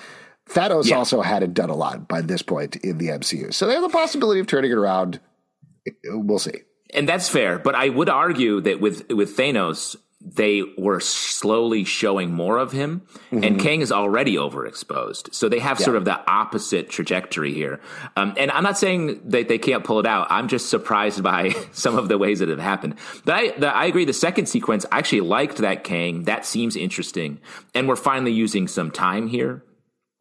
Thanos 0.54 0.88
Yeah. 0.88 0.96
also 0.96 1.20
hadn't 1.20 1.54
done 1.54 1.70
a 1.70 1.76
lot 1.76 2.08
by 2.08 2.20
this 2.22 2.42
point 2.42 2.76
in 2.76 2.98
the 2.98 3.08
MCU. 3.08 3.52
So 3.52 3.66
they 3.66 3.74
have 3.74 3.82
the 3.82 3.88
possibility 3.88 4.40
of 4.40 4.46
turning 4.46 4.70
it 4.70 4.78
around. 4.78 5.20
We'll 6.04 6.38
see. 6.38 6.60
and 6.94 7.08
that's 7.08 7.28
fair. 7.28 7.58
But 7.58 7.74
I 7.74 7.88
would 7.88 8.08
argue 8.08 8.60
that 8.62 8.80
with 8.80 9.10
with 9.12 9.36
Thanos, 9.36 9.96
they 10.26 10.62
were 10.78 11.00
slowly 11.00 11.84
showing 11.84 12.32
more 12.32 12.56
of 12.56 12.72
him, 12.72 13.02
and 13.30 13.58
Kang 13.60 13.82
is 13.82 13.92
already 13.92 14.36
overexposed. 14.36 15.34
So 15.34 15.50
they 15.50 15.58
have 15.58 15.78
sort 15.78 15.96
of 15.96 16.06
the 16.06 16.18
opposite 16.30 16.88
trajectory 16.88 17.52
here. 17.52 17.80
Um, 18.16 18.32
and 18.38 18.50
I'm 18.50 18.62
not 18.62 18.78
saying 18.78 19.20
that 19.26 19.48
they 19.48 19.58
can't 19.58 19.84
pull 19.84 20.00
it 20.00 20.06
out. 20.06 20.28
I'm 20.30 20.48
just 20.48 20.70
surprised 20.70 21.22
by 21.22 21.50
some 21.72 21.98
of 21.98 22.08
the 22.08 22.16
ways 22.16 22.38
that 22.38 22.48
it 22.48 22.58
happened. 22.60 22.94
But 23.26 23.34
I, 23.34 23.58
the, 23.58 23.66
I 23.74 23.84
agree. 23.84 24.06
The 24.06 24.14
second 24.14 24.46
sequence, 24.46 24.86
I 24.90 24.98
actually 24.98 25.20
liked 25.22 25.58
that 25.58 25.84
Kang. 25.84 26.22
That 26.24 26.46
seems 26.46 26.74
interesting, 26.76 27.40
and 27.74 27.86
we're 27.88 27.96
finally 27.96 28.32
using 28.32 28.66
some 28.68 28.90
time 28.90 29.26
here 29.28 29.62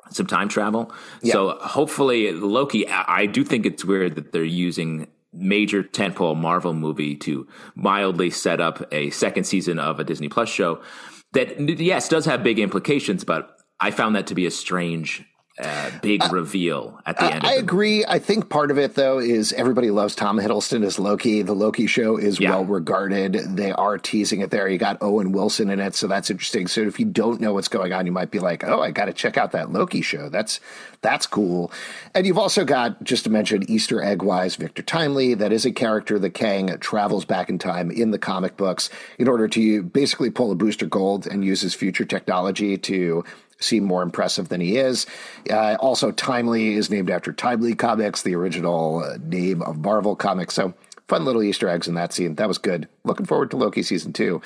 some 0.09 0.27
time 0.27 0.49
travel. 0.49 0.91
So 1.23 1.57
hopefully, 1.61 2.31
Loki. 2.31 2.87
I 2.87 3.23
I 3.23 3.25
do 3.25 3.43
think 3.43 3.65
it's 3.65 3.85
weird 3.85 4.15
that 4.15 4.31
they're 4.31 4.43
using 4.43 5.07
major 5.31 5.83
tentpole 5.83 6.37
Marvel 6.37 6.73
movie 6.73 7.15
to 7.15 7.47
mildly 7.75 8.29
set 8.29 8.61
up 8.61 8.83
a 8.91 9.09
second 9.09 9.45
season 9.45 9.79
of 9.79 9.99
a 9.99 10.03
Disney 10.03 10.29
Plus 10.29 10.49
show. 10.49 10.81
That 11.33 11.59
yes 11.79 12.09
does 12.09 12.25
have 12.25 12.43
big 12.43 12.59
implications, 12.59 13.23
but 13.23 13.57
I 13.79 13.91
found 13.91 14.15
that 14.15 14.27
to 14.27 14.35
be 14.35 14.45
a 14.45 14.51
strange. 14.51 15.25
Uh, 15.59 15.91
big 16.01 16.23
reveal 16.33 16.99
at 17.05 17.15
the 17.19 17.25
end. 17.31 17.45
I 17.45 17.53
agree. 17.53 18.03
I 18.07 18.17
think 18.17 18.49
part 18.49 18.71
of 18.71 18.79
it, 18.79 18.95
though, 18.95 19.19
is 19.19 19.53
everybody 19.53 19.91
loves 19.91 20.15
Tom 20.15 20.39
Hiddleston 20.39 20.83
as 20.83 20.97
Loki. 20.97 21.43
The 21.43 21.53
Loki 21.53 21.85
show 21.85 22.17
is 22.17 22.39
Yeah. 22.39 22.49
well 22.51 22.65
regarded. 22.65 23.33
They 23.33 23.71
are 23.71 23.99
teasing 23.99 24.41
it 24.41 24.49
there. 24.49 24.67
You 24.67 24.79
got 24.79 24.97
Owen 24.99 25.31
Wilson 25.31 25.69
in 25.69 25.79
it, 25.79 25.93
so 25.93 26.07
that's 26.07 26.31
interesting. 26.31 26.65
So 26.65 26.81
if 26.81 26.99
you 26.99 27.05
don't 27.05 27.39
know 27.39 27.53
what's 27.53 27.67
going 27.67 27.93
on, 27.93 28.07
you 28.07 28.11
might 28.11 28.31
be 28.31 28.39
like, 28.39 28.63
"Oh, 28.63 28.81
I 28.81 28.89
got 28.89 29.05
to 29.05 29.13
check 29.13 29.37
out 29.37 29.51
that 29.51 29.71
Loki 29.71 30.01
show. 30.01 30.27
That's 30.27 30.59
that's 31.03 31.27
cool." 31.27 31.71
And 32.15 32.25
you've 32.25 32.39
also 32.39 32.65
got, 32.65 33.03
just 33.03 33.23
to 33.25 33.29
mention, 33.29 33.69
Easter 33.69 34.01
egg 34.01 34.23
wise, 34.23 34.55
Victor 34.55 34.81
Timely. 34.81 35.35
That 35.35 35.51
is 35.53 35.67
a 35.67 35.71
character 35.71 36.17
that 36.17 36.31
Kang 36.33 36.75
travels 36.79 37.25
back 37.25 37.49
in 37.49 37.59
time 37.59 37.91
in 37.91 38.09
the 38.09 38.17
comic 38.17 38.57
books 38.57 38.89
in 39.19 39.27
order 39.27 39.47
to 39.49 39.83
basically 39.83 40.31
pull 40.31 40.51
a 40.51 40.55
Booster 40.55 40.87
Gold 40.87 41.27
and 41.27 41.45
use 41.45 41.61
his 41.61 41.75
future 41.75 42.05
technology 42.05 42.75
to 42.77 43.23
seem 43.63 43.83
more 43.83 44.03
impressive 44.03 44.49
than 44.49 44.61
he 44.61 44.77
is. 44.77 45.05
Uh, 45.49 45.75
also, 45.79 46.11
Timely 46.11 46.73
is 46.73 46.89
named 46.89 47.09
after 47.09 47.31
Timely 47.31 47.73
Comics, 47.75 48.21
the 48.21 48.35
original 48.35 48.99
uh, 49.03 49.17
name 49.23 49.61
of 49.61 49.77
Marvel 49.77 50.15
Comics. 50.15 50.53
So, 50.55 50.73
fun 51.07 51.25
little 51.25 51.43
Easter 51.43 51.67
eggs 51.69 51.87
in 51.87 51.95
that 51.95 52.13
scene. 52.13 52.35
That 52.35 52.47
was 52.47 52.57
good. 52.57 52.87
Looking 53.03 53.25
forward 53.25 53.51
to 53.51 53.57
Loki 53.57 53.83
season 53.83 54.13
two. 54.13 54.41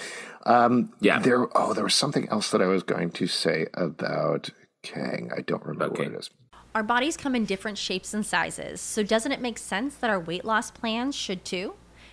Um, 0.46 0.94
Yeah. 1.02 1.20
There. 1.20 1.48
Oh, 1.58 1.74
there 1.74 1.84
was 1.84 1.96
something 1.96 2.30
else 2.30 2.52
that 2.52 2.62
I 2.62 2.68
was 2.68 2.84
going 2.84 3.12
to 3.12 3.28
say 3.28 3.68
about 3.74 4.50
Kang. 4.84 5.32
I 5.36 5.42
don't 5.42 5.64
remember 5.66 5.94
Okay. 5.96 6.04
what 6.06 6.14
it 6.14 6.20
is. 6.20 6.30
Our 6.76 6.84
bodies 6.84 7.18
come 7.18 7.36
in 7.36 7.46
different 7.46 7.78
shapes 7.80 8.14
and 8.14 8.24
sizes, 8.26 8.80
so 8.82 9.02
doesn't 9.02 9.32
it 9.32 9.42
make 9.42 9.58
sense 9.58 9.96
that 9.96 10.10
our 10.12 10.20
weight 10.20 10.46
loss 10.46 10.70
plans 10.70 11.16
should 11.16 11.44
too? 11.44 11.74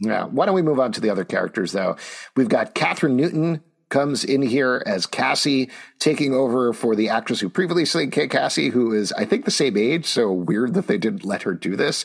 Yeah. 0.00 0.24
Why 0.24 0.46
don't 0.46 0.54
we 0.54 0.62
move 0.62 0.80
on 0.80 0.92
to 0.92 1.00
the 1.00 1.10
other 1.10 1.24
characters, 1.24 1.72
though? 1.72 1.96
We've 2.36 2.48
got 2.48 2.74
Kathryn 2.74 3.12
Newton 3.12 3.62
comes 3.90 4.22
in 4.24 4.40
here 4.40 4.82
as 4.86 5.04
Cassie, 5.04 5.68
taking 5.98 6.32
over 6.32 6.72
for 6.72 6.94
the 6.94 7.08
actress 7.08 7.40
who 7.40 7.48
previously 7.48 8.06
played 8.06 8.30
Cassie, 8.30 8.68
who 8.68 8.92
is, 8.92 9.12
I 9.12 9.24
think, 9.24 9.44
the 9.44 9.50
same 9.50 9.76
age. 9.76 10.06
So 10.06 10.32
weird 10.32 10.74
that 10.74 10.86
they 10.86 10.96
didn't 10.96 11.24
let 11.24 11.42
her 11.42 11.54
do 11.54 11.74
this. 11.74 12.04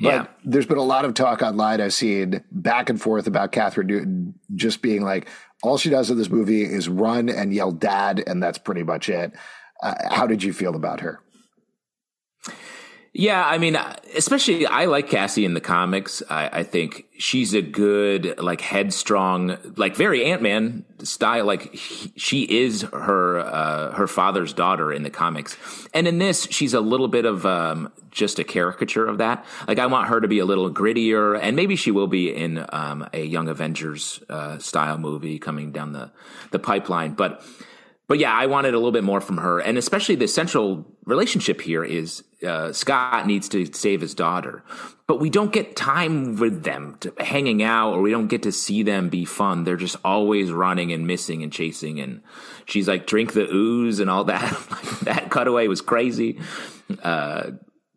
But 0.00 0.14
Yeah. 0.14 0.26
there's 0.44 0.64
been 0.66 0.78
a 0.78 0.82
lot 0.82 1.04
of 1.04 1.12
talk 1.12 1.42
online 1.42 1.80
I've 1.80 1.92
seen 1.92 2.42
back 2.50 2.88
and 2.88 3.00
forth 3.00 3.26
about 3.26 3.52
Kathryn 3.52 3.84
Newton 3.86 4.34
just 4.54 4.80
being 4.80 5.02
like, 5.02 5.28
all 5.62 5.76
she 5.76 5.90
does 5.90 6.10
in 6.10 6.16
this 6.16 6.30
movie 6.30 6.62
is 6.64 6.88
run 6.88 7.28
and 7.28 7.52
yell 7.52 7.70
dad, 7.70 8.22
and 8.26 8.42
that's 8.42 8.58
pretty 8.58 8.82
much 8.82 9.08
it. 9.10 9.32
Uh, 9.82 9.94
how 10.10 10.26
did 10.26 10.42
you 10.42 10.54
feel 10.54 10.74
about 10.74 11.00
her? 11.00 11.20
Yeah, 13.18 13.42
I 13.46 13.56
mean, 13.56 13.78
especially 14.14 14.66
I 14.66 14.84
like 14.84 15.08
Cassie 15.08 15.46
in 15.46 15.54
the 15.54 15.60
comics. 15.60 16.22
I, 16.28 16.50
I 16.58 16.62
think 16.64 17.06
she's 17.16 17.54
a 17.54 17.62
good, 17.62 18.38
like 18.38 18.60
headstrong, 18.60 19.56
like 19.76 19.96
very 19.96 20.26
Ant 20.26 20.42
Man 20.42 20.84
style. 21.02 21.46
Like 21.46 21.74
he, 21.74 22.12
she 22.16 22.42
is 22.42 22.82
her 22.82 23.38
uh, 23.38 23.92
her 23.92 24.06
father's 24.06 24.52
daughter 24.52 24.92
in 24.92 25.02
the 25.02 25.08
comics, 25.08 25.56
and 25.94 26.06
in 26.06 26.18
this, 26.18 26.46
she's 26.50 26.74
a 26.74 26.80
little 26.80 27.08
bit 27.08 27.24
of 27.24 27.46
um, 27.46 27.90
just 28.10 28.38
a 28.38 28.44
caricature 28.44 29.06
of 29.06 29.16
that. 29.16 29.46
Like 29.66 29.78
I 29.78 29.86
want 29.86 30.08
her 30.08 30.20
to 30.20 30.28
be 30.28 30.38
a 30.40 30.44
little 30.44 30.70
grittier, 30.70 31.40
and 31.40 31.56
maybe 31.56 31.74
she 31.74 31.90
will 31.90 32.08
be 32.08 32.34
in 32.34 32.66
um, 32.70 33.08
a 33.14 33.24
Young 33.24 33.48
Avengers 33.48 34.20
uh, 34.28 34.58
style 34.58 34.98
movie 34.98 35.38
coming 35.38 35.72
down 35.72 35.94
the 35.94 36.12
the 36.50 36.58
pipeline, 36.58 37.14
but 37.14 37.42
but 38.08 38.18
yeah, 38.18 38.34
I 38.34 38.44
wanted 38.44 38.74
a 38.74 38.76
little 38.76 38.92
bit 38.92 39.04
more 39.04 39.22
from 39.22 39.38
her, 39.38 39.58
and 39.58 39.78
especially 39.78 40.16
the 40.16 40.28
central 40.28 40.86
relationship 41.06 41.60
here 41.60 41.84
is 41.84 42.24
uh, 42.46 42.72
Scott 42.72 43.26
needs 43.26 43.48
to 43.50 43.64
save 43.72 44.00
his 44.00 44.14
daughter, 44.14 44.62
but 45.06 45.20
we 45.20 45.30
don't 45.30 45.52
get 45.52 45.76
time 45.76 46.36
with 46.36 46.64
them 46.64 46.96
to, 47.00 47.14
hanging 47.18 47.62
out, 47.62 47.94
or 47.94 48.02
we 48.02 48.10
don't 48.10 48.26
get 48.26 48.42
to 48.42 48.52
see 48.52 48.82
them 48.82 49.08
be 49.08 49.24
fun. 49.24 49.64
They're 49.64 49.76
just 49.76 49.96
always 50.04 50.50
running 50.50 50.92
and 50.92 51.06
missing 51.06 51.42
and 51.42 51.52
chasing, 51.52 52.00
and 52.00 52.22
she's 52.66 52.88
like, 52.88 53.06
"Drink 53.06 53.32
the 53.32 53.48
ooze" 53.50 54.00
and 54.00 54.10
all 54.10 54.24
that. 54.24 54.42
that 55.02 55.30
cutaway 55.30 55.68
was 55.68 55.80
crazy. 55.80 56.40
Uh, 57.02 57.52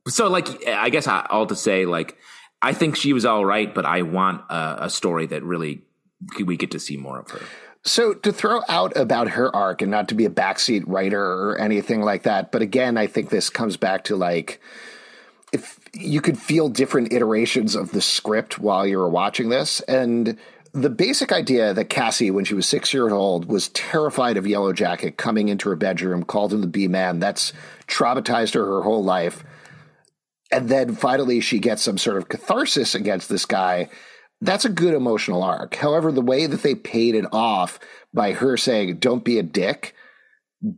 so, 0.07 0.29
like, 0.29 0.65
I 0.67 0.89
guess 0.89 1.07
I, 1.07 1.25
all 1.29 1.47
to 1.47 1.55
say, 1.55 1.85
like, 1.85 2.17
I 2.61 2.73
think 2.73 2.95
she 2.95 3.13
was 3.13 3.25
all 3.25 3.45
right, 3.45 3.73
but 3.73 3.85
I 3.85 4.03
want 4.03 4.41
a, 4.49 4.85
a 4.85 4.89
story 4.89 5.25
that 5.27 5.43
really 5.43 5.81
we 6.43 6.57
get 6.57 6.71
to 6.71 6.79
see 6.79 6.97
more 6.97 7.19
of 7.19 7.29
her. 7.31 7.41
So 7.83 8.13
to 8.13 8.31
throw 8.31 8.61
out 8.67 8.95
about 8.97 9.29
her 9.29 9.55
arc 9.55 9.81
and 9.81 9.89
not 9.89 10.09
to 10.09 10.15
be 10.15 10.25
a 10.25 10.29
backseat 10.29 10.83
writer 10.85 11.21
or 11.21 11.57
anything 11.57 12.01
like 12.01 12.23
that, 12.23 12.51
but 12.51 12.61
again, 12.61 12.97
I 12.97 13.07
think 13.07 13.29
this 13.29 13.49
comes 13.49 13.77
back 13.77 14.05
to 14.05 14.15
like 14.15 14.61
if 15.51 15.79
you 15.93 16.21
could 16.21 16.37
feel 16.37 16.69
different 16.69 17.13
iterations 17.13 17.75
of 17.75 17.91
the 17.91 18.01
script 18.01 18.59
while 18.59 18.85
you 18.85 18.97
were 18.97 19.09
watching 19.09 19.49
this 19.49 19.79
and 19.81 20.37
the 20.73 20.89
basic 20.89 21.31
idea 21.31 21.73
that 21.73 21.85
Cassie, 21.85 22.31
when 22.31 22.45
she 22.45 22.53
was 22.53 22.67
six 22.67 22.93
years 22.93 23.11
old, 23.11 23.45
was 23.45 23.69
terrified 23.69 24.37
of 24.37 24.45
Yellow 24.45 24.71
Jacket 24.71 25.17
coming 25.17 25.49
into 25.49 25.69
her 25.69 25.75
bedroom, 25.75 26.23
called 26.23 26.53
him 26.53 26.61
the 26.61 26.67
B 26.67 26.87
man. 26.87 27.19
That's 27.19 27.53
traumatized 27.87 28.53
her 28.53 28.65
her 28.65 28.83
whole 28.83 29.03
life. 29.03 29.43
And 30.51 30.69
then 30.69 30.95
finally, 30.95 31.39
she 31.39 31.59
gets 31.59 31.81
some 31.81 31.97
sort 31.97 32.17
of 32.17 32.29
catharsis 32.29 32.95
against 32.95 33.29
this 33.29 33.45
guy 33.45 33.89
that's 34.41 34.65
a 34.65 34.69
good 34.69 34.93
emotional 34.93 35.43
arc. 35.43 35.75
However, 35.75 36.11
the 36.11 36.21
way 36.21 36.45
that 36.45 36.63
they 36.63 36.75
paid 36.75 37.15
it 37.15 37.25
off 37.31 37.79
by 38.13 38.31
her 38.33 38.57
saying, 38.57 38.97
don't 38.97 39.23
be 39.25 39.37
a 39.37 39.43
dick, 39.43 39.93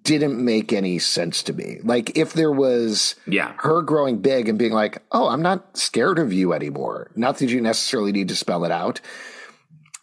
didn't 0.03 0.43
make 0.43 0.71
any 0.71 0.99
sense 0.99 1.41
to 1.43 1.53
me. 1.53 1.77
Like, 1.83 2.15
if 2.17 2.33
there 2.33 2.51
was 2.51 3.15
Yeah. 3.25 3.53
her 3.59 3.81
growing 3.81 4.17
big 4.19 4.47
and 4.47 4.57
being 4.59 4.73
like, 4.73 5.01
oh, 5.11 5.27
I'm 5.29 5.41
not 5.41 5.75
scared 5.77 6.19
of 6.19 6.31
you 6.31 6.53
anymore, 6.53 7.09
not 7.15 7.37
that 7.37 7.49
you 7.49 7.61
necessarily 7.61 8.11
need 8.11 8.27
to 8.27 8.35
spell 8.35 8.63
it 8.63 8.71
out, 8.71 9.01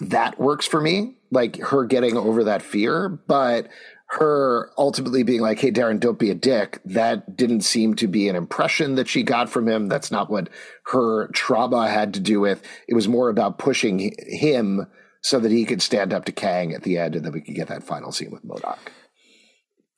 that 0.00 0.38
works 0.40 0.66
for 0.66 0.80
me. 0.80 1.16
Like, 1.30 1.58
her 1.58 1.84
getting 1.84 2.16
over 2.16 2.44
that 2.44 2.62
fear. 2.62 3.08
But 3.08 3.68
her 4.10 4.70
ultimately 4.78 5.22
being 5.22 5.40
like, 5.40 5.60
hey, 5.60 5.70
Darren, 5.70 6.00
don't 6.00 6.18
be 6.18 6.30
a 6.30 6.34
dick, 6.34 6.80
that 6.86 7.36
didn't 7.36 7.60
seem 7.60 7.94
to 7.96 8.06
be 8.06 8.28
an 8.28 8.36
impression 8.36 8.94
that 8.94 9.08
she 9.08 9.22
got 9.22 9.50
from 9.50 9.68
him. 9.68 9.88
That's 9.88 10.10
not 10.10 10.30
what 10.30 10.48
her 10.86 11.28
trauma 11.28 11.88
had 11.88 12.14
to 12.14 12.20
do 12.20 12.40
with. 12.40 12.62
It 12.88 12.94
was 12.94 13.06
more 13.06 13.28
about 13.28 13.58
pushing 13.58 14.14
him 14.26 14.86
so 15.22 15.38
that 15.40 15.52
he 15.52 15.66
could 15.66 15.82
stand 15.82 16.14
up 16.14 16.24
to 16.24 16.32
Kang 16.32 16.72
at 16.72 16.84
the 16.84 16.96
end 16.96 17.16
and 17.16 17.24
then 17.24 17.32
we 17.32 17.42
could 17.42 17.54
get 17.54 17.68
that 17.68 17.82
final 17.82 18.10
scene 18.12 18.30
with 18.30 18.46
MODOK. 18.46 18.78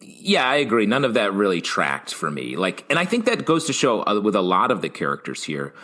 Yeah, 0.01 0.49
I 0.49 0.57
agree. 0.57 0.87
None 0.87 1.05
of 1.05 1.14
that 1.14 1.35
really 1.35 1.61
tracked 1.61 2.12
for 2.14 2.31
me. 2.31 2.57
Like, 2.57 2.87
and 2.90 2.99
I 2.99 3.05
think 3.05 3.27
that 3.27 3.44
goes 3.44 3.66
to 3.66 3.73
show 3.73 4.03
uh, 4.03 4.20
with 4.20 4.35
a 4.35 4.40
lot 4.40 4.70
of 4.70 4.81
the 4.81 4.88
characters 4.88 5.44
here, 5.44 5.75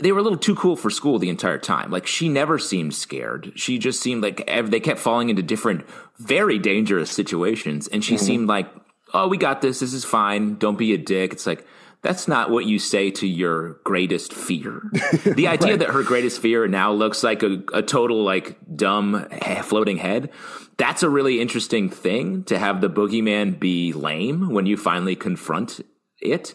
they 0.00 0.12
were 0.12 0.20
a 0.20 0.22
little 0.22 0.38
too 0.38 0.54
cool 0.54 0.76
for 0.76 0.88
school 0.88 1.18
the 1.18 1.30
entire 1.30 1.58
time. 1.58 1.90
Like, 1.90 2.06
she 2.06 2.28
never 2.28 2.58
seemed 2.58 2.94
scared. 2.94 3.52
She 3.56 3.78
just 3.78 4.00
seemed 4.00 4.22
like 4.22 4.42
ev- 4.46 4.70
they 4.70 4.78
kept 4.78 5.00
falling 5.00 5.30
into 5.30 5.42
different, 5.42 5.84
very 6.18 6.58
dangerous 6.58 7.10
situations, 7.10 7.88
and 7.88 8.04
she 8.04 8.14
mm-hmm. 8.14 8.24
seemed 8.24 8.48
like, 8.48 8.68
"Oh, 9.12 9.28
we 9.28 9.36
got 9.36 9.60
this. 9.60 9.80
This 9.80 9.92
is 9.92 10.04
fine. 10.04 10.56
Don't 10.56 10.78
be 10.78 10.94
a 10.94 10.98
dick." 10.98 11.32
It's 11.32 11.46
like. 11.46 11.66
That's 12.02 12.28
not 12.28 12.50
what 12.50 12.66
you 12.66 12.78
say 12.78 13.10
to 13.12 13.26
your 13.26 13.80
greatest 13.82 14.32
fear. 14.32 14.80
The 15.24 15.48
idea 15.48 15.76
that 15.76 15.90
her 15.90 16.04
greatest 16.04 16.40
fear 16.40 16.68
now 16.68 16.92
looks 16.92 17.24
like 17.24 17.42
a, 17.42 17.64
a 17.72 17.82
total 17.82 18.22
like 18.22 18.56
dumb 18.76 19.28
floating 19.64 19.96
head. 19.96 20.30
That's 20.76 21.02
a 21.02 21.10
really 21.10 21.40
interesting 21.40 21.88
thing 21.88 22.44
to 22.44 22.58
have 22.60 22.80
the 22.80 22.90
boogeyman 22.90 23.58
be 23.58 23.92
lame 23.92 24.50
when 24.50 24.66
you 24.66 24.76
finally 24.76 25.16
confront 25.16 25.80
it. 26.20 26.54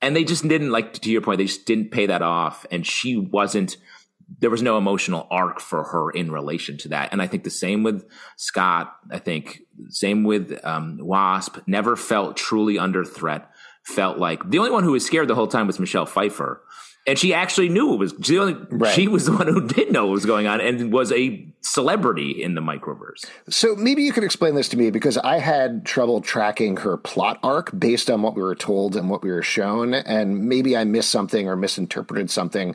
And 0.00 0.14
they 0.14 0.24
just 0.24 0.46
didn't 0.46 0.70
like 0.70 0.94
to 0.94 1.10
your 1.10 1.20
point, 1.20 1.38
they 1.38 1.44
just 1.44 1.66
didn't 1.66 1.90
pay 1.90 2.06
that 2.06 2.22
off. 2.22 2.64
And 2.70 2.86
she 2.86 3.16
wasn't 3.16 3.76
there 4.40 4.50
was 4.50 4.62
no 4.62 4.76
emotional 4.76 5.26
arc 5.30 5.60
for 5.60 5.84
her 5.84 6.10
in 6.10 6.30
relation 6.30 6.76
to 6.78 6.88
that. 6.88 7.12
And 7.12 7.22
I 7.22 7.26
think 7.26 7.44
the 7.44 7.50
same 7.50 7.82
with 7.82 8.06
Scott. 8.36 8.94
I 9.10 9.18
think 9.18 9.60
same 9.88 10.24
with 10.24 10.58
um, 10.64 10.98
Wasp. 11.00 11.58
Never 11.66 11.96
felt 11.96 12.36
truly 12.36 12.78
under 12.78 13.04
threat. 13.04 13.50
Felt 13.84 14.18
like 14.18 14.48
the 14.48 14.58
only 14.58 14.70
one 14.70 14.84
who 14.84 14.92
was 14.92 15.04
scared 15.04 15.28
the 15.28 15.34
whole 15.34 15.46
time 15.46 15.66
was 15.66 15.80
Michelle 15.80 16.04
Pfeiffer, 16.04 16.62
and 17.08 17.18
she 17.18 17.34
actually 17.34 17.68
knew 17.68 17.94
it 17.94 17.96
was. 17.98 18.14
She, 18.22 18.38
only, 18.38 18.54
Right. 18.70 18.94
she 18.94 19.08
was 19.08 19.26
the 19.26 19.32
one 19.32 19.46
who 19.48 19.66
did 19.66 19.90
know 19.92 20.06
what 20.06 20.12
was 20.12 20.26
going 20.26 20.46
on 20.46 20.60
and 20.60 20.92
was 20.92 21.10
a 21.12 21.44
celebrity 21.60 22.42
in 22.42 22.54
the 22.54 22.60
microverse. 22.60 23.24
So 23.48 23.74
maybe 23.74 24.02
you 24.02 24.12
could 24.12 24.22
explain 24.24 24.54
this 24.54 24.68
to 24.70 24.76
me 24.76 24.90
because 24.90 25.18
I 25.18 25.38
had 25.38 25.84
trouble 25.84 26.20
tracking 26.20 26.76
her 26.78 26.96
plot 26.96 27.38
arc 27.42 27.76
based 27.78 28.08
on 28.10 28.22
what 28.22 28.34
we 28.36 28.42
were 28.42 28.54
told 28.54 28.94
and 28.96 29.10
what 29.10 29.22
we 29.22 29.30
were 29.30 29.42
shown, 29.42 29.92
and 29.94 30.44
maybe 30.48 30.76
I 30.76 30.84
missed 30.84 31.10
something 31.10 31.48
or 31.48 31.56
misinterpreted 31.56 32.30
something. 32.30 32.74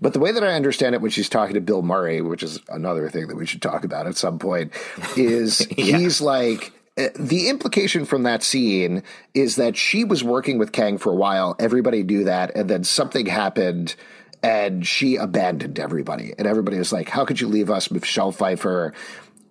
But 0.00 0.12
the 0.14 0.18
way 0.20 0.32
that 0.32 0.42
I 0.42 0.54
understand 0.54 0.94
it 0.94 1.00
when 1.02 1.10
she's 1.10 1.28
talking 1.28 1.54
to 1.54 1.60
Bill 1.60 1.82
Murray, 1.82 2.20
which 2.22 2.42
is 2.42 2.58
another 2.68 3.08
thing 3.10 3.28
that 3.28 3.36
we 3.36 3.46
should 3.46 3.62
talk 3.62 3.84
about 3.84 4.06
at 4.06 4.16
some 4.16 4.38
point, 4.38 4.72
is 5.16 5.66
Yeah. 5.76 5.98
he's 5.98 6.20
like. 6.20 6.72
Uh, 6.98 7.08
The 7.18 7.48
implication 7.48 8.04
from 8.04 8.22
that 8.24 8.42
scene 8.42 9.02
is 9.34 9.56
that 9.56 9.76
she 9.76 10.04
was 10.04 10.22
working 10.24 10.58
with 10.58 10.72
Kang 10.72 10.98
for 10.98 11.12
a 11.12 11.16
while. 11.16 11.56
Everybody 11.58 12.02
knew 12.02 12.24
that. 12.24 12.54
And 12.56 12.68
then 12.68 12.84
something 12.84 13.26
happened 13.26 13.94
and 14.42 14.86
she 14.86 15.16
abandoned 15.16 15.78
everybody. 15.78 16.34
And 16.36 16.46
everybody 16.46 16.78
was 16.78 16.92
like, 16.92 17.08
How 17.08 17.24
could 17.24 17.40
you 17.40 17.48
leave 17.48 17.70
us, 17.70 17.90
Michelle 17.90 18.32
Pfeiffer? 18.32 18.92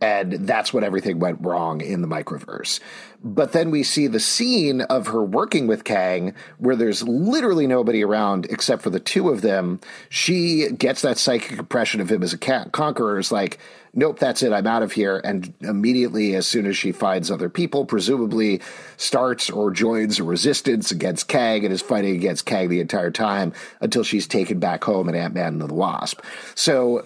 And 0.02 0.34
that's 0.48 0.74
when 0.74 0.84
everything 0.84 1.20
went 1.20 1.42
wrong 1.42 1.80
in 1.80 2.02
the 2.02 2.08
microverse. 2.08 2.80
But 3.24 3.52
then 3.52 3.70
we 3.70 3.84
see 3.84 4.08
the 4.08 4.20
scene 4.20 4.82
of 4.82 5.08
her 5.08 5.24
working 5.24 5.68
with 5.68 5.84
Kang 5.84 6.34
where 6.58 6.76
there's 6.76 7.04
literally 7.04 7.68
nobody 7.68 8.04
around 8.04 8.48
except 8.50 8.82
for 8.82 8.90
the 8.90 9.00
two 9.00 9.30
of 9.30 9.42
them. 9.42 9.80
She 10.10 10.72
gets 10.72 11.04
that 11.04 11.20
psychic 11.20 11.60
impression 11.60 12.02
of 12.02 12.12
him 12.12 12.24
as 12.24 12.34
a 12.34 12.38
conqueror, 12.40 13.20
is 13.20 13.32
like, 13.32 13.60
nope, 13.94 14.18
that's 14.18 14.42
it, 14.42 14.52
I'm 14.52 14.66
out 14.66 14.82
of 14.82 14.94
here. 14.94 15.22
And 15.24 15.54
immediately, 15.62 16.34
as 16.34 16.48
soon 16.48 16.66
as 16.66 16.78
she 16.78 16.92
finds 16.92 17.30
other 17.30 17.50
people, 17.50 17.86
presumably 17.86 18.62
starts 18.98 19.52
or 19.52 19.70
joins 19.70 20.18
a 20.18 20.24
resistance 20.24 20.90
against 20.90 21.28
Kang 21.28 21.64
and 21.64 21.72
is 21.72 21.82
fighting 21.84 22.16
against 22.16 22.48
Kang 22.48 22.70
the 22.70 22.80
entire 22.80 23.12
time 23.12 23.54
until 23.82 24.04
she's 24.04 24.26
taken 24.26 24.60
back 24.60 24.84
home 24.84 25.10
in 25.10 25.14
Ant 25.14 25.36
Man 25.36 25.62
and 25.62 25.70
the 25.70 25.74
Wasp. 25.74 26.22
So 26.56 27.06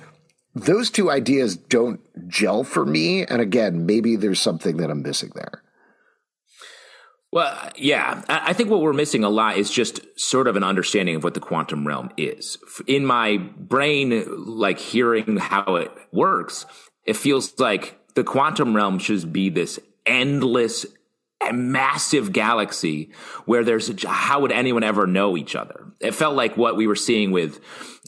those 0.55 0.89
two 0.89 1.11
ideas 1.11 1.57
don't 1.57 1.99
gel 2.29 2.63
for 2.63 2.85
me. 2.85 3.25
And 3.25 3.41
again, 3.41 3.85
maybe 3.85 4.15
there's 4.15 4.41
something 4.41 4.77
that 4.77 4.89
I'm 4.89 5.03
missing 5.03 5.31
there. 5.35 5.61
Well, 7.31 7.69
yeah, 7.75 8.23
I 8.29 8.53
think 8.53 8.69
what 8.69 8.79
we're 8.79 8.93
missing 8.93 9.25
a 9.25 9.29
lot 9.29 9.57
is 9.57 9.69
just 9.69 9.99
sort 10.17 10.47
of 10.47 10.55
an 10.55 10.63
understanding 10.63 11.17
of 11.17 11.23
what 11.25 11.33
the 11.33 11.41
quantum 11.41 11.85
realm 11.85 12.09
is. 12.15 12.57
In 12.87 13.05
my 13.05 13.37
brain, 13.37 14.23
like 14.45 14.79
hearing 14.79 15.35
how 15.35 15.75
it 15.75 15.91
works, 16.13 16.65
it 17.03 17.17
feels 17.17 17.59
like 17.59 17.99
the 18.15 18.23
quantum 18.23 18.73
realm 18.73 18.99
should 18.99 19.33
be 19.33 19.49
this 19.49 19.81
endless 20.05 20.85
massive 21.51 22.31
galaxy 22.31 23.11
where 23.45 23.65
there's 23.65 23.91
how 24.05 24.39
would 24.39 24.53
anyone 24.53 24.83
ever 24.83 25.05
know 25.05 25.35
each 25.35 25.57
other? 25.57 25.91
It 25.99 26.15
felt 26.15 26.35
like 26.35 26.55
what 26.55 26.77
we 26.77 26.87
were 26.87 26.95
seeing 26.95 27.31
with 27.31 27.59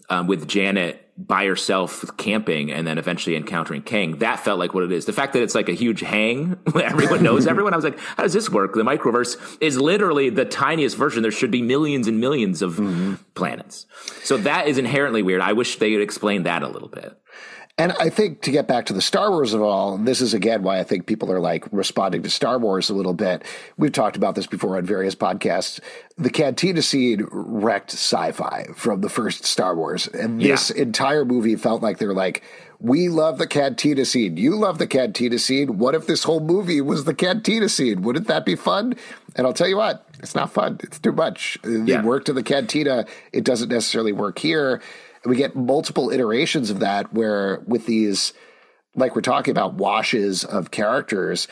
um, 0.09 0.27
with 0.27 0.47
Janet 0.47 1.06
by 1.17 1.45
herself 1.45 2.05
camping 2.17 2.71
and 2.71 2.85
then 2.85 2.97
eventually 2.97 3.35
encountering 3.35 3.81
Kang. 3.81 4.19
That 4.19 4.39
felt 4.39 4.59
like 4.59 4.73
what 4.73 4.83
it 4.83 4.91
is. 4.91 5.05
The 5.05 5.13
fact 5.13 5.33
that 5.33 5.41
it's 5.41 5.55
like 5.55 5.67
a 5.67 5.73
huge 5.73 6.01
hang 6.01 6.57
everyone 6.75 7.23
knows 7.23 7.47
everyone. 7.47 7.73
I 7.73 7.75
was 7.75 7.85
like, 7.85 7.99
how 7.99 8.23
does 8.23 8.33
this 8.33 8.49
work? 8.49 8.75
The 8.75 8.83
microverse 8.83 9.57
is 9.59 9.79
literally 9.79 10.29
the 10.29 10.45
tiniest 10.45 10.95
version. 10.95 11.23
There 11.23 11.31
should 11.31 11.51
be 11.51 11.61
millions 11.61 12.07
and 12.07 12.19
millions 12.19 12.61
of 12.61 12.73
mm-hmm. 12.73 13.15
planets. 13.33 13.87
So 14.23 14.37
that 14.37 14.67
is 14.67 14.77
inherently 14.77 15.23
weird. 15.23 15.41
I 15.41 15.53
wish 15.53 15.77
they 15.77 15.93
would 15.93 16.03
explain 16.03 16.43
that 16.43 16.61
a 16.61 16.67
little 16.67 16.89
bit. 16.89 17.17
And 17.79 17.91
I 17.99 18.09
think 18.09 18.41
to 18.41 18.51
get 18.51 18.67
back 18.67 18.87
to 18.87 18.93
the 18.93 19.03
Star 19.03 19.29
Wars 19.29 19.53
of 19.53 19.61
all, 19.61 19.99
this 19.99 20.19
is 20.19 20.33
again 20.33 20.63
why 20.63 20.79
I 20.79 20.83
think 20.83 21.05
people 21.05 21.31
are 21.31 21.39
like 21.39 21.63
responding 21.71 22.23
to 22.23 22.29
Star 22.29 22.57
Wars 22.57 22.89
a 22.89 22.95
little 22.95 23.13
bit. 23.13 23.43
We've 23.77 23.91
talked 23.91 24.17
about 24.17 24.33
this 24.33 24.47
before 24.47 24.77
on 24.77 24.85
various 24.85 25.13
podcasts. 25.13 25.79
The 26.17 26.31
Cantina 26.31 26.81
scene 26.81 27.27
wrecked 27.31 27.93
sci-fi 27.93 28.65
from 28.75 29.01
the 29.01 29.09
first 29.09 29.45
Star 29.45 29.75
Wars, 29.75 30.07
and 30.07 30.41
this 30.41 30.71
yeah. 30.75 30.81
entire 30.81 31.23
movie 31.23 31.55
felt 31.55 31.83
like 31.83 31.99
they're 31.99 32.15
like, 32.15 32.41
"We 32.79 33.09
love 33.09 33.37
the 33.37 33.45
Cantina 33.45 34.05
scene. 34.05 34.37
You 34.37 34.55
love 34.55 34.79
the 34.79 34.87
Cantina 34.87 35.37
scene. 35.37 35.77
What 35.77 35.93
if 35.93 36.07
this 36.07 36.23
whole 36.23 36.39
movie 36.39 36.81
was 36.81 37.03
the 37.03 37.13
Cantina 37.13 37.69
scene? 37.69 38.01
Wouldn't 38.01 38.27
that 38.27 38.43
be 38.43 38.55
fun?" 38.55 38.95
And 39.35 39.45
I'll 39.45 39.53
tell 39.53 39.67
you 39.67 39.77
what, 39.77 40.03
it's 40.17 40.33
not 40.33 40.51
fun. 40.51 40.79
It's 40.81 40.97
too 40.97 41.11
much. 41.11 41.59
Yeah. 41.63 41.99
It 41.99 42.05
worked 42.05 42.27
in 42.27 42.33
the 42.33 42.41
Cantina. 42.41 43.05
It 43.31 43.43
doesn't 43.43 43.69
necessarily 43.69 44.13
work 44.13 44.39
here 44.39 44.81
we 45.27 45.35
get 45.35 45.55
multiple 45.55 46.09
iterations 46.09 46.69
of 46.69 46.79
that 46.79 47.13
where 47.13 47.61
with 47.67 47.85
these, 47.85 48.33
like 48.95 49.15
we're 49.15 49.21
talking 49.21 49.51
about 49.51 49.75
washes 49.75 50.43
of 50.43 50.71
characters, 50.71 51.47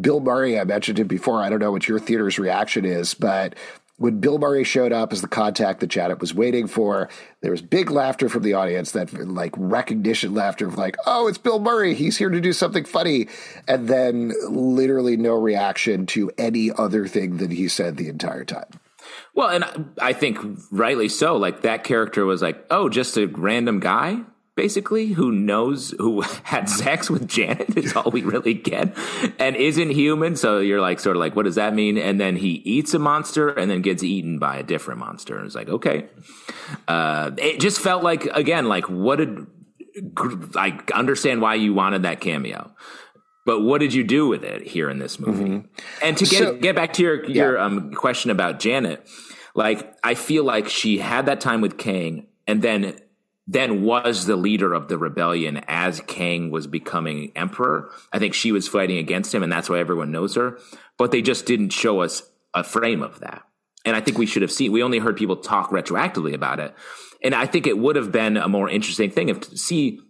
Bill 0.00 0.20
Murray, 0.20 0.58
I 0.58 0.64
mentioned 0.64 0.98
him 0.98 1.06
before. 1.06 1.42
I 1.42 1.48
don't 1.48 1.60
know 1.60 1.72
what 1.72 1.88
your 1.88 1.98
theater's 1.98 2.38
reaction 2.38 2.84
is, 2.84 3.14
but 3.14 3.54
when 3.98 4.20
Bill 4.20 4.38
Murray 4.38 4.64
showed 4.64 4.92
up 4.92 5.12
as 5.12 5.22
the 5.22 5.28
contact 5.28 5.80
that 5.80 5.86
Janet 5.86 6.20
was 6.20 6.34
waiting 6.34 6.66
for, 6.66 7.08
there 7.40 7.50
was 7.50 7.62
big 7.62 7.90
laughter 7.90 8.28
from 8.28 8.42
the 8.42 8.52
audience, 8.52 8.92
that 8.92 9.12
like 9.14 9.54
recognition 9.56 10.34
laughter 10.34 10.66
of 10.66 10.76
like, 10.76 10.96
oh, 11.06 11.28
it's 11.28 11.38
Bill 11.38 11.58
Murray. 11.58 11.94
He's 11.94 12.18
here 12.18 12.28
to 12.28 12.40
do 12.40 12.52
something 12.52 12.84
funny. 12.84 13.28
And 13.66 13.88
then 13.88 14.32
literally 14.48 15.16
no 15.16 15.34
reaction 15.34 16.04
to 16.06 16.30
any 16.36 16.70
other 16.70 17.06
thing 17.06 17.38
that 17.38 17.52
he 17.52 17.68
said 17.68 17.96
the 17.96 18.08
entire 18.08 18.44
time. 18.44 18.68
Well, 19.36 19.50
and 19.50 19.90
I 20.00 20.14
think 20.14 20.38
rightly 20.70 21.10
so. 21.10 21.36
Like 21.36 21.60
that 21.60 21.84
character 21.84 22.24
was 22.24 22.40
like, 22.40 22.64
oh, 22.70 22.88
just 22.88 23.18
a 23.18 23.26
random 23.26 23.80
guy, 23.80 24.22
basically, 24.56 25.08
who 25.08 25.30
knows 25.30 25.90
who 25.98 26.22
had 26.42 26.70
sex 26.70 27.10
with 27.10 27.28
Janet 27.28 27.76
is 27.76 27.94
all 27.94 28.10
we 28.10 28.22
really 28.22 28.54
get, 28.54 28.96
and 29.38 29.54
isn't 29.54 29.90
human. 29.90 30.36
So 30.36 30.58
you're 30.60 30.80
like, 30.80 30.98
sort 30.98 31.16
of 31.16 31.20
like, 31.20 31.36
what 31.36 31.44
does 31.44 31.56
that 31.56 31.74
mean? 31.74 31.98
And 31.98 32.18
then 32.18 32.36
he 32.36 32.62
eats 32.64 32.94
a 32.94 32.98
monster 32.98 33.50
and 33.50 33.70
then 33.70 33.82
gets 33.82 34.02
eaten 34.02 34.38
by 34.38 34.56
a 34.56 34.62
different 34.62 35.00
monster. 35.00 35.36
And 35.36 35.44
it's 35.44 35.54
like, 35.54 35.68
okay, 35.68 36.08
uh, 36.88 37.32
it 37.36 37.60
just 37.60 37.78
felt 37.78 38.02
like 38.02 38.24
again, 38.24 38.68
like 38.68 38.88
what 38.88 39.16
did 39.16 39.46
I 40.56 40.80
understand 40.94 41.42
why 41.42 41.56
you 41.56 41.74
wanted 41.74 42.04
that 42.04 42.20
cameo? 42.20 42.74
but 43.46 43.60
what 43.60 43.80
did 43.80 43.94
you 43.94 44.02
do 44.02 44.26
with 44.26 44.42
it 44.42 44.66
here 44.66 44.90
in 44.90 44.98
this 44.98 45.18
movie? 45.20 45.44
Mm-hmm. 45.44 46.04
And 46.04 46.18
to 46.18 46.24
get 46.24 46.38
so, 46.38 46.56
get 46.56 46.74
back 46.74 46.92
to 46.94 47.02
your 47.02 47.24
your 47.24 47.54
yeah. 47.54 47.64
um, 47.64 47.94
question 47.94 48.30
about 48.30 48.58
Janet, 48.58 49.08
like 49.56 49.96
I 50.04 50.14
feel 50.14 50.44
like 50.44 50.68
she 50.68 50.98
had 50.98 51.26
that 51.26 51.40
time 51.40 51.60
with 51.60 51.78
Kang, 51.78 52.26
and 52.46 52.62
then 52.62 53.00
then 53.48 53.82
was 53.82 54.26
the 54.26 54.36
leader 54.36 54.74
of 54.74 54.88
the 54.88 54.98
rebellion 54.98 55.62
as 55.66 56.00
Kang 56.06 56.50
was 56.50 56.66
becoming 56.66 57.32
emperor. 57.34 57.90
I 58.12 58.18
think 58.18 58.34
she 58.34 58.52
was 58.52 58.68
fighting 58.68 58.98
against 58.98 59.34
him, 59.34 59.42
and 59.42 59.50
that's 59.50 59.70
why 59.70 59.78
everyone 59.78 60.12
knows 60.12 60.34
her. 60.34 60.58
But 60.98 61.10
they 61.10 61.22
just 61.22 61.46
didn't 61.46 61.70
show 61.70 62.00
us 62.00 62.22
a 62.54 62.62
frame 62.62 63.02
of 63.02 63.20
that. 63.20 63.42
And 63.84 63.96
I 63.96 64.00
think 64.00 64.18
we 64.18 64.26
should 64.26 64.42
have 64.42 64.52
seen. 64.52 64.72
We 64.72 64.82
only 64.82 64.98
heard 64.98 65.16
people 65.16 65.36
talk 65.36 65.70
retroactively 65.70 66.34
about 66.34 66.60
it, 66.60 66.74
and 67.24 67.34
I 67.34 67.46
think 67.46 67.66
it 67.66 67.78
would 67.78 67.96
have 67.96 68.12
been 68.12 68.36
a 68.36 68.48
more 68.48 68.68
interesting 68.68 69.10
thing 69.10 69.30
if 69.30 69.40
to 69.40 69.56
see 69.56 70.00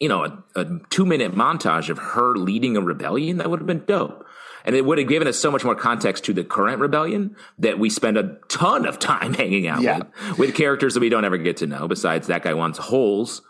you 0.00 0.08
know, 0.08 0.24
a, 0.24 0.60
a 0.60 0.80
two 0.88 1.04
minute 1.04 1.34
montage 1.34 1.90
of 1.90 1.98
her 1.98 2.34
leading 2.34 2.76
a 2.76 2.80
rebellion, 2.80 3.36
that 3.36 3.50
would 3.50 3.60
have 3.60 3.66
been 3.66 3.84
dope. 3.84 4.26
And 4.64 4.76
it 4.76 4.84
would 4.84 4.98
have 4.98 5.08
given 5.08 5.28
us 5.28 5.38
so 5.38 5.50
much 5.50 5.64
more 5.64 5.74
context 5.74 6.24
to 6.24 6.32
the 6.32 6.44
current 6.44 6.80
rebellion 6.80 7.36
that 7.58 7.78
we 7.78 7.90
spend 7.90 8.16
a 8.16 8.36
ton 8.48 8.86
of 8.86 8.98
time 8.98 9.34
hanging 9.34 9.66
out 9.66 9.82
yeah. 9.82 9.98
with, 9.98 10.38
with 10.38 10.54
characters 10.54 10.94
that 10.94 11.00
we 11.00 11.08
don't 11.08 11.24
ever 11.24 11.38
get 11.38 11.58
to 11.58 11.66
know. 11.66 11.88
Besides, 11.88 12.26
that 12.28 12.42
guy 12.42 12.54
wants 12.54 12.78
holes, 12.78 13.42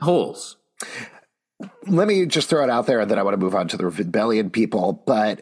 holes. 0.00 0.56
Let 1.86 2.06
me 2.06 2.26
just 2.26 2.48
throw 2.48 2.62
it 2.62 2.70
out 2.70 2.86
there, 2.86 3.00
and 3.00 3.10
then 3.10 3.18
I 3.18 3.22
want 3.22 3.34
to 3.34 3.38
move 3.38 3.54
on 3.54 3.68
to 3.68 3.76
the 3.76 3.86
rebellion 3.86 4.50
people. 4.50 4.92
But 5.06 5.40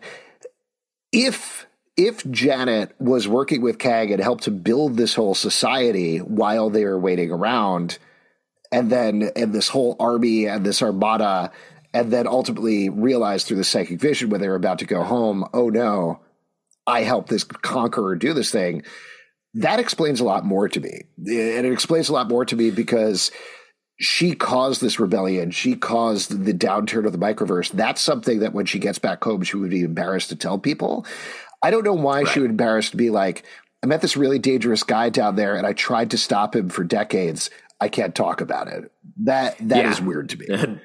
if 1.13 1.67
if 1.97 2.29
Janet 2.31 2.95
was 2.99 3.29
working 3.29 3.63
with 3.63 3.79
Kang 3.79 4.13
and 4.13 4.21
helped 4.21 4.45
to 4.45 4.51
build 4.51 4.97
this 4.97 5.15
whole 5.15 5.35
society 5.35 6.19
while 6.19 6.71
they 6.71 6.85
were 6.85 6.99
waiting 6.99 7.31
around, 7.31 7.99
and 8.73 8.91
then 8.91 9.31
and 9.37 9.53
this 9.53 9.69
whole 9.69 9.97
army 10.01 10.47
and 10.47 10.65
this 10.65 10.83
armada, 10.83 11.53
and 11.95 12.13
then 12.13 12.27
ultimately 12.27 12.91
realized 12.91 13.47
through 13.47 13.57
the 13.57 13.65
psychic 13.65 14.01
vision 14.01 14.29
when 14.29 14.41
they 14.41 14.49
were 14.49 14.57
about 14.57 14.81
to 14.81 14.85
go 14.85 15.05
home, 15.05 15.49
oh 15.55 15.69
no, 15.69 16.21
I 16.87 17.03
helped 17.03 17.31
this 17.31 17.45
conqueror 17.45 18.17
do 18.17 18.35
this 18.35 18.51
thing. 18.51 18.83
That 19.55 19.79
explains 19.79 20.19
a 20.19 20.25
lot 20.25 20.45
more 20.45 20.69
to 20.69 20.81
me. 20.81 21.05
And 21.17 21.65
it 21.65 21.73
explains 21.73 22.09
a 22.09 22.13
lot 22.13 22.29
more 22.29 22.45
to 22.45 22.57
me 22.57 22.73
because 22.73 23.31
she 24.01 24.35
caused 24.35 24.81
this 24.81 24.99
rebellion. 24.99 25.53
She 25.53 25.77
caused 25.77 26.45
the 26.45 26.53
downturn 26.53 27.07
of 27.07 27.13
the 27.13 27.19
microverse. 27.19 27.71
That's 27.71 28.01
something 28.01 28.41
that 28.41 28.53
when 28.53 28.67
she 28.67 28.81
gets 28.81 28.99
back 28.99 29.23
home, 29.23 29.43
she 29.43 29.57
would 29.57 29.71
be 29.71 29.83
embarrassed 29.83 30.31
to 30.31 30.37
tell 30.37 30.59
people. 30.59 31.07
I 31.63 31.71
don't 31.71 31.85
know 31.85 31.95
why 31.95 32.23
right. 32.23 32.29
she 32.29 32.41
would 32.41 32.51
embarrassed 32.51 32.91
to 32.91 32.97
be 32.97 33.11
like, 33.11 33.45
I 33.85 33.87
met 33.87 34.03
this 34.03 34.17
really 34.17 34.41
dangerous 34.41 34.83
guy 34.83 35.11
down 35.11 35.37
there 35.37 35.55
and 35.55 35.65
I 35.65 35.75
tried 35.75 36.11
to 36.11 36.19
stop 36.19 36.57
him 36.57 36.71
for 36.71 36.83
decades. 36.83 37.51
I 37.81 37.89
can't 37.89 38.15
talk 38.15 38.41
about 38.41 38.67
it. 38.67 38.91
That 39.19 39.57
that 39.69 39.85
yeah. 39.85 39.91
is 39.91 40.01
weird 40.01 40.31
to 40.31 40.39
me. 40.39 40.81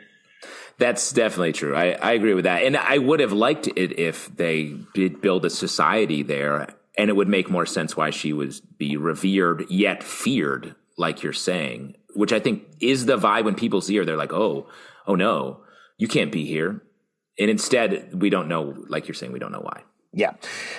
That's 0.79 1.11
definitely 1.11 1.51
true. 1.51 1.75
I, 1.75 1.91
I 1.91 2.13
agree 2.13 2.33
with 2.33 2.45
that. 2.45 2.63
And 2.63 2.77
I 2.77 2.97
would 2.97 3.19
have 3.19 3.33
liked 3.33 3.67
it 3.67 3.99
if 3.99 4.33
they 4.35 4.77
did 4.93 5.21
build 5.21 5.45
a 5.45 5.49
society 5.49 6.23
there 6.23 6.73
and 6.97 7.09
it 7.09 7.15
would 7.15 7.27
make 7.27 7.49
more 7.49 7.65
sense 7.65 7.95
why 7.95 8.09
she 8.09 8.33
was 8.33 8.61
be 8.61 8.95
revered 8.95 9.65
yet 9.69 10.03
feared, 10.03 10.75
like 10.97 11.21
you're 11.21 11.33
saying, 11.33 11.95
which 12.15 12.31
I 12.31 12.39
think 12.39 12.63
is 12.79 13.05
the 13.05 13.17
vibe 13.17 13.43
when 13.43 13.55
people 13.55 13.81
see 13.81 13.95
her. 13.97 14.05
They're 14.05 14.17
like, 14.17 14.33
oh, 14.33 14.67
oh 15.05 15.15
no, 15.15 15.61
you 15.97 16.07
can't 16.07 16.31
be 16.31 16.45
here. 16.45 16.81
And 17.37 17.49
instead, 17.49 18.21
we 18.21 18.29
don't 18.29 18.47
know, 18.47 18.73
like 18.87 19.07
you're 19.07 19.15
saying, 19.15 19.31
we 19.33 19.39
don't 19.39 19.51
know 19.51 19.61
why. 19.61 19.83
Yeah. 20.11 20.33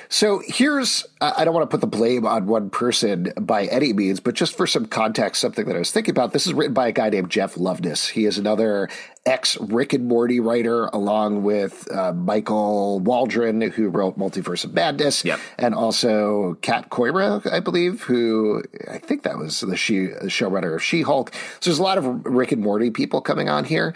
So 0.08 0.42
here's, 0.44 1.06
I 1.20 1.44
don't 1.44 1.54
want 1.54 1.70
to 1.70 1.72
put 1.72 1.80
the 1.80 1.86
blame 1.86 2.26
on 2.26 2.46
one 2.46 2.68
person 2.68 3.32
by 3.40 3.66
any 3.66 3.92
means, 3.92 4.18
but 4.18 4.34
just 4.34 4.56
for 4.56 4.66
some 4.66 4.86
context, 4.86 5.40
something 5.40 5.66
that 5.66 5.76
I 5.76 5.78
was 5.78 5.92
thinking 5.92 6.10
about. 6.10 6.32
This 6.32 6.48
is 6.48 6.52
written 6.52 6.74
by 6.74 6.88
a 6.88 6.92
guy 6.92 7.10
named 7.10 7.30
Jeff 7.30 7.54
Loveness. 7.54 8.08
He 8.08 8.26
is 8.26 8.38
another 8.38 8.88
ex 9.24 9.56
Rick 9.60 9.92
and 9.92 10.08
Morty 10.08 10.40
writer, 10.40 10.86
along 10.86 11.44
with 11.44 11.88
uh, 11.92 12.12
Michael 12.12 12.98
Waldron, 12.98 13.60
who 13.60 13.88
wrote 13.88 14.18
Multiverse 14.18 14.64
of 14.64 14.74
Madness, 14.74 15.24
yep. 15.24 15.38
and 15.58 15.76
also 15.76 16.54
Kat 16.60 16.90
Coiro, 16.90 17.48
I 17.52 17.60
believe, 17.60 18.02
who 18.02 18.64
I 18.90 18.98
think 18.98 19.22
that 19.22 19.38
was 19.38 19.60
the 19.60 19.76
she, 19.76 20.08
showrunner 20.24 20.74
of 20.74 20.82
She 20.82 21.02
Hulk. 21.02 21.32
So 21.60 21.70
there's 21.70 21.78
a 21.78 21.84
lot 21.84 21.98
of 21.98 22.26
Rick 22.26 22.50
and 22.50 22.62
Morty 22.62 22.90
people 22.90 23.20
coming 23.20 23.48
on 23.48 23.64
here 23.64 23.94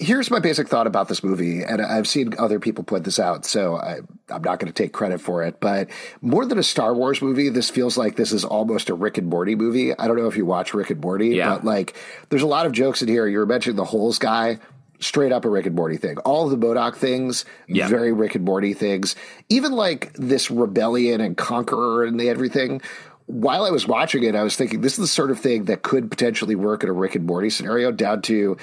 here's 0.00 0.30
my 0.30 0.38
basic 0.38 0.66
thought 0.66 0.86
about 0.86 1.08
this 1.08 1.22
movie, 1.22 1.62
and 1.62 1.82
I've 1.82 2.08
seen 2.08 2.34
other 2.38 2.58
people 2.58 2.82
point 2.82 3.04
this 3.04 3.18
out, 3.18 3.44
so 3.44 3.76
I, 3.76 3.98
am 4.30 4.42
not 4.42 4.58
going 4.58 4.66
to 4.66 4.72
take 4.72 4.92
credit 4.92 5.20
for 5.20 5.42
it. 5.44 5.60
But 5.60 5.90
more 6.22 6.46
than 6.46 6.58
a 6.58 6.62
Star 6.62 6.94
Wars 6.94 7.20
movie, 7.20 7.50
this 7.50 7.68
feels 7.68 7.98
like 7.98 8.16
this 8.16 8.32
is 8.32 8.44
almost 8.44 8.88
a 8.88 8.94
Rick 8.94 9.18
and 9.18 9.28
Morty 9.28 9.54
movie. 9.54 9.96
I 9.96 10.08
don't 10.08 10.16
know 10.16 10.26
if 10.26 10.36
you 10.36 10.46
watch 10.46 10.72
Rick 10.72 10.90
and 10.90 11.00
Morty, 11.00 11.28
yeah. 11.28 11.50
but 11.50 11.64
like, 11.64 11.96
there's 12.30 12.42
a 12.42 12.46
lot 12.46 12.64
of 12.66 12.72
jokes 12.72 13.02
in 13.02 13.08
here. 13.08 13.26
You 13.28 13.38
were 13.38 13.46
mentioning 13.46 13.76
the 13.76 13.84
holes 13.84 14.18
guy. 14.18 14.58
straight 15.00 15.32
up 15.32 15.44
a 15.44 15.48
Rick 15.48 15.66
and 15.66 15.76
Morty 15.76 15.96
thing. 15.98 16.18
All 16.18 16.48
the 16.48 16.56
MODOK 16.56 16.96
things, 16.96 17.44
Yeah. 17.68 17.88
very 17.88 18.12
Rick 18.12 18.34
and 18.34 18.44
Morty 18.44 18.74
things. 18.74 19.16
Even 19.48 19.72
like 19.72 20.12
this 20.14 20.50
rebellion 20.50 21.20
and 21.20 21.36
conqueror 21.36 22.04
and 22.04 22.20
everything. 22.20 22.80
While 23.26 23.64
I 23.64 23.70
was 23.70 23.86
watching 23.86 24.24
it, 24.24 24.34
I 24.34 24.42
was 24.42 24.56
thinking 24.56 24.80
this 24.80 24.94
is 24.94 24.98
the 24.98 25.06
sort 25.06 25.30
of 25.30 25.38
thing 25.38 25.66
that 25.66 25.82
could 25.82 26.10
potentially 26.10 26.56
work 26.56 26.82
in 26.82 26.88
a 26.88 26.92
Rick 26.92 27.14
and 27.14 27.24
Morty 27.26 27.48
scenario, 27.48 27.92
down 27.92 28.22
to 28.22 28.56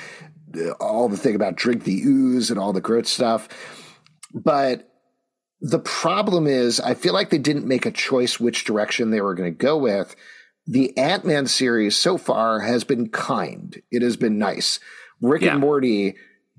all 0.80 1.10
the 1.10 1.18
thing 1.18 1.36
about 1.36 1.56
drink 1.56 1.84
the 1.84 2.02
ooze 2.04 2.50
and 2.50 2.60
all 2.60 2.74
the 2.74 2.82
gross 2.82 3.10
stuff. 3.10 3.48
But 4.34 4.90
the 5.62 5.80
problem 5.80 6.48
is, 6.48 6.80
I 6.80 6.94
feel 6.94 7.14
like 7.14 7.30
they 7.30 7.38
didn't 7.38 7.68
make 7.68 7.86
a 7.86 7.92
choice 7.92 8.40
which 8.40 8.66
direction 8.66 9.10
they 9.10 9.22
were 9.22 9.34
going 9.34 9.52
to 9.52 9.58
go 9.58 9.78
with. 9.78 10.16
The 10.68 10.96
Ant 10.98 11.26
Man 11.26 11.48
series 11.48 11.96
so 11.96 12.18
far 12.18 12.60
has 12.60 12.84
been 12.84 13.10
kind. 13.10 13.82
It 13.92 14.02
has 14.02 14.18
been 14.18 14.38
nice. 14.38 14.80
Rick 15.22 15.42
Yeah. 15.44 15.54
and 15.54 15.62
Morty 15.62 16.16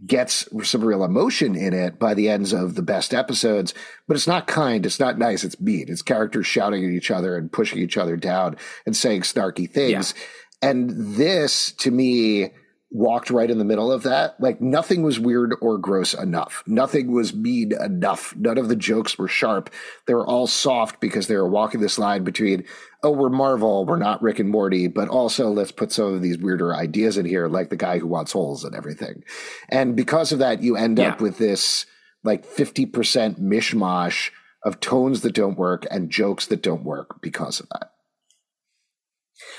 gets 0.06 0.48
some 0.62 0.84
real 0.84 1.04
emotion 1.04 1.56
in 1.56 1.74
it 1.74 1.98
by 1.98 2.14
the 2.14 2.28
ends 2.28 2.52
of 2.52 2.74
the 2.76 2.82
best 2.82 3.12
episodes, 3.12 3.74
but 4.06 4.16
it's 4.16 4.26
not 4.28 4.46
kind. 4.46 4.86
It's 4.86 5.00
not 5.00 5.18
nice. 5.18 5.42
It's 5.44 5.60
mean. 5.60 5.86
It's 5.88 6.02
characters 6.02 6.46
shouting 6.46 6.84
at 6.84 6.90
each 6.90 7.10
other 7.10 7.36
and 7.36 7.50
pushing 7.52 7.80
each 7.80 7.96
other 7.96 8.16
down 8.16 8.56
and 8.86 8.96
saying 8.96 9.22
snarky 9.22 9.68
things. 9.68 10.14
And 10.62 10.90
this, 11.16 11.72
to 11.72 11.90
me, 11.90 12.50
walked 12.90 13.28
right 13.30 13.50
in 13.50 13.58
the 13.58 13.64
middle 13.64 13.92
of 13.92 14.02
that. 14.04 14.40
Like 14.40 14.60
nothing 14.60 15.02
was 15.02 15.20
weird 15.20 15.54
or 15.60 15.76
gross 15.76 16.14
enough. 16.14 16.62
Nothing 16.66 17.12
was 17.12 17.34
mean 17.34 17.72
enough. 17.72 18.34
None 18.36 18.56
of 18.56 18.68
the 18.68 18.76
jokes 18.76 19.18
were 19.18 19.28
sharp. 19.28 19.70
They 20.06 20.14
were 20.14 20.26
all 20.26 20.46
soft 20.46 21.00
because 21.00 21.26
they 21.26 21.36
were 21.36 21.48
walking 21.48 21.80
this 21.80 21.98
line 21.98 22.24
between, 22.24 22.64
oh, 23.02 23.10
we're 23.10 23.28
Marvel, 23.28 23.84
we're 23.84 23.98
not 23.98 24.22
Rick 24.22 24.38
and 24.38 24.48
Morty, 24.48 24.88
but 24.88 25.08
also 25.08 25.50
let's 25.50 25.72
put 25.72 25.92
some 25.92 26.14
of 26.14 26.22
these 26.22 26.38
weirder 26.38 26.74
ideas 26.74 27.18
in 27.18 27.26
here, 27.26 27.46
like 27.46 27.68
the 27.68 27.76
guy 27.76 27.98
who 27.98 28.06
wants 28.06 28.32
holes 28.32 28.64
and 28.64 28.74
everything. 28.74 29.22
And 29.68 29.94
because 29.94 30.32
of 30.32 30.38
that, 30.38 30.62
you 30.62 30.76
end 30.76 30.98
up 30.98 31.20
with 31.20 31.36
this 31.36 31.84
like 32.24 32.46
50% 32.46 33.38
mishmash 33.38 34.30
of 34.64 34.80
tones 34.80 35.20
that 35.20 35.34
don't 35.34 35.58
work 35.58 35.86
and 35.90 36.10
jokes 36.10 36.46
that 36.46 36.62
don't 36.62 36.84
work 36.84 37.20
because 37.20 37.60
of 37.60 37.68
that. 37.68 37.90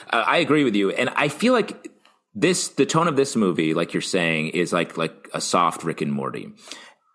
Uh, 0.10 0.24
I 0.28 0.38
agree 0.38 0.64
with 0.64 0.76
you, 0.76 0.90
and 0.92 1.10
I 1.16 1.30
feel 1.30 1.54
like 1.54 1.90
this 2.34 2.70
the 2.70 2.86
tone 2.86 3.08
of 3.08 3.16
this 3.16 3.36
movie, 3.36 3.74
like 3.74 3.94
you're 3.94 4.02
saying, 4.02 4.50
is 4.50 4.72
like 4.72 4.98
like 4.98 5.30
a 5.34 5.42
soft 5.42 5.84
Rick 5.84 6.02
and 6.02 6.12
Morty, 6.12 6.50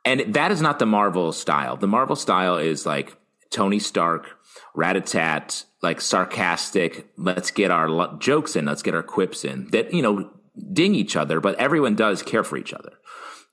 and 0.04 0.34
that 0.34 0.50
is 0.50 0.60
not 0.60 0.78
the 0.78 0.86
Marvel 0.86 1.32
style. 1.32 1.76
The 1.76 1.86
Marvel 1.86 2.16
style 2.16 2.56
is 2.56 2.84
like 2.84 3.16
Tony 3.50 3.78
Stark, 3.78 4.36
rat-a-tat, 4.74 5.64
like 5.82 6.00
sarcastic. 6.00 7.06
Let's 7.16 7.50
get 7.50 7.70
our 7.70 7.88
lo- 7.88 8.16
jokes 8.18 8.56
in. 8.56 8.66
Let's 8.66 8.82
get 8.82 8.94
our 8.94 9.02
quips 9.02 9.44
in. 9.44 9.68
That 9.70 9.92
you 9.92 10.02
know 10.02 10.30
ding 10.72 10.94
each 10.94 11.16
other, 11.16 11.40
but 11.40 11.56
everyone 11.56 11.94
does 11.94 12.22
care 12.22 12.44
for 12.44 12.56
each 12.56 12.72
other 12.72 12.92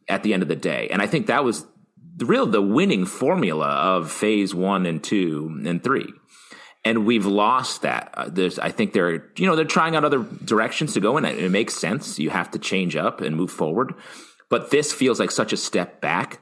at 0.07 0.24
the 0.24 0.34
end 0.34 0.43
of 0.43 0.49
the 0.49 0.55
day, 0.55 0.89
and 0.91 1.01
I 1.01 1.07
think 1.07 1.28
that 1.28 1.43
was 1.43 1.66
the 2.16 2.26
real 2.26 2.47
the 2.47 2.62
winning 2.62 3.05
formula 3.05 3.68
of 3.68 4.12
Phase 4.12 4.55
One 4.55 4.86
and 4.86 5.03
Two 5.03 5.62
and 5.66 5.84
Three 5.84 6.12
and 6.84 7.05
we've 7.05 7.25
lost 7.25 7.84
that. 7.84 8.11
Uh, 8.13 8.29
there's, 8.29 8.57
I 8.57 8.69
think 8.71 8.93
they're, 8.93 9.29
you 9.38 9.45
know, 9.45 9.55
they're 9.55 9.65
trying 9.65 9.95
out 9.95 10.03
other 10.03 10.23
directions 10.45 10.93
to 10.93 10.99
go 10.99 11.17
in. 11.17 11.25
It, 11.25 11.38
it 11.38 11.51
makes 11.51 11.75
sense. 11.75 12.17
You 12.19 12.29
have 12.29 12.51
to 12.51 12.59
change 12.59 12.95
up 12.95 13.21
and 13.21 13.36
move 13.36 13.51
forward, 13.51 13.93
but 14.49 14.71
this 14.71 14.91
feels 14.91 15.19
like 15.19 15.32
such 15.32 15.53
a 15.53 15.57
step 15.57 16.01
back. 16.01 16.41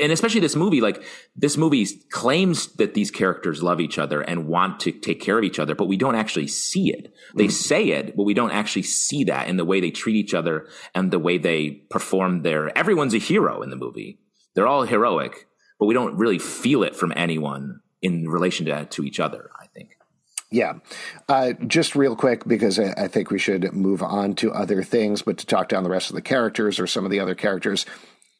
And 0.00 0.10
especially 0.10 0.40
this 0.40 0.56
movie, 0.56 0.80
like 0.80 1.02
this 1.34 1.58
movie 1.58 1.86
claims 2.10 2.68
that 2.76 2.94
these 2.94 3.10
characters 3.10 3.62
love 3.62 3.78
each 3.78 3.98
other 3.98 4.22
and 4.22 4.48
want 4.48 4.80
to 4.80 4.92
take 4.92 5.20
care 5.20 5.36
of 5.36 5.44
each 5.44 5.58
other, 5.58 5.74
but 5.74 5.84
we 5.84 5.98
don't 5.98 6.14
actually 6.14 6.46
see 6.48 6.90
it. 6.90 7.12
They 7.34 7.48
say 7.48 7.88
it, 7.88 8.16
but 8.16 8.22
we 8.22 8.32
don't 8.32 8.52
actually 8.52 8.84
see 8.84 9.24
that 9.24 9.48
in 9.48 9.58
the 9.58 9.66
way 9.66 9.80
they 9.80 9.90
treat 9.90 10.16
each 10.16 10.32
other 10.32 10.66
and 10.94 11.10
the 11.10 11.18
way 11.18 11.36
they 11.36 11.70
perform 11.90 12.40
their. 12.40 12.76
Everyone's 12.76 13.12
a 13.12 13.18
hero 13.18 13.60
in 13.60 13.68
the 13.68 13.76
movie. 13.76 14.18
They're 14.54 14.66
all 14.66 14.84
heroic, 14.84 15.46
but 15.78 15.84
we 15.84 15.94
don't 15.94 16.16
really 16.16 16.38
feel 16.38 16.82
it 16.82 16.96
from 16.96 17.12
anyone 17.14 17.80
in 18.02 18.28
relation 18.28 18.66
to, 18.66 18.84
to 18.84 19.04
each 19.04 19.20
other, 19.20 19.50
I 19.60 19.66
think. 19.66 19.96
Yeah. 20.50 20.74
Uh, 21.28 21.54
just 21.66 21.96
real 21.96 22.14
quick, 22.14 22.46
because 22.46 22.78
I, 22.78 22.92
I 22.96 23.08
think 23.08 23.30
we 23.30 23.38
should 23.38 23.72
move 23.72 24.02
on 24.02 24.34
to 24.36 24.52
other 24.52 24.82
things, 24.82 25.22
but 25.22 25.38
to 25.38 25.46
talk 25.46 25.68
down 25.68 25.82
the 25.82 25.90
rest 25.90 26.10
of 26.10 26.14
the 26.14 26.22
characters 26.22 26.78
or 26.78 26.86
some 26.86 27.04
of 27.04 27.10
the 27.10 27.20
other 27.20 27.34
characters. 27.34 27.84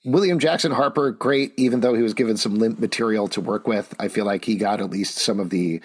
William 0.05 0.39
Jackson 0.39 0.71
Harper, 0.71 1.11
great, 1.11 1.53
even 1.57 1.81
though 1.81 1.95
he 1.95 2.03
was 2.03 2.15
given 2.15 2.37
some 2.37 2.55
limp 2.55 2.79
material 2.79 3.27
to 3.29 3.41
work 3.41 3.67
with. 3.67 3.93
I 3.99 4.07
feel 4.07 4.25
like 4.25 4.45
he 4.45 4.55
got 4.55 4.81
at 4.81 4.91
least 4.91 5.17
some 5.19 5.41
of 5.41 5.51
the 5.51 5.81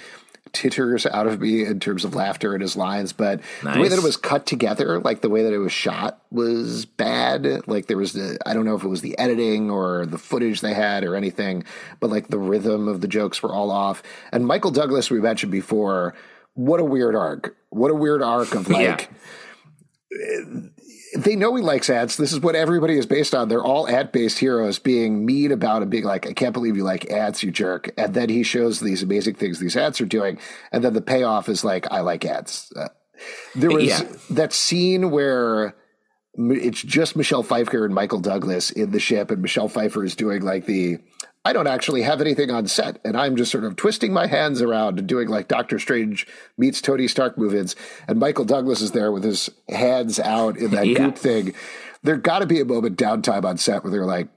titters 0.53 1.05
out 1.05 1.27
of 1.27 1.39
me 1.39 1.63
in 1.65 1.79
terms 1.79 2.03
of 2.03 2.13
laughter 2.13 2.53
in 2.53 2.61
his 2.61 2.75
lines. 2.75 3.13
But 3.13 3.41
the 3.75 3.79
way 3.79 3.87
that 3.87 3.97
it 3.97 4.03
was 4.03 4.17
cut 4.17 4.45
together, 4.45 4.99
like 4.99 5.21
the 5.21 5.29
way 5.29 5.43
that 5.43 5.53
it 5.53 5.59
was 5.59 5.71
shot, 5.71 6.21
was 6.31 6.85
bad. 6.85 7.67
Like 7.67 7.87
there 7.87 7.97
was 7.97 8.13
the, 8.13 8.37
I 8.45 8.53
don't 8.53 8.65
know 8.65 8.75
if 8.75 8.83
it 8.83 8.89
was 8.89 9.01
the 9.01 9.17
editing 9.17 9.69
or 9.69 10.05
the 10.05 10.17
footage 10.17 10.61
they 10.61 10.73
had 10.73 11.03
or 11.03 11.15
anything, 11.15 11.63
but 11.99 12.09
like 12.09 12.27
the 12.27 12.39
rhythm 12.39 12.87
of 12.87 13.01
the 13.01 13.07
jokes 13.07 13.41
were 13.41 13.53
all 13.53 13.71
off. 13.71 14.03
And 14.31 14.45
Michael 14.45 14.71
Douglas, 14.71 15.09
we 15.09 15.21
mentioned 15.21 15.51
before, 15.51 16.15
what 16.53 16.79
a 16.79 16.85
weird 16.85 17.15
arc. 17.15 17.55
What 17.69 17.91
a 17.91 17.95
weird 17.95 18.21
arc 18.21 18.53
of 18.53 18.69
like, 18.69 19.09
they 21.17 21.35
know 21.35 21.55
he 21.55 21.61
likes 21.61 21.89
ads. 21.89 22.17
This 22.17 22.31
is 22.33 22.39
what 22.39 22.55
everybody 22.55 22.97
is 22.97 23.05
based 23.05 23.33
on. 23.35 23.47
They're 23.49 23.63
all 23.63 23.87
ad 23.87 24.11
based 24.11 24.39
heroes 24.39 24.79
being 24.79 25.25
mean 25.25 25.51
about 25.51 25.81
and 25.81 25.91
being 25.91 26.03
like, 26.05 26.27
I 26.27 26.33
can't 26.33 26.53
believe 26.53 26.77
you 26.77 26.83
like 26.83 27.09
ads, 27.11 27.43
you 27.43 27.51
jerk. 27.51 27.91
And 27.97 28.13
then 28.13 28.29
he 28.29 28.43
shows 28.43 28.79
these 28.79 29.03
amazing 29.03 29.35
things 29.35 29.59
these 29.59 29.75
ads 29.77 29.99
are 30.01 30.05
doing. 30.05 30.39
And 30.71 30.83
then 30.83 30.93
the 30.93 31.01
payoff 31.01 31.49
is 31.49 31.63
like, 31.63 31.91
I 31.91 32.01
like 32.01 32.23
ads. 32.25 32.71
Uh, 32.75 32.87
there 33.55 33.71
was 33.71 33.83
Yeah. 33.83 34.01
that 34.31 34.53
scene 34.53 35.11
where 35.11 35.75
it's 36.35 36.81
just 36.81 37.15
Michelle 37.17 37.43
Pfeiffer 37.43 37.83
and 37.85 37.93
Michael 37.93 38.19
Douglas 38.19 38.71
in 38.71 38.91
the 38.91 38.99
ship, 38.99 39.31
and 39.31 39.41
Michelle 39.41 39.67
Pfeiffer 39.67 40.03
is 40.05 40.15
doing 40.15 40.41
like 40.41 40.65
the 40.65 40.99
I 41.43 41.53
don't 41.53 41.67
actually 41.67 42.03
have 42.03 42.21
anything 42.21 42.51
on 42.51 42.67
set, 42.67 42.99
and 43.03 43.17
I'm 43.17 43.35
just 43.35 43.51
sort 43.51 43.63
of 43.63 43.75
twisting 43.75 44.13
my 44.13 44.27
hands 44.27 44.61
around 44.61 44.99
and 44.99 45.07
doing 45.07 45.27
like 45.27 45.47
Doctor 45.47 45.79
Strange 45.79 46.27
meets 46.57 46.81
Tony 46.81 47.07
Stark 47.07 47.37
movements, 47.37 47.75
and 48.07 48.19
Michael 48.19 48.45
Douglas 48.45 48.79
is 48.81 48.91
there 48.91 49.11
with 49.11 49.23
his 49.23 49.49
hands 49.67 50.19
out 50.19 50.57
in 50.57 50.69
that 50.71 50.85
Yeah. 50.91 50.97
goop 50.99 51.17
thing. 51.17 51.53
There 52.03 52.17
got 52.17 52.39
to 52.39 52.45
be 52.45 52.59
a 52.59 52.65
moment 52.65 52.97
downtime 52.97 53.43
on 53.43 53.57
set 53.57 53.83
where 53.83 53.91
they're 53.91 54.05
like, 54.05 54.27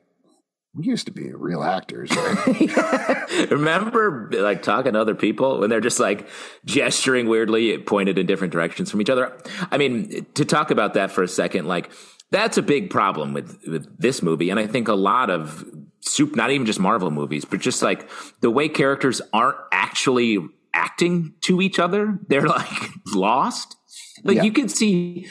"We 0.74 0.84
used 0.86 1.04
to 1.06 1.12
be 1.12 1.30
real 1.32 1.62
actors." 1.62 2.10
Right? 2.14 3.50
Remember, 3.50 4.30
like 4.32 4.62
talking 4.62 4.94
to 4.94 5.00
other 5.00 5.14
people 5.14 5.60
when 5.60 5.68
they're 5.70 5.80
just 5.80 6.00
like 6.00 6.26
gesturing 6.64 7.28
weirdly, 7.28 7.76
pointed 7.78 8.18
in 8.18 8.26
different 8.26 8.52
directions 8.52 8.90
from 8.90 9.00
each 9.02 9.10
other. 9.10 9.36
I 9.70 9.76
mean, 9.78 10.26
to 10.34 10.44
talk 10.46 10.70
about 10.70 10.94
that 10.94 11.10
for 11.10 11.22
a 11.22 11.28
second, 11.28 11.66
like 11.66 11.90
that's 12.30 12.56
a 12.58 12.62
big 12.62 12.88
problem 12.90 13.34
with 13.34 13.58
with 13.66 13.98
this 13.98 14.22
movie, 14.22 14.48
and 14.50 14.58
I 14.58 14.66
think 14.66 14.88
a 14.88 14.94
lot 14.94 15.28
of 15.30 15.64
soup, 16.04 16.36
not 16.36 16.50
even 16.50 16.66
just 16.66 16.78
Marvel 16.80 17.10
movies, 17.10 17.44
but 17.44 17.60
just 17.60 17.82
like 17.82 18.08
the 18.40 18.50
way 18.50 18.68
characters 18.68 19.20
aren't 19.32 19.56
actually 19.72 20.38
acting 20.74 21.34
to 21.42 21.60
each 21.60 21.78
other. 21.78 22.18
They're 22.28 22.46
like 22.46 22.90
lost. 23.14 23.76
Like 24.22 24.36
Yeah. 24.36 24.42
you 24.44 24.52
can 24.52 24.68
see 24.68 25.26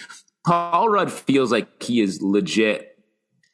Paul 0.45 0.89
Rudd 0.89 1.11
feels 1.11 1.51
like 1.51 1.81
he 1.83 2.01
is 2.01 2.21
legit 2.21 2.92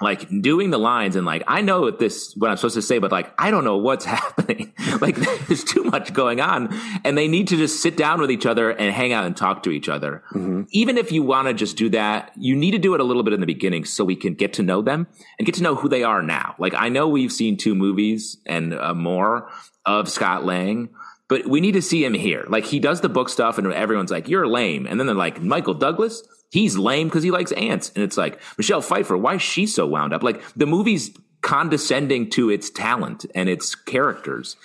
like 0.01 0.29
doing 0.41 0.69
the 0.69 0.77
lines 0.77 1.17
and 1.17 1.25
like 1.25 1.43
I 1.45 1.61
know 1.61 1.81
what 1.81 1.99
this 1.99 2.33
what 2.37 2.49
I'm 2.49 2.57
supposed 2.57 2.75
to 2.75 2.81
say, 2.81 2.99
but 2.99 3.11
like 3.11 3.33
I 3.37 3.51
don't 3.51 3.63
know 3.65 3.77
what's 3.77 4.05
happening. 4.15 4.73
like 5.01 5.15
there's 5.15 5.63
too 5.63 5.83
much 5.83 6.13
going 6.13 6.39
on, 6.39 6.69
and 7.03 7.17
they 7.17 7.27
need 7.27 7.47
to 7.49 7.57
just 7.57 7.81
sit 7.81 7.97
down 7.97 8.21
with 8.21 8.31
each 8.31 8.45
other 8.45 8.69
and 8.69 8.93
hang 8.93 9.11
out 9.11 9.25
and 9.25 9.35
talk 9.35 9.63
to 9.63 9.71
each 9.71 9.89
other. 9.89 10.23
Even 10.71 10.97
if 10.97 11.11
you 11.11 11.21
want 11.23 11.47
to 11.47 11.53
just 11.53 11.75
do 11.75 11.89
that, 11.89 12.31
you 12.37 12.55
need 12.55 12.71
to 12.71 12.77
do 12.79 12.93
it 12.93 13.01
a 13.01 13.03
little 13.03 13.23
bit 13.23 13.33
in 13.33 13.41
the 13.41 13.45
beginning 13.45 13.83
so 13.83 14.05
we 14.05 14.15
can 14.15 14.33
get 14.35 14.53
to 14.53 14.63
know 14.63 14.81
them 14.81 15.07
and 15.37 15.45
get 15.45 15.55
to 15.55 15.63
know 15.63 15.75
who 15.75 15.89
they 15.89 16.03
are 16.03 16.21
now. 16.23 16.55
Like 16.59 16.73
I 16.75 16.87
know 16.89 17.07
we've 17.07 17.31
seen 17.31 17.57
two 17.57 17.75
movies 17.75 18.37
and 18.45 18.73
uh, 18.73 18.93
more 18.93 19.49
of 19.85 20.09
Scott 20.09 20.45
Lang. 20.45 20.89
But 21.27 21.45
we 21.45 21.61
need 21.61 21.73
to 21.73 21.81
see 21.83 22.03
him 22.03 22.15
here. 22.15 22.45
Like 22.49 22.65
he 22.65 22.79
does 22.79 23.01
the 23.01 23.09
book 23.09 23.29
stuff, 23.29 23.59
and 23.59 23.71
everyone's 23.71 24.09
like, 24.09 24.27
"You're 24.27 24.47
lame," 24.47 24.87
and 24.87 24.99
then 24.99 25.05
they're 25.05 25.15
like, 25.15 25.39
"Michael 25.39 25.75
Douglas, 25.75 26.23
he's 26.49 26.77
lame 26.77 27.07
because 27.07 27.23
he 27.23 27.31
likes 27.31 27.51
ants," 27.53 27.91
and 27.95 28.03
it's 28.03 28.17
like 28.17 28.39
Michelle 28.57 28.81
Pfeiffer, 28.81 29.17
why 29.17 29.35
is 29.35 29.41
she 29.41 29.65
so 29.65 29.85
wound 29.85 30.13
up? 30.13 30.23
Like 30.23 30.41
the 30.55 30.65
movie's 30.65 31.11
condescending 31.41 32.29
to 32.31 32.49
its 32.49 32.69
talent 32.69 33.25
and 33.33 33.47
its 33.47 33.75
characters 33.75 34.57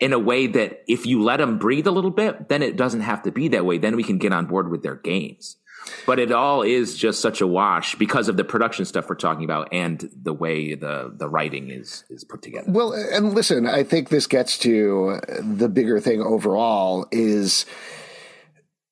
in 0.00 0.12
a 0.12 0.18
way 0.18 0.46
that 0.46 0.82
if 0.86 1.06
you 1.06 1.22
let 1.22 1.38
them 1.38 1.58
breathe 1.58 1.86
a 1.86 1.90
little 1.90 2.10
bit, 2.10 2.48
then 2.48 2.62
it 2.62 2.76
doesn't 2.76 3.00
have 3.00 3.22
to 3.22 3.32
be 3.32 3.48
that 3.48 3.64
way. 3.64 3.78
Then 3.78 3.96
we 3.96 4.04
can 4.04 4.18
get 4.18 4.32
on 4.32 4.46
board 4.46 4.70
with 4.70 4.82
their 4.82 4.94
games. 4.94 5.56
But 6.06 6.18
it 6.18 6.32
all 6.32 6.62
is 6.62 6.96
just 6.96 7.20
such 7.20 7.40
a 7.40 7.46
wash 7.46 7.94
because 7.94 8.28
of 8.28 8.36
the 8.36 8.44
production 8.44 8.84
stuff 8.84 9.08
we're 9.08 9.16
talking 9.16 9.44
about 9.44 9.68
and 9.72 10.10
the 10.14 10.34
way 10.34 10.74
the 10.74 11.12
the 11.14 11.28
writing 11.28 11.70
is 11.70 12.04
is 12.10 12.24
put 12.24 12.42
together. 12.42 12.70
Well, 12.70 12.92
and 12.92 13.32
listen, 13.32 13.66
I 13.66 13.84
think 13.84 14.10
this 14.10 14.26
gets 14.26 14.58
to 14.58 15.18
the 15.40 15.68
bigger 15.68 15.98
thing 15.98 16.20
overall 16.20 17.06
is 17.10 17.64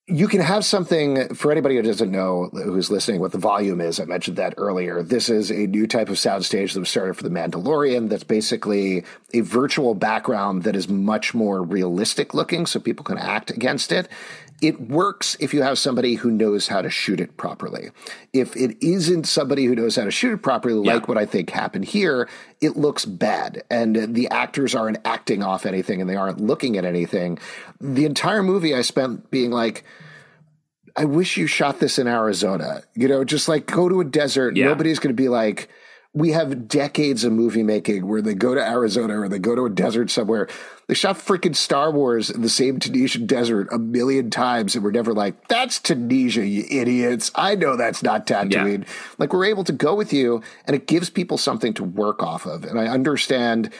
you 0.09 0.29
can 0.29 0.41
have 0.41 0.65
something 0.65 1.35
for 1.35 1.51
anybody 1.51 1.75
who 1.75 1.83
doesn't 1.83 2.13
know 2.13 2.49
who's 2.53 2.93
listening 2.93 3.21
what 3.21 3.33
the 3.33 3.39
volume 3.39 3.81
is. 3.81 3.99
I 3.99 4.05
mentioned 4.05 4.37
that 4.37 4.55
earlier. 4.57 5.03
This 5.03 5.29
is 5.29 5.51
a 5.51 5.67
new 5.67 5.89
type 5.89 6.09
of 6.09 6.15
soundstage 6.15 6.75
that 6.75 6.81
was 6.81 6.89
started 6.89 7.17
for 7.17 7.25
the 7.25 7.29
Mandalorian. 7.29 8.09
That's 8.09 8.23
basically 8.23 9.03
a 9.35 9.41
virtual 9.41 9.97
background 9.97 10.63
that 10.63 10.77
is 10.77 10.89
much 10.89 11.35
more 11.35 11.61
realistic 11.61 12.35
looking, 12.35 12.67
so 12.67 12.79
people 12.79 13.05
can 13.05 13.19
act 13.19 13.51
against 13.51 13.91
it. 13.91 14.09
It 14.63 14.81
works 14.81 15.37
if 15.39 15.53
you 15.53 15.61
have 15.63 15.79
somebody 15.79 16.15
who 16.15 16.31
knows 16.31 16.69
how 16.69 16.81
to 16.81 16.89
shoot 16.89 17.21
it 17.21 17.37
properly. 17.37 17.91
If 18.33 18.57
it 18.57 18.77
isn't 18.81 19.25
somebody 19.27 19.67
who 19.67 19.75
knows 19.75 19.97
how 19.97 20.05
to 20.05 20.11
shoot 20.11 20.33
it 20.33 20.39
properly, 20.43 20.87
Yeah. 20.87 20.95
like 20.95 21.09
what 21.09 21.19
I 21.19 21.27
think 21.27 21.51
happened 21.51 21.85
here, 21.85 22.27
it 22.63 22.77
looks 22.77 23.05
bad. 23.05 23.65
And 23.71 24.15
the 24.15 24.29
actors 24.31 24.75
aren't 24.75 24.99
acting 25.05 25.43
off 25.43 25.67
anything 25.67 26.01
and 26.01 26.09
they 26.09 26.17
aren't 26.17 26.41
looking 26.41 26.79
at 26.79 26.85
anything. 26.87 27.39
The 27.81 28.07
entire 28.07 28.43
movie 28.43 28.75
I 28.75 28.81
spent 28.81 29.31
being 29.31 29.51
like, 29.51 29.85
I 30.97 31.05
wish 31.05 31.37
you 31.37 31.47
shot 31.47 31.79
this 31.79 31.99
in 31.99 32.07
Arizona. 32.07 32.83
You 32.95 33.09
know, 33.09 33.25
just 33.25 33.49
like 33.49 33.67
go 33.67 33.89
to 33.91 34.01
a 34.01 34.05
desert. 34.05 34.57
Yeah. 34.57 34.67
Nobody's 34.67 34.99
going 34.99 35.15
to 35.15 35.23
be 35.23 35.29
like, 35.29 35.69
we 36.17 36.31
have 36.31 36.67
decades 36.67 37.25
of 37.25 37.33
movie 37.35 37.63
making 37.63 38.07
where 38.07 38.23
they 38.23 38.35
go 38.35 38.55
to 38.55 38.61
Arizona 38.61 39.21
or 39.21 39.29
they 39.29 39.39
go 39.39 39.55
to 39.55 39.67
a 39.67 39.71
desert 39.71 40.11
somewhere. 40.11 40.49
They 40.87 40.95
shot 40.95 41.17
freaking 41.19 41.55
Star 41.55 41.91
Wars 41.91 42.31
in 42.31 42.41
the 42.41 42.49
same 42.49 42.81
Tunisian 42.81 43.27
desert 43.27 43.69
a 43.71 43.79
million 43.79 44.31
times 44.31 44.75
and 44.75 44.83
we're 44.83 44.93
never 44.93 45.13
like, 45.13 45.47
that's 45.49 45.79
Tunisia, 45.79 46.47
you 46.47 46.65
idiots. 46.71 47.31
I 47.35 47.55
know 47.55 47.77
that's 47.77 48.03
not 48.03 48.27
Tatooine. 48.27 48.87
Like 49.19 49.35
we're 49.35 49.45
able 49.45 49.65
to 49.65 49.75
go 49.75 49.95
with 49.95 50.15
you 50.15 50.43
and 50.67 50.75
it 50.75 50.87
gives 50.87 51.11
people 51.11 51.37
something 51.37 51.75
to 51.75 51.85
work 51.85 52.23
off 52.23 52.47
of. 52.47 52.65
And 52.65 52.81
I 52.81 52.87
understand 52.87 53.71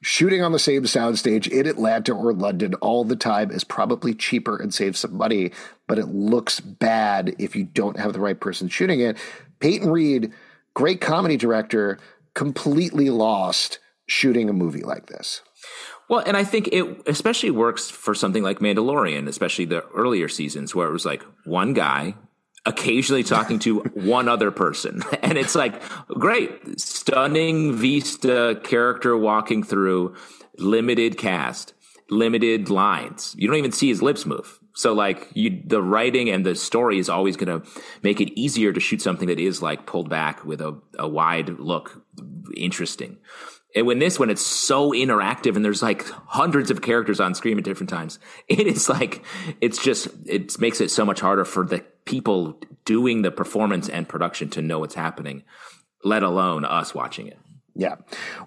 shooting 0.00 0.42
on 0.42 0.52
the 0.52 0.58
same 0.58 0.84
soundstage 0.84 1.46
in 1.46 1.66
Atlanta 1.66 2.14
or 2.14 2.32
London 2.32 2.72
all 2.76 3.04
the 3.04 3.16
time 3.16 3.50
is 3.50 3.64
probably 3.64 4.14
cheaper 4.14 4.56
and 4.56 4.72
saves 4.72 4.98
some 4.98 5.14
money, 5.14 5.50
but 5.86 5.98
it 5.98 6.06
looks 6.06 6.58
bad 6.58 7.36
if 7.38 7.54
you 7.54 7.64
don't 7.64 7.98
have 7.98 8.14
the 8.14 8.20
right 8.20 8.40
person 8.40 8.68
shooting 8.68 9.00
it. 9.00 9.18
Peyton 9.60 9.90
Reed, 9.90 10.32
great 10.74 11.00
comedy 11.00 11.36
director, 11.36 11.98
completely 12.34 13.10
lost 13.10 13.78
shooting 14.06 14.48
a 14.48 14.52
movie 14.52 14.82
like 14.82 15.06
this. 15.06 15.42
Well, 16.08 16.22
and 16.26 16.36
I 16.36 16.44
think 16.44 16.68
it 16.68 17.02
especially 17.06 17.50
works 17.50 17.88
for 17.88 18.14
something 18.14 18.42
like 18.42 18.58
Mandalorian, 18.58 19.28
especially 19.28 19.64
the 19.64 19.82
earlier 19.94 20.28
seasons 20.28 20.74
where 20.74 20.88
it 20.88 20.92
was 20.92 21.06
like 21.06 21.22
one 21.44 21.72
guy 21.72 22.14
occasionally 22.64 23.22
talking 23.22 23.58
to 23.60 23.78
one 23.94 24.28
other 24.28 24.50
person. 24.50 25.02
And 25.22 25.38
it's 25.38 25.54
like, 25.54 25.80
great, 26.08 26.78
stunning 26.80 27.74
vista 27.74 28.60
character 28.64 29.16
walking 29.16 29.62
through, 29.62 30.14
limited 30.58 31.16
cast, 31.16 31.74
limited 32.10 32.68
lines. 32.68 33.34
You 33.38 33.48
don't 33.48 33.56
even 33.56 33.72
see 33.72 33.88
his 33.88 34.02
lips 34.02 34.26
move. 34.26 34.58
So 34.74 34.92
like 34.92 35.28
you, 35.34 35.62
the 35.64 35.82
writing 35.82 36.30
and 36.30 36.46
the 36.46 36.54
story 36.54 36.98
is 36.98 37.08
always 37.08 37.36
going 37.36 37.60
to 37.60 37.68
make 38.02 38.20
it 38.20 38.32
easier 38.38 38.72
to 38.72 38.80
shoot 38.80 39.02
something 39.02 39.28
that 39.28 39.38
is 39.38 39.60
like 39.60 39.86
pulled 39.86 40.08
back 40.08 40.44
with 40.44 40.60
a, 40.60 40.78
a 40.98 41.08
wide 41.08 41.58
look, 41.58 42.02
interesting. 42.56 43.18
And 43.74 43.86
when 43.86 43.98
this, 43.98 44.18
when 44.18 44.30
it's 44.30 44.44
so 44.44 44.90
interactive 44.90 45.56
and 45.56 45.64
there's 45.64 45.82
like 45.82 46.06
hundreds 46.26 46.70
of 46.70 46.82
characters 46.82 47.20
on 47.20 47.34
screen 47.34 47.58
at 47.58 47.64
different 47.64 47.90
times, 47.90 48.18
it 48.48 48.66
is 48.66 48.88
like, 48.88 49.24
it's 49.60 49.82
just, 49.82 50.08
it 50.26 50.58
makes 50.60 50.80
it 50.80 50.90
so 50.90 51.04
much 51.04 51.20
harder 51.20 51.44
for 51.44 51.64
the 51.64 51.84
people 52.04 52.60
doing 52.84 53.22
the 53.22 53.30
performance 53.30 53.88
and 53.88 54.08
production 54.08 54.48
to 54.50 54.62
know 54.62 54.78
what's 54.78 54.94
happening, 54.94 55.42
let 56.02 56.22
alone 56.22 56.64
us 56.64 56.94
watching 56.94 57.28
it. 57.28 57.38
Yeah. 57.74 57.96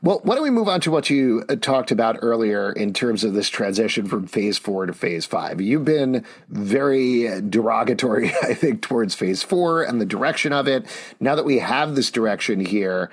Well, 0.03 0.19
why 0.23 0.35
don't 0.35 0.43
we 0.43 0.51
move 0.51 0.67
on 0.67 0.81
to 0.81 0.91
what 0.91 1.09
you 1.09 1.43
uh, 1.49 1.55
talked 1.55 1.89
about 1.89 2.19
earlier 2.21 2.71
in 2.71 2.93
terms 2.93 3.23
of 3.23 3.33
this 3.33 3.49
transition 3.49 4.05
from 4.07 4.27
phase 4.27 4.59
four 4.59 4.85
to 4.85 4.93
phase 4.93 5.25
five? 5.25 5.59
You've 5.59 5.85
been 5.85 6.23
very 6.47 7.41
derogatory, 7.41 8.29
I 8.43 8.53
think, 8.53 8.83
towards 8.83 9.15
phase 9.15 9.41
four 9.41 9.81
and 9.81 9.99
the 9.99 10.05
direction 10.05 10.53
of 10.53 10.67
it. 10.67 10.85
Now 11.19 11.33
that 11.35 11.45
we 11.45 11.57
have 11.57 11.95
this 11.95 12.11
direction 12.11 12.59
here, 12.59 13.09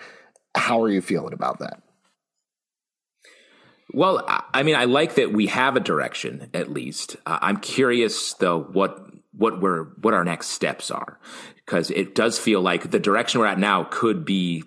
how 0.54 0.82
are 0.82 0.90
you 0.90 1.00
feeling 1.00 1.32
about 1.32 1.60
that? 1.60 1.82
Well, 3.94 4.22
I- 4.28 4.42
I 4.54 4.62
mean, 4.62 4.74
I 4.74 4.84
like 4.84 5.14
that 5.14 5.32
we 5.32 5.46
have 5.46 5.76
a 5.76 5.80
direction 5.80 6.50
at 6.52 6.70
least. 6.70 7.16
Uh, 7.24 7.38
I'm 7.40 7.56
curious 7.58 8.34
though 8.34 8.60
what 8.60 8.98
what 9.34 9.62
we're 9.62 9.84
what 10.02 10.12
our 10.12 10.24
next 10.24 10.48
steps 10.48 10.90
are 10.90 11.18
because 11.56 11.90
it 11.90 12.14
does 12.14 12.38
feel 12.38 12.60
like 12.60 12.90
the 12.90 12.98
direction 13.00 13.40
we're 13.40 13.46
at 13.46 13.58
now 13.58 13.84
could 13.84 14.26
be 14.26 14.62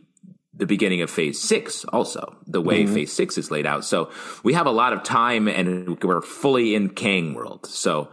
the 0.57 0.65
beginning 0.65 1.01
of 1.01 1.09
phase 1.09 1.39
six 1.39 1.83
also 1.85 2.35
the 2.47 2.61
way 2.61 2.85
phase 2.85 3.11
six 3.11 3.37
is 3.37 3.51
laid 3.51 3.65
out. 3.65 3.83
So 3.85 4.09
we 4.43 4.53
have 4.53 4.67
a 4.67 4.71
lot 4.71 4.93
of 4.93 5.03
time 5.03 5.47
and 5.47 6.01
we're 6.01 6.21
fully 6.21 6.75
in 6.75 6.89
kang 6.89 7.33
world. 7.33 7.65
So 7.65 8.09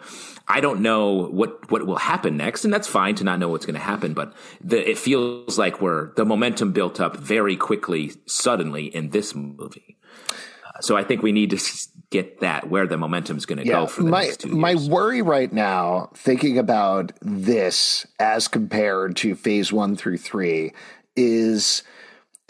i 0.48 0.60
don't 0.60 0.80
know 0.80 1.28
what 1.28 1.70
what 1.70 1.86
will 1.86 1.96
happen 1.96 2.36
next 2.36 2.64
and 2.64 2.74
that's 2.74 2.88
fine 2.88 3.14
to 3.14 3.22
not 3.22 3.38
know 3.38 3.48
what's 3.48 3.64
going 3.64 3.76
to 3.76 3.80
happen 3.80 4.12
but 4.12 4.34
the, 4.60 4.90
it 4.90 4.98
feels 4.98 5.56
like 5.56 5.80
we're 5.80 6.12
the 6.14 6.24
momentum 6.24 6.72
built 6.72 7.00
up 7.00 7.16
very 7.16 7.56
quickly 7.56 8.10
suddenly 8.26 8.86
in 8.86 9.10
this 9.10 9.36
movie. 9.36 9.96
Uh, 10.66 10.80
so 10.80 10.96
i 10.96 11.04
think 11.04 11.22
we 11.22 11.30
need 11.30 11.50
to 11.50 11.58
get 12.12 12.40
that 12.40 12.68
where 12.68 12.86
the 12.86 12.98
momentum 12.98 13.36
is 13.36 13.46
going 13.46 13.58
to 13.58 13.64
go 13.64 13.86
for 13.86 14.02
the 14.02 14.10
my 14.10 14.24
next 14.24 14.40
two 14.40 14.48
my 14.48 14.74
worry 14.74 15.22
right 15.22 15.52
now, 15.52 16.10
thinking 16.14 16.58
about 16.58 17.12
this 17.22 18.06
as 18.20 18.46
compared 18.46 19.16
to 19.16 19.34
phase 19.34 19.72
one 19.72 19.96
through 19.96 20.18
three, 20.18 20.72
is, 21.16 21.82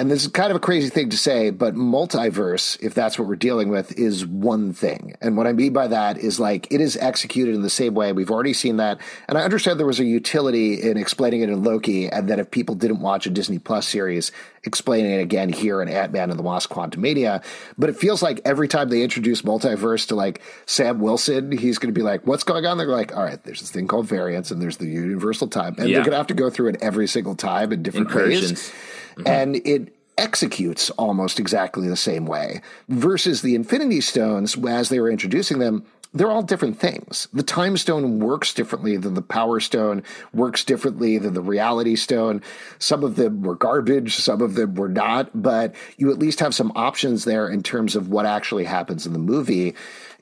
and 0.03 0.11
this 0.11 0.22
is 0.22 0.28
kind 0.32 0.50
of 0.50 0.57
a 0.57 0.59
crazy 0.59 0.88
thing 0.88 1.11
to 1.11 1.16
say, 1.16 1.50
but 1.50 1.76
multiverse, 1.76 2.76
if 2.82 2.92
that's 2.92 3.20
what 3.20 3.28
we're 3.28 3.36
dealing 3.36 3.68
with, 3.68 3.96
is 3.96 4.26
one 4.26 4.72
thing. 4.72 5.14
And 5.20 5.36
what 5.36 5.46
I 5.46 5.53
mean 5.53 5.72
by 5.72 5.86
that 5.86 6.18
is 6.18 6.40
like 6.40 6.66
it 6.72 6.80
is 6.80 6.96
executed 6.96 7.55
in 7.55 7.62
the 7.62 7.70
same 7.70 7.94
way. 7.94 8.12
We've 8.12 8.28
already 8.28 8.53
seen 8.53 8.78
that, 8.78 9.00
and 9.28 9.38
I 9.38 9.42
understand 9.42 9.78
there 9.78 9.86
was 9.86 10.00
a 10.00 10.05
utility 10.05 10.82
in 10.82 10.96
explaining 10.96 11.42
it 11.42 11.50
in 11.50 11.62
Loki, 11.62 12.09
and 12.09 12.28
that 12.28 12.40
if 12.40 12.50
people 12.50 12.74
didn't 12.74 12.98
watch 13.00 13.26
a 13.26 13.30
Disney 13.30 13.61
Plus 13.61 13.86
series, 13.86 14.32
explaining 14.64 15.12
it 15.12 15.20
again 15.20 15.53
here 15.53 15.80
in 15.80 15.88
Ant 15.88 16.12
Man 16.12 16.30
and 16.30 16.38
the 16.38 16.42
Wasp: 16.42 16.72
Quantumania. 16.72 17.40
But 17.78 17.88
it 17.88 17.96
feels 17.96 18.24
like 18.24 18.40
every 18.44 18.66
time 18.66 18.88
they 18.88 19.03
introduce 19.03 19.42
multiverse 19.42 20.09
to 20.09 20.16
like 20.16 20.42
Sam 20.66 20.98
Wilson, 20.98 21.53
he's 21.57 21.78
going 21.78 21.94
to 21.94 21.96
be 21.98 22.05
like, 22.05 22.26
"What's 22.26 22.42
going 22.42 22.66
on?" 22.66 22.76
They're 22.76 22.88
like, 22.88 23.16
"All 23.16 23.22
right, 23.22 23.40
there's 23.44 23.61
this 23.61 23.70
thing 23.70 23.86
called 23.86 24.07
variants, 24.09 24.50
and 24.50 24.61
there's 24.61 24.78
the 24.78 24.86
universal 24.88 25.46
time, 25.46 25.76
and 25.78 25.88
Yeah. 25.88 25.98
they're 25.98 26.05
going 26.07 26.11
to 26.11 26.16
have 26.16 26.26
to 26.26 26.34
go 26.34 26.50
through 26.50 26.70
it 26.70 26.78
every 26.82 27.07
single 27.07 27.36
time 27.36 27.72
in 27.72 27.84
different 27.84 28.12
ways." 28.12 28.72
Incursions. 29.16 29.26
And 29.26 29.56
it 29.66 29.94
executes 30.18 30.90
almost 30.90 31.40
exactly 31.40 31.88
the 31.88 31.96
same 31.96 32.26
way 32.26 32.60
versus 32.88 33.42
the 33.42 33.54
Infinity 33.54 34.00
Stones 34.00 34.56
as 34.66 34.88
they 34.88 35.00
were 35.00 35.10
introducing 35.10 35.58
them. 35.58 35.84
They're 36.14 36.30
all 36.30 36.42
different 36.42 36.78
things. 36.78 37.26
The 37.32 37.42
Time 37.42 37.78
Stone 37.78 38.18
works 38.18 38.52
differently 38.52 38.98
than 38.98 39.14
the 39.14 39.22
Power 39.22 39.60
Stone, 39.60 40.02
works 40.34 40.62
differently 40.62 41.16
than 41.16 41.32
the 41.32 41.40
Reality 41.40 41.96
Stone. 41.96 42.42
Some 42.78 43.02
of 43.02 43.16
them 43.16 43.42
were 43.42 43.56
garbage, 43.56 44.16
some 44.16 44.42
of 44.42 44.54
them 44.54 44.74
were 44.74 44.90
not, 44.90 45.30
but 45.34 45.74
you 45.96 46.10
at 46.12 46.18
least 46.18 46.40
have 46.40 46.54
some 46.54 46.70
options 46.76 47.24
there 47.24 47.48
in 47.48 47.62
terms 47.62 47.96
of 47.96 48.08
what 48.08 48.26
actually 48.26 48.64
happens 48.64 49.06
in 49.06 49.14
the 49.14 49.18
movie. 49.18 49.74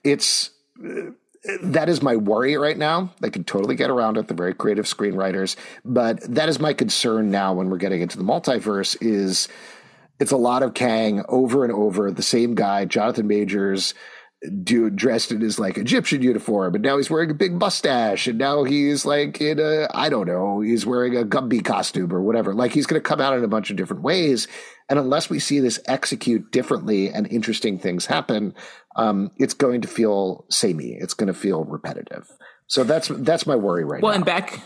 It's 0.04 0.50
uh, 0.82 1.10
that 1.62 1.88
is 1.88 2.02
my 2.02 2.16
worry 2.16 2.56
right 2.56 2.76
now. 2.76 3.12
They 3.20 3.30
can 3.30 3.44
totally 3.44 3.74
get 3.74 3.90
around 3.90 4.16
it. 4.16 4.28
They're 4.28 4.36
very 4.36 4.54
creative 4.54 4.84
screenwriters, 4.84 5.56
but 5.84 6.20
that 6.34 6.48
is 6.48 6.60
my 6.60 6.72
concern 6.72 7.30
now 7.30 7.54
when 7.54 7.70
we're 7.70 7.78
getting 7.78 8.02
into 8.02 8.18
the 8.18 8.24
multiverse. 8.24 8.96
Is 9.00 9.48
it's 10.18 10.32
a 10.32 10.36
lot 10.36 10.62
of 10.62 10.74
Kang 10.74 11.24
over 11.28 11.64
and 11.64 11.72
over. 11.72 12.10
The 12.10 12.22
same 12.22 12.54
guy, 12.54 12.84
Jonathan 12.84 13.26
Majors, 13.26 13.94
dude 14.62 14.96
dressed 14.96 15.32
in 15.32 15.40
his 15.40 15.58
like 15.58 15.76
Egyptian 15.76 16.22
uniform, 16.22 16.74
and 16.74 16.82
now 16.82 16.96
he's 16.96 17.10
wearing 17.10 17.30
a 17.30 17.34
big 17.34 17.52
mustache, 17.52 18.26
and 18.26 18.38
now 18.38 18.64
he's 18.64 19.04
like 19.04 19.40
in 19.40 19.58
a 19.58 19.86
I 19.92 20.08
don't 20.08 20.26
know, 20.26 20.60
he's 20.60 20.86
wearing 20.86 21.16
a 21.16 21.24
Gumby 21.24 21.64
costume 21.64 22.12
or 22.12 22.22
whatever. 22.22 22.54
Like 22.54 22.72
he's 22.72 22.86
going 22.86 23.00
to 23.02 23.08
come 23.08 23.20
out 23.20 23.36
in 23.36 23.44
a 23.44 23.48
bunch 23.48 23.70
of 23.70 23.76
different 23.76 24.02
ways, 24.02 24.48
and 24.88 24.98
unless 24.98 25.28
we 25.28 25.38
see 25.38 25.60
this 25.60 25.78
execute 25.86 26.50
differently 26.52 27.10
and 27.10 27.26
interesting 27.30 27.78
things 27.78 28.06
happen, 28.06 28.54
um, 28.96 29.30
it's 29.38 29.54
going 29.54 29.82
to 29.82 29.88
feel 29.88 30.44
samey. 30.48 30.96
It's 30.98 31.14
going 31.14 31.28
to 31.28 31.34
feel 31.38 31.64
repetitive. 31.64 32.26
So 32.66 32.84
that's 32.84 33.08
that's 33.08 33.46
my 33.46 33.56
worry 33.56 33.84
right 33.84 34.02
Well, 34.02 34.12
now. 34.12 34.16
and 34.16 34.24
back, 34.24 34.60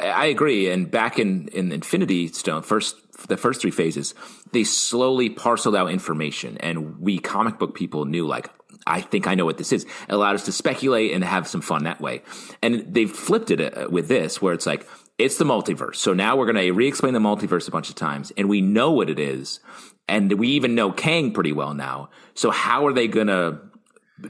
I 0.00 0.26
agree. 0.26 0.70
And 0.70 0.90
back 0.90 1.18
in 1.18 1.48
in 1.48 1.72
Infinity 1.72 2.28
Stone, 2.28 2.62
first 2.62 2.96
the 3.28 3.36
first 3.36 3.60
three 3.60 3.70
phases, 3.70 4.14
they 4.52 4.64
slowly 4.64 5.30
parceled 5.30 5.76
out 5.76 5.90
information, 5.90 6.56
and 6.58 6.98
we 7.00 7.18
comic 7.18 7.58
book 7.58 7.74
people 7.74 8.04
knew 8.04 8.26
like. 8.26 8.50
I 8.84 9.00
think 9.00 9.28
I 9.28 9.36
know 9.36 9.44
what 9.44 9.58
this 9.58 9.70
is. 9.70 9.84
It 9.84 9.90
allowed 10.08 10.34
us 10.34 10.46
to 10.46 10.52
speculate 10.52 11.12
and 11.12 11.22
have 11.22 11.46
some 11.46 11.60
fun 11.60 11.84
that 11.84 12.00
way. 12.00 12.22
And 12.62 12.92
they've 12.92 13.10
flipped 13.10 13.52
it 13.52 13.60
uh, 13.60 13.88
with 13.88 14.08
this, 14.08 14.42
where 14.42 14.54
it's 14.54 14.66
like, 14.66 14.88
it's 15.18 15.36
the 15.36 15.44
multiverse. 15.44 15.96
So 15.96 16.14
now 16.14 16.36
we're 16.36 16.46
going 16.50 16.66
to 16.66 16.72
re 16.72 16.88
explain 16.88 17.12
the 17.12 17.20
multiverse 17.20 17.68
a 17.68 17.70
bunch 17.70 17.90
of 17.90 17.94
times, 17.94 18.32
and 18.36 18.48
we 18.48 18.60
know 18.60 18.90
what 18.90 19.08
it 19.08 19.20
is. 19.20 19.60
And 20.08 20.32
we 20.32 20.48
even 20.48 20.74
know 20.74 20.90
Kang 20.90 21.32
pretty 21.32 21.52
well 21.52 21.74
now. 21.74 22.10
So 22.34 22.50
how 22.50 22.86
are 22.86 22.92
they 22.92 23.06
going 23.06 23.28
to 23.28 23.60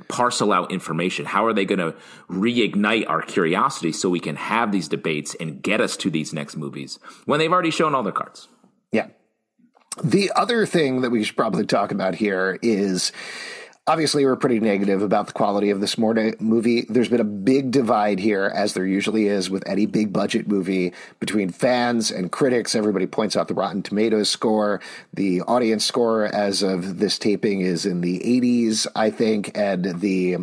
parcel 0.08 0.52
out 0.52 0.72
information? 0.72 1.24
How 1.24 1.46
are 1.46 1.52
they 1.52 1.64
going 1.64 1.78
to 1.78 1.94
reignite 2.28 3.08
our 3.08 3.22
curiosity 3.22 3.92
so 3.92 4.08
we 4.08 4.20
can 4.20 4.36
have 4.36 4.72
these 4.72 4.88
debates 4.88 5.34
and 5.40 5.62
get 5.62 5.80
us 5.80 5.96
to 5.98 6.10
these 6.10 6.32
next 6.32 6.56
movies 6.56 6.98
when 7.24 7.38
they've 7.38 7.52
already 7.52 7.70
shown 7.70 7.94
all 7.94 8.02
their 8.02 8.12
cards? 8.12 8.48
Yeah. 8.90 9.08
The 10.02 10.32
other 10.34 10.64
thing 10.64 11.02
that 11.02 11.10
we 11.10 11.22
should 11.24 11.36
probably 11.36 11.66
talk 11.66 11.92
about 11.92 12.14
here 12.14 12.58
is 12.62 13.12
obviously 13.86 14.24
we're 14.24 14.36
pretty 14.36 14.60
negative 14.60 15.02
about 15.02 15.26
the 15.26 15.32
quality 15.32 15.70
of 15.70 15.80
this 15.80 15.98
movie. 15.98 16.86
There's 16.88 17.08
been 17.08 17.20
a 17.20 17.24
big 17.24 17.70
divide 17.70 18.20
here, 18.20 18.44
as 18.44 18.74
there 18.74 18.86
usually 18.86 19.26
is 19.26 19.50
with 19.50 19.66
any 19.66 19.86
big 19.86 20.12
budget 20.12 20.46
movie, 20.46 20.92
between 21.18 21.50
fans 21.50 22.10
and 22.10 22.30
critics. 22.30 22.74
Everybody 22.74 23.06
points 23.06 23.36
out 23.36 23.48
the 23.48 23.54
Rotten 23.54 23.82
Tomatoes 23.82 24.30
score. 24.30 24.80
The 25.12 25.42
audience 25.42 25.84
score 25.84 26.24
as 26.24 26.62
of 26.62 26.98
this 26.98 27.18
taping 27.18 27.60
is 27.60 27.84
in 27.84 28.00
the 28.00 28.20
80s, 28.20 28.86
I 28.94 29.10
think, 29.10 29.56
and 29.56 30.00
the 30.00 30.38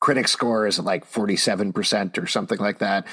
critic 0.00 0.28
score 0.28 0.66
is 0.66 0.78
like 0.78 1.10
47% 1.10 2.22
or 2.22 2.26
something 2.26 2.58
like 2.58 2.78
that. 2.80 3.06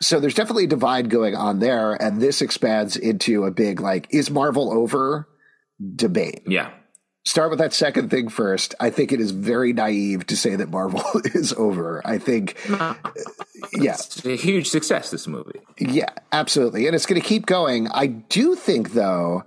So 0.00 0.18
there's 0.18 0.34
definitely 0.34 0.64
a 0.64 0.68
divide 0.68 1.08
going 1.08 1.36
on 1.36 1.60
there. 1.60 1.92
And 1.94 2.20
this 2.20 2.42
expands 2.42 2.96
into 2.96 3.44
a 3.44 3.52
big, 3.52 3.80
like, 3.80 4.08
is 4.10 4.28
Marvel 4.28 4.72
over 4.72 5.28
debate? 5.94 6.42
Yeah. 6.46 6.72
Start 7.24 7.50
with 7.50 7.60
that 7.60 7.72
second 7.72 8.10
thing 8.10 8.28
first. 8.28 8.74
I 8.80 8.90
think 8.90 9.12
it 9.12 9.20
is 9.20 9.30
very 9.30 9.72
naive 9.72 10.26
to 10.26 10.36
say 10.36 10.56
that 10.56 10.70
Marvel 10.70 11.04
is 11.24 11.52
over. 11.52 12.02
I 12.04 12.18
think, 12.18 12.56
uh, 12.68 12.94
yeah. 13.72 13.94
It's 13.94 14.24
a 14.24 14.36
huge 14.36 14.68
success, 14.68 15.10
this 15.10 15.28
movie. 15.28 15.60
Yeah, 15.78 16.10
absolutely. 16.32 16.86
And 16.86 16.96
it's 16.96 17.06
going 17.06 17.20
to 17.20 17.26
keep 17.26 17.46
going. 17.46 17.88
I 17.88 18.06
do 18.06 18.56
think, 18.56 18.92
though, 18.94 19.44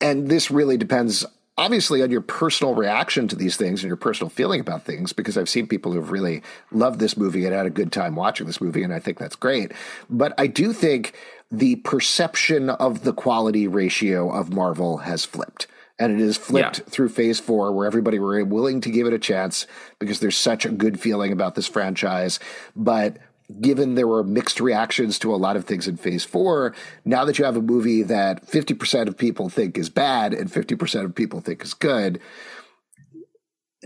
and 0.00 0.28
this 0.28 0.52
really 0.52 0.76
depends 0.76 1.26
obviously 1.56 2.02
on 2.02 2.10
your 2.10 2.20
personal 2.20 2.74
reaction 2.74 3.28
to 3.28 3.36
these 3.36 3.56
things 3.56 3.82
and 3.82 3.88
your 3.88 3.96
personal 3.96 4.28
feeling 4.28 4.60
about 4.60 4.84
things 4.84 5.12
because 5.12 5.38
I've 5.38 5.48
seen 5.48 5.66
people 5.66 5.92
who've 5.92 6.10
really 6.10 6.42
loved 6.72 6.98
this 6.98 7.16
movie 7.16 7.44
and 7.44 7.54
had 7.54 7.66
a 7.66 7.70
good 7.70 7.92
time 7.92 8.16
watching 8.16 8.46
this 8.46 8.60
movie 8.60 8.82
and 8.82 8.92
I 8.92 8.98
think 8.98 9.18
that's 9.18 9.36
great. 9.36 9.72
But 10.10 10.34
I 10.38 10.48
do 10.48 10.72
think 10.72 11.14
the 11.50 11.76
perception 11.76 12.70
of 12.70 13.04
the 13.04 13.12
quality 13.12 13.68
ratio 13.68 14.30
of 14.30 14.52
Marvel 14.52 14.98
has 14.98 15.24
flipped. 15.24 15.68
And 15.98 16.12
it 16.12 16.20
is 16.20 16.36
flipped 16.36 16.78
yeah. 16.78 16.84
through 16.86 17.10
phase 17.10 17.38
four, 17.38 17.72
where 17.72 17.86
everybody 17.86 18.18
were 18.18 18.44
willing 18.44 18.80
to 18.80 18.90
give 18.90 19.06
it 19.06 19.12
a 19.12 19.18
chance 19.18 19.66
because 20.00 20.18
there's 20.18 20.36
such 20.36 20.64
a 20.64 20.70
good 20.70 20.98
feeling 20.98 21.30
about 21.30 21.54
this 21.54 21.68
franchise. 21.68 22.40
But 22.74 23.18
given 23.60 23.94
there 23.94 24.08
were 24.08 24.24
mixed 24.24 24.60
reactions 24.60 25.18
to 25.20 25.34
a 25.34 25.36
lot 25.36 25.56
of 25.56 25.64
things 25.64 25.86
in 25.86 25.96
phase 25.96 26.24
four, 26.24 26.74
now 27.04 27.24
that 27.24 27.38
you 27.38 27.44
have 27.44 27.56
a 27.56 27.62
movie 27.62 28.02
that 28.02 28.46
50% 28.46 29.06
of 29.06 29.16
people 29.16 29.48
think 29.48 29.78
is 29.78 29.88
bad 29.88 30.32
and 30.32 30.50
50% 30.50 31.04
of 31.04 31.14
people 31.14 31.40
think 31.40 31.62
is 31.62 31.74
good, 31.74 32.20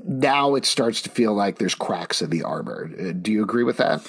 now 0.05 0.55
it 0.55 0.65
starts 0.65 1.03
to 1.03 1.11
feel 1.11 1.35
like 1.35 1.59
there's 1.59 1.75
cracks 1.75 2.23
in 2.23 2.31
the 2.31 2.43
armor. 2.43 2.91
Uh, 2.99 3.13
do 3.13 3.33
you 3.33 3.43
agree 3.43 3.65
with 3.65 3.79
that? 3.79 4.07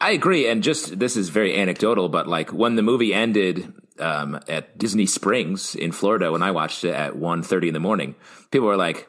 I 0.00 0.12
agree. 0.12 0.48
And 0.48 0.62
just 0.62 0.98
this 0.98 1.16
is 1.16 1.28
very 1.28 1.56
anecdotal, 1.56 2.08
but 2.08 2.26
like 2.26 2.52
when 2.52 2.76
the 2.76 2.82
movie 2.82 3.14
ended 3.14 3.72
um, 4.02 4.40
at 4.48 4.76
Disney 4.76 5.06
Springs 5.06 5.74
in 5.74 5.92
Florida, 5.92 6.32
when 6.32 6.42
I 6.42 6.50
watched 6.50 6.84
it 6.84 6.94
at 6.94 7.14
1.30 7.14 7.68
in 7.68 7.74
the 7.74 7.80
morning, 7.80 8.14
people 8.50 8.66
were 8.66 8.76
like, 8.76 9.08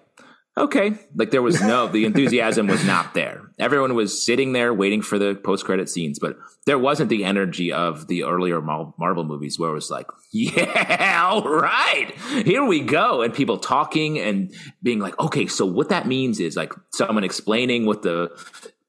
okay. 0.57 0.93
Like 1.15 1.31
there 1.31 1.41
was 1.41 1.61
no, 1.61 1.87
the 1.87 2.05
enthusiasm 2.05 2.67
was 2.67 2.85
not 2.85 3.13
there. 3.13 3.41
Everyone 3.59 3.95
was 3.95 4.23
sitting 4.23 4.53
there 4.53 4.73
waiting 4.73 5.01
for 5.01 5.17
the 5.17 5.35
post 5.35 5.65
credit 5.65 5.89
scenes, 5.89 6.19
but 6.19 6.37
there 6.65 6.79
wasn't 6.79 7.09
the 7.09 7.23
energy 7.23 7.71
of 7.71 8.07
the 8.07 8.23
earlier 8.23 8.61
Marvel 8.61 9.23
movies 9.23 9.59
where 9.59 9.69
it 9.69 9.73
was 9.73 9.89
like, 9.89 10.07
yeah, 10.31 11.27
all 11.29 11.43
right, 11.43 12.11
here 12.45 12.63
we 12.63 12.81
go. 12.81 13.21
And 13.21 13.33
people 13.33 13.57
talking 13.57 14.19
and 14.19 14.53
being 14.81 14.99
like, 14.99 15.19
okay, 15.19 15.47
so 15.47 15.65
what 15.65 15.89
that 15.89 16.07
means 16.07 16.39
is 16.39 16.55
like 16.55 16.73
someone 16.91 17.23
explaining 17.23 17.85
what 17.85 18.01
the 18.01 18.31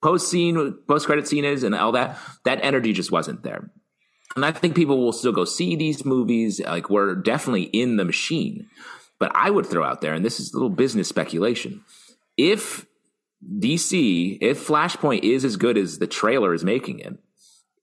post 0.03 0.31
scene, 0.31 0.79
post 0.87 1.07
credit 1.07 1.27
scene 1.27 1.45
is 1.45 1.63
and 1.63 1.75
all 1.75 1.93
that. 1.93 2.19
That 2.45 2.61
energy 2.63 2.93
just 2.93 3.11
wasn't 3.11 3.43
there. 3.43 3.71
And 4.37 4.45
I 4.45 4.53
think 4.53 4.75
people 4.75 5.01
will 5.01 5.13
still 5.13 5.33
go 5.33 5.45
see 5.45 5.77
these 5.77 6.05
movies. 6.05 6.61
Like 6.61 6.91
we're 6.91 7.15
definitely 7.15 7.65
in 7.65 7.97
the 7.97 8.05
machine. 8.05 8.69
But 9.19 9.33
I 9.35 9.51
would 9.51 9.67
throw 9.67 9.85
out 9.85 10.01
there, 10.01 10.13
and 10.13 10.25
this 10.25 10.41
is 10.41 10.53
a 10.53 10.57
little 10.57 10.69
business 10.69 11.09
speculation. 11.09 11.83
If 12.37 12.85
DC, 13.59 14.39
if 14.41 14.67
Flashpoint 14.67 15.23
is 15.23 15.45
as 15.45 15.57
good 15.57 15.79
as 15.79 15.99
the 15.99 16.07
trailer 16.07 16.53
is 16.53 16.65
making 16.65 16.99
it, 16.99 17.17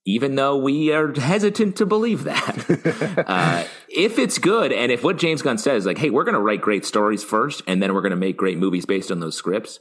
even 0.04 0.34
though 0.34 0.56
we 0.56 0.92
are 0.92 1.12
hesitant 1.12 1.76
to 1.76 1.86
believe 1.86 2.24
that, 2.24 3.24
uh, 3.26 3.64
if 3.88 4.18
it's 4.18 4.38
good, 4.38 4.72
and 4.72 4.90
if 4.90 5.04
what 5.04 5.16
James 5.16 5.42
Gunn 5.42 5.58
says, 5.58 5.86
like, 5.86 5.98
hey, 5.98 6.10
we're 6.10 6.24
going 6.24 6.34
to 6.34 6.40
write 6.40 6.60
great 6.60 6.84
stories 6.84 7.22
first, 7.22 7.62
and 7.66 7.82
then 7.82 7.94
we're 7.94 8.02
going 8.02 8.10
to 8.10 8.16
make 8.16 8.36
great 8.36 8.58
movies 8.58 8.84
based 8.84 9.10
on 9.10 9.20
those 9.20 9.36
scripts, 9.36 9.78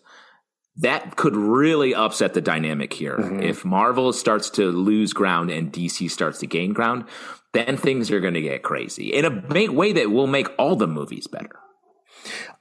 that 0.77 1.15
could 1.15 1.35
really 1.35 1.93
upset 1.93 2.33
the 2.33 2.41
dynamic 2.41 2.93
here. 2.93 3.17
Mm-hmm. 3.17 3.43
If 3.43 3.65
Marvel 3.65 4.13
starts 4.13 4.49
to 4.51 4.71
lose 4.71 5.13
ground 5.13 5.51
and 5.51 5.71
DC 5.71 6.09
starts 6.09 6.39
to 6.39 6.47
gain 6.47 6.73
ground, 6.73 7.05
then 7.53 7.77
things 7.77 8.09
are 8.11 8.19
going 8.19 8.33
to 8.33 8.41
get 8.41 8.63
crazy 8.63 9.13
in 9.13 9.25
a 9.25 9.71
way 9.71 9.91
that 9.93 10.11
will 10.11 10.27
make 10.27 10.47
all 10.57 10.75
the 10.75 10.87
movies 10.87 11.27
better. 11.27 11.59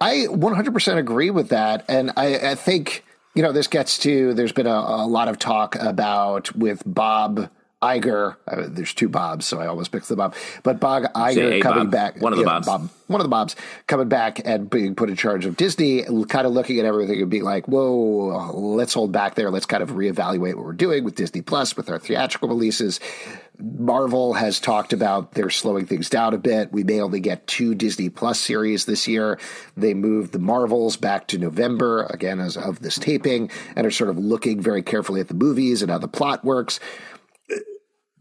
I 0.01 0.27
100% 0.29 0.97
agree 0.97 1.31
with 1.31 1.51
that. 1.51 1.85
And 1.89 2.13
I, 2.17 2.51
I 2.51 2.55
think, 2.55 3.05
you 3.35 3.43
know, 3.43 3.53
this 3.53 3.67
gets 3.67 3.99
to, 3.99 4.35
there's 4.35 4.53
been 4.53 4.67
a, 4.67 4.71
a 4.71 5.07
lot 5.07 5.29
of 5.29 5.39
talk 5.39 5.77
about 5.77 6.55
with 6.57 6.83
Bob 6.87 7.51
Iger. 7.83 8.37
Uh, 8.47 8.67
there's 8.69 8.93
two 8.93 9.09
Bobs, 9.09 9.47
so 9.47 9.59
I 9.59 9.67
always 9.67 9.89
picked 9.89 10.09
them 10.09 10.21
up. 10.21 10.35
But 10.63 10.81
Bob 10.81 11.05
Iger 11.15 11.63
coming 11.63 11.85
Bob. 11.85 11.91
back, 11.91 12.21
one 12.21 12.33
of 12.33 12.39
the 12.39 12.45
Bobs, 12.45 12.67
Bob, 12.67 12.91
one 13.07 13.21
of 13.21 13.25
the 13.25 13.31
Bobs 13.31 13.57
coming 13.87 14.09
back 14.09 14.41
and 14.45 14.69
being 14.69 14.95
put 14.95 15.09
in 15.09 15.17
charge 15.17 15.47
of 15.47 15.57
Disney, 15.57 16.03
kind 16.29 16.47
of 16.47 16.53
looking 16.53 16.79
at 16.79 16.85
everything 16.85 17.23
and 17.23 17.31
being 17.31 17.45
like, 17.45 17.69
"Whoa, 17.69 18.53
let's 18.53 18.93
hold 18.93 19.13
back 19.13 19.35
there. 19.35 19.51
Let's 19.51 19.67
kind 19.67 19.83
of 19.83 19.91
reevaluate 19.93 20.57
what 20.57 20.65
we're 20.67 20.73
doing 20.73 21.05
with 21.05 21.15
Disney 21.15 21.41
Plus, 21.41 21.77
with 21.77 21.89
our 21.89 21.99
theatrical 21.99 22.49
releases." 22.51 23.01
Marvel 23.63 24.33
has 24.35 24.59
talked 24.59 24.95
about 24.95 25.33
they're 25.33 25.51
slowing 25.51 25.85
things 25.85 26.09
down 26.09 26.33
a 26.33 26.39
bit. 26.39 26.73
We 26.73 26.83
may 26.83 27.01
only 27.01 27.21
get 27.21 27.47
two 27.47 27.75
Disney 27.75 28.09
Plus 28.09 28.41
series 28.41 28.87
this 28.87 29.07
year. 29.07 29.39
They 29.77 29.93
moved 29.93 30.33
the 30.33 30.39
Marvels 30.39 30.97
back 30.97 31.27
to 31.29 31.39
November, 31.39 32.07
again, 32.09 32.41
as 32.41 32.57
of 32.57 32.81
this 32.81 32.99
taping, 32.99 33.51
and 33.77 33.87
are 33.87 33.91
sort 33.91 34.09
of 34.11 34.19
looking 34.19 34.61
very 34.61 34.83
carefully 34.83 35.21
at 35.21 35.29
the 35.29 35.35
movies 35.35 35.83
and 35.83 35.91
how 35.91 35.99
the 35.99 36.09
plot 36.09 36.43
works 36.43 36.81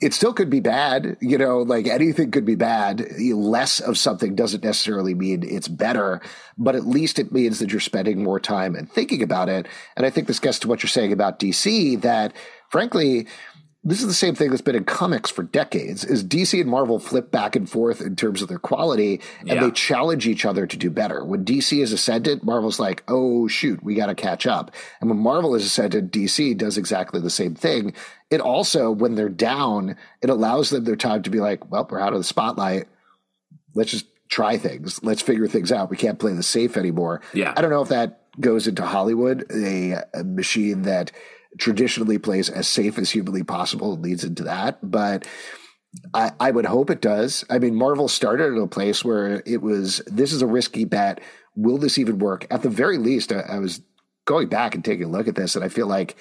it 0.02 0.14
still 0.14 0.34
could 0.34 0.50
be 0.50 0.60
bad. 0.60 1.18
You 1.20 1.38
know, 1.38 1.60
like 1.60 1.88
anything 1.88 2.32
could 2.32 2.46
be 2.46 2.56
bad. 2.56 3.06
Less 3.20 3.80
of 3.80 3.98
something 3.98 4.36
doesn't 4.36 4.64
necessarily 4.64 5.14
mean 5.14 5.44
it's 5.44 5.68
better, 5.68 6.22
but 6.58 6.76
at 6.76 6.86
least 6.86 7.20
it 7.20 7.32
means 7.32 7.60
that 7.60 7.72
you're 7.72 7.80
spending 7.80 8.24
more 8.24 8.40
time 8.40 8.76
and 8.76 8.90
thinking 8.92 9.22
about 9.22 9.50
it. 9.50 9.68
And 9.96 10.06
I 10.06 10.10
think 10.10 10.28
this 10.28 10.40
gets 10.40 10.60
to 10.60 10.68
what 10.68 10.84
you're 10.84 10.90
saying 10.90 11.12
about 11.12 11.40
DC 11.40 12.02
that 12.02 12.34
frankly, 12.70 13.28
this 13.82 14.02
is 14.02 14.08
the 14.08 14.14
same 14.14 14.36
thing 14.36 14.50
that's 14.50 14.62
been 14.62 14.76
in 14.76 14.84
comics 14.84 15.32
for 15.32 15.44
decades 15.44 16.04
is 16.04 16.24
DC 16.24 16.60
and 16.60 16.70
Marvel 16.70 17.00
flip 17.00 17.32
back 17.32 17.56
and 17.56 17.70
forth 17.70 18.02
in 18.02 18.16
terms 18.16 18.42
of 18.42 18.50
their 18.50 18.60
quality 18.60 19.22
and 19.40 19.50
yeah. 19.50 19.64
they 19.64 19.72
challenge 19.72 20.28
each 20.28 20.44
other 20.46 20.68
to 20.68 20.76
do 20.76 20.90
better. 20.90 21.24
When 21.24 21.46
DC 21.46 21.82
is 21.82 21.94
ascendant, 21.94 22.44
Marvel's 22.44 22.80
like, 22.80 23.04
oh 23.08 23.48
shoot, 23.48 23.82
we 23.82 23.96
got 23.96 24.08
to 24.08 24.16
catch 24.16 24.46
up. 24.46 24.72
And 25.00 25.10
when 25.10 25.20
Marvel 25.20 25.56
is 25.56 25.66
ascendant, 25.66 26.12
DC 26.12 26.58
does 26.58 26.78
exactly 26.78 27.22
the 27.22 27.30
same 27.30 27.56
thing. 27.56 27.94
It 28.30 28.42
also, 28.42 28.92
when 28.92 29.16
they're 29.16 29.30
down, 29.30 29.96
it 30.22 30.30
allows 30.30 30.70
them 30.70 30.84
their 30.84 30.96
time 30.96 31.24
to 31.24 31.30
be 31.30 31.40
like, 31.40 31.72
well, 31.72 31.88
we're 31.90 32.00
out 32.00 32.14
of 32.14 32.20
the 32.20 32.24
spotlight. 32.24 32.88
Let's 33.74 33.92
just 33.92 34.06
try 34.30 34.58
things. 34.58 35.02
Let's 35.04 35.22
figure 35.22 35.48
things 35.48 35.72
out. 35.72 35.90
We 35.90 35.98
can't 35.98 36.20
play 36.20 36.34
the 36.34 36.44
safe 36.44 36.78
anymore. 36.78 37.22
Yeah. 37.34 37.54
I 37.58 37.62
don't 37.62 37.72
know 37.72 37.82
if 37.82 37.90
that 37.90 38.22
goes 38.40 38.68
into 38.68 38.86
Hollywood, 38.86 39.46
a, 39.52 40.04
a 40.14 40.24
machine 40.24 40.84
that– 40.84 41.12
traditionally 41.58 42.18
plays 42.18 42.50
as 42.50 42.68
safe 42.68 42.98
as 42.98 43.12
humanly 43.12 43.44
possible 43.44 43.98
leads 43.98 44.24
into 44.24 44.44
that. 44.44 44.78
But 44.84 45.28
I, 46.14 46.32
I 46.40 46.52
would 46.52 46.66
hope 46.66 46.90
it 46.90 47.02
does. 47.02 47.44
I 47.50 47.60
mean, 47.60 47.76
Marvel 47.76 48.08
started 48.08 48.54
at 48.54 48.62
a 48.62 48.68
place 48.68 49.04
where 49.04 49.42
it 49.46 49.62
was 49.62 50.02
this 50.06 50.32
is 50.32 50.42
a 50.42 50.48
risky 50.48 50.86
bet. 50.86 51.22
Will 51.56 51.78
this 51.78 51.98
even 51.98 52.20
work? 52.20 52.46
At 52.52 52.62
the 52.62 52.70
very 52.70 52.98
least, 52.98 53.32
I, 53.32 53.40
I 53.40 53.60
was 53.60 53.82
going 54.26 54.48
back 54.48 54.76
and 54.76 54.86
taking 54.86 55.06
a 55.06 55.10
look 55.10 55.28
at 55.28 55.36
this, 55.36 55.56
and 55.56 55.66
I 55.66 55.70
feel 55.70 55.88
like 55.88 56.16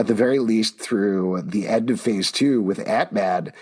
at 0.00 0.06
the 0.06 0.14
very 0.14 0.38
least 0.38 0.80
through 0.80 1.42
the 1.44 1.68
end 1.68 1.90
of 1.90 2.00
phase 2.00 2.32
two 2.32 2.62
with 2.62 2.88
Ant-Man, 2.88 3.52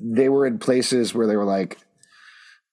they 0.00 0.30
were 0.30 0.46
in 0.46 0.58
places 0.58 1.14
where 1.14 1.26
they 1.26 1.36
were 1.36 1.44
like, 1.44 1.76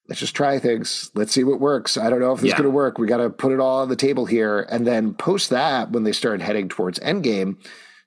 let's 0.08 0.20
just 0.20 0.34
try 0.34 0.58
things. 0.58 1.10
Let's 1.14 1.32
see 1.32 1.44
what 1.44 1.60
works. 1.60 1.96
I 1.96 2.08
don't 2.08 2.20
know 2.20 2.32
if 2.32 2.40
this 2.40 2.48
yeah. 2.48 2.54
is 2.54 2.58
going 2.58 2.70
to 2.70 2.74
work. 2.74 2.98
We 2.98 3.06
got 3.06 3.18
to 3.18 3.28
put 3.28 3.52
it 3.52 3.60
all 3.60 3.82
on 3.82 3.90
the 3.90 3.96
table 3.96 4.24
here. 4.24 4.66
And 4.70 4.86
then 4.86 5.14
post 5.14 5.50
that, 5.50 5.92
when 5.92 6.04
they 6.04 6.12
started 6.12 6.42
heading 6.42 6.68
towards 6.68 6.98
Endgame, 7.00 7.56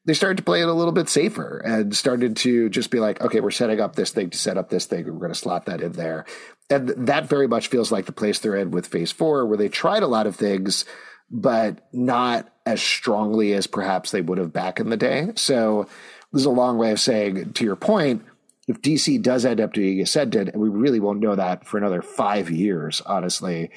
they 0.06 0.14
started 0.14 0.38
to 0.38 0.44
play 0.44 0.62
it 0.62 0.68
a 0.68 0.74
little 0.74 0.92
bit 0.92 1.08
safer 1.08 1.60
and 1.60 1.96
started 1.96 2.36
to 2.38 2.70
just 2.70 2.90
be 2.90 3.00
like, 3.00 3.22
okay, 3.22 3.40
we're 3.40 3.52
setting 3.52 3.80
up 3.80 3.96
this 3.96 4.12
thing 4.12 4.32
to 4.32 4.38
set 4.38 4.58
up 4.58 4.70
this 4.70 4.86
thing. 4.86 5.06
We're 5.06 5.20
going 5.20 5.32
to 5.32 5.36
slot 5.36 5.68
that 5.68 5.82
in 5.82 5.94
there. 5.94 6.26
And 6.70 6.90
that 7.08 7.30
very 7.30 7.48
much 7.48 7.68
feels 7.68 7.92
like 7.92 8.06
the 8.06 8.12
place 8.12 8.40
they're 8.40 8.56
in 8.56 8.72
with 8.72 8.88
phase 8.88 9.12
four, 9.12 9.46
where 9.46 9.58
they 9.58 9.70
tried 9.70 10.04
a 10.04 10.08
lot 10.08 10.28
of 10.28 10.36
things, 10.36 10.84
but 11.30 11.88
not 11.94 12.53
as 12.66 12.82
strongly 12.82 13.54
as 13.54 13.68
perhaps 13.68 14.12
they 14.12 14.22
would 14.22 14.38
have 14.38 14.54
back 14.54 14.80
in 14.80 14.90
the 14.90 14.98
day. 14.98 15.32
So 15.36 15.88
this 16.32 16.42
is 16.42 16.46
a 16.46 16.52
long 16.52 16.78
way 16.78 16.92
of 16.92 17.00
saying, 17.00 17.54
to 17.54 17.64
your 17.64 17.76
point, 17.76 18.24
if 18.68 18.82
DC 18.82 19.22
does 19.22 19.46
end 19.46 19.60
up 19.60 19.74
being 19.74 20.00
ascended, 20.02 20.50
and 20.50 20.62
we 20.62 20.70
really 20.70 21.00
won't 21.00 21.20
know 21.20 21.36
that 21.36 21.68
for 21.68 21.78
another 21.78 22.02
five 22.02 22.50
years, 22.50 23.02
honestly, 23.06 23.72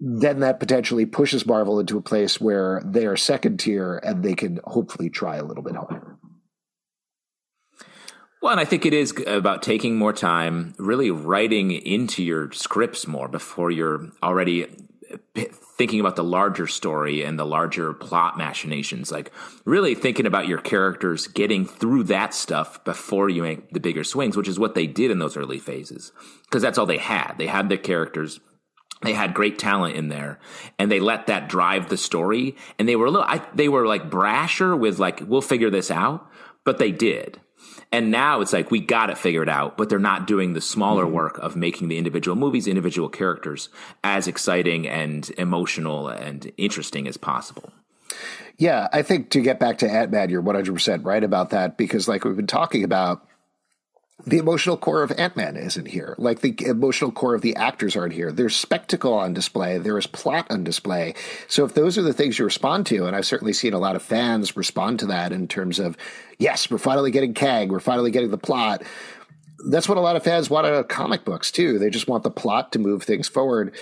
then 0.00 0.40
that 0.40 0.58
potentially 0.58 1.06
pushes 1.06 1.46
Marvel 1.46 1.78
into 1.78 1.96
a 1.96 2.02
place 2.02 2.40
where 2.40 2.82
they 2.84 3.06
are 3.06 3.16
second 3.16 3.58
tier 3.60 3.96
and 3.98 4.22
they 4.22 4.34
can 4.34 4.58
hopefully 4.64 5.08
try 5.08 5.36
a 5.36 5.44
little 5.44 5.62
bit 5.62 5.76
harder. 5.76 6.18
Well, 8.42 8.52
and 8.52 8.60
I 8.60 8.66
think 8.66 8.84
it 8.84 8.92
is 8.92 9.14
about 9.26 9.62
taking 9.62 9.96
more 9.96 10.12
time, 10.12 10.74
really 10.76 11.10
writing 11.10 11.70
into 11.70 12.22
your 12.22 12.52
scripts 12.52 13.06
more 13.06 13.28
before 13.28 13.70
you're 13.70 14.10
already 14.22 14.66
thinking 15.76 15.98
about 16.00 16.16
the 16.16 16.24
larger 16.24 16.66
story 16.66 17.22
and 17.22 17.38
the 17.38 17.44
larger 17.44 17.92
plot 17.92 18.38
machinations, 18.38 19.10
like 19.10 19.32
really 19.64 19.94
thinking 19.94 20.26
about 20.26 20.46
your 20.46 20.58
characters 20.58 21.26
getting 21.26 21.66
through 21.66 22.04
that 22.04 22.32
stuff 22.32 22.82
before 22.84 23.28
you 23.28 23.42
make 23.42 23.70
the 23.70 23.80
bigger 23.80 24.04
swings, 24.04 24.36
which 24.36 24.48
is 24.48 24.58
what 24.58 24.74
they 24.74 24.86
did 24.86 25.10
in 25.10 25.18
those 25.18 25.36
early 25.36 25.58
phases. 25.58 26.12
Because 26.44 26.62
that's 26.62 26.78
all 26.78 26.86
they 26.86 26.98
had. 26.98 27.34
They 27.38 27.46
had 27.46 27.68
their 27.68 27.78
characters 27.78 28.40
they 29.02 29.12
had 29.12 29.34
great 29.34 29.58
talent 29.58 29.96
in 29.96 30.08
there 30.08 30.38
and 30.78 30.90
they 30.90 31.00
let 31.00 31.26
that 31.26 31.48
drive 31.48 31.88
the 31.88 31.96
story 31.96 32.56
and 32.78 32.88
they 32.88 32.96
were 32.96 33.06
a 33.06 33.10
little 33.10 33.26
I, 33.28 33.46
they 33.54 33.68
were 33.68 33.86
like 33.86 34.08
brasher 34.08 34.78
with 34.78 34.98
like 34.98 35.20
we'll 35.26 35.42
figure 35.42 35.68
this 35.68 35.90
out 35.90 36.26
but 36.64 36.78
they 36.78 36.90
did 36.90 37.40
and 37.92 38.10
now 38.10 38.40
it's 38.40 38.52
like 38.52 38.70
we 38.70 38.80
got 38.80 39.10
it 39.10 39.18
figured 39.18 39.48
out 39.48 39.76
but 39.76 39.88
they're 39.88 39.98
not 39.98 40.26
doing 40.26 40.52
the 40.52 40.60
smaller 40.60 41.04
mm-hmm. 41.04 41.14
work 41.14 41.38
of 41.38 41.56
making 41.56 41.88
the 41.88 41.98
individual 41.98 42.36
movies 42.36 42.66
individual 42.66 43.08
characters 43.08 43.68
as 44.02 44.26
exciting 44.26 44.86
and 44.88 45.30
emotional 45.38 46.08
and 46.08 46.50
interesting 46.56 47.06
as 47.06 47.16
possible. 47.16 47.72
Yeah 48.58 48.88
i 48.92 49.02
think 49.02 49.30
to 49.30 49.40
get 49.40 49.58
back 49.58 49.78
to 49.78 49.90
ant-man 49.90 50.30
you're 50.30 50.42
100% 50.42 51.04
right 51.04 51.24
about 51.24 51.50
that 51.50 51.76
because 51.76 52.08
like 52.08 52.24
we've 52.24 52.36
been 52.36 52.46
talking 52.46 52.84
about 52.84 53.26
the 54.26 54.38
emotional 54.38 54.76
core 54.76 55.02
of 55.02 55.12
Ant 55.18 55.36
Man 55.36 55.56
isn't 55.56 55.86
here. 55.86 56.14
Like 56.18 56.40
the 56.40 56.54
emotional 56.66 57.10
core 57.10 57.34
of 57.34 57.42
the 57.42 57.56
actors 57.56 57.96
aren't 57.96 58.14
here. 58.14 58.30
There's 58.30 58.54
spectacle 58.54 59.12
on 59.12 59.34
display. 59.34 59.78
There 59.78 59.98
is 59.98 60.06
plot 60.06 60.46
on 60.50 60.64
display. 60.64 61.14
So 61.48 61.64
if 61.64 61.74
those 61.74 61.98
are 61.98 62.02
the 62.02 62.12
things 62.12 62.38
you 62.38 62.44
respond 62.44 62.86
to, 62.86 63.06
and 63.06 63.16
I've 63.16 63.26
certainly 63.26 63.52
seen 63.52 63.74
a 63.74 63.78
lot 63.78 63.96
of 63.96 64.02
fans 64.02 64.56
respond 64.56 65.00
to 65.00 65.06
that 65.06 65.32
in 65.32 65.48
terms 65.48 65.78
of, 65.78 65.96
yes, 66.38 66.70
we're 66.70 66.78
finally 66.78 67.10
getting 67.10 67.34
Kang, 67.34 67.68
we're 67.68 67.80
finally 67.80 68.12
getting 68.12 68.30
the 68.30 68.38
plot. 68.38 68.82
That's 69.68 69.88
what 69.88 69.98
a 69.98 70.02
lot 70.02 70.16
of 70.16 70.22
fans 70.22 70.48
want 70.48 70.66
out 70.66 70.74
of 70.74 70.88
comic 70.88 71.24
books 71.24 71.50
too. 71.50 71.78
They 71.78 71.90
just 71.90 72.08
want 72.08 72.22
the 72.22 72.30
plot 72.30 72.72
to 72.72 72.78
move 72.78 73.02
things 73.02 73.28
forward 73.28 73.74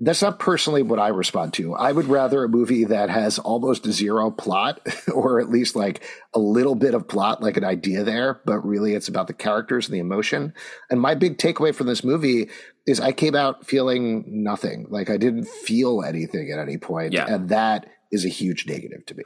that's 0.00 0.22
not 0.22 0.38
personally 0.38 0.82
what 0.82 0.98
I 0.98 1.08
respond 1.08 1.52
to. 1.54 1.74
I 1.74 1.92
would 1.92 2.06
rather 2.06 2.42
a 2.42 2.48
movie 2.48 2.84
that 2.84 3.10
has 3.10 3.38
almost 3.38 3.86
zero 3.86 4.30
plot, 4.30 4.80
or 5.14 5.40
at 5.40 5.50
least 5.50 5.76
like 5.76 6.02
a 6.32 6.38
little 6.38 6.74
bit 6.74 6.94
of 6.94 7.06
plot, 7.06 7.42
like 7.42 7.58
an 7.58 7.64
idea 7.64 8.02
there, 8.02 8.40
but 8.46 8.60
really 8.60 8.94
it's 8.94 9.08
about 9.08 9.26
the 9.26 9.34
characters 9.34 9.86
and 9.86 9.94
the 9.94 10.00
emotion. 10.00 10.54
And 10.88 11.00
my 11.00 11.14
big 11.14 11.36
takeaway 11.36 11.74
from 11.74 11.86
this 11.86 12.02
movie 12.02 12.48
is 12.86 12.98
I 12.98 13.12
came 13.12 13.34
out 13.34 13.66
feeling 13.66 14.24
nothing. 14.26 14.86
Like 14.88 15.10
I 15.10 15.18
didn't 15.18 15.46
feel 15.46 16.02
anything 16.02 16.50
at 16.50 16.58
any 16.58 16.78
point. 16.78 17.12
Yeah. 17.12 17.26
And 17.28 17.50
that 17.50 17.86
is 18.10 18.24
a 18.24 18.28
huge 18.28 18.66
negative 18.66 19.04
to 19.06 19.14
me. 19.14 19.24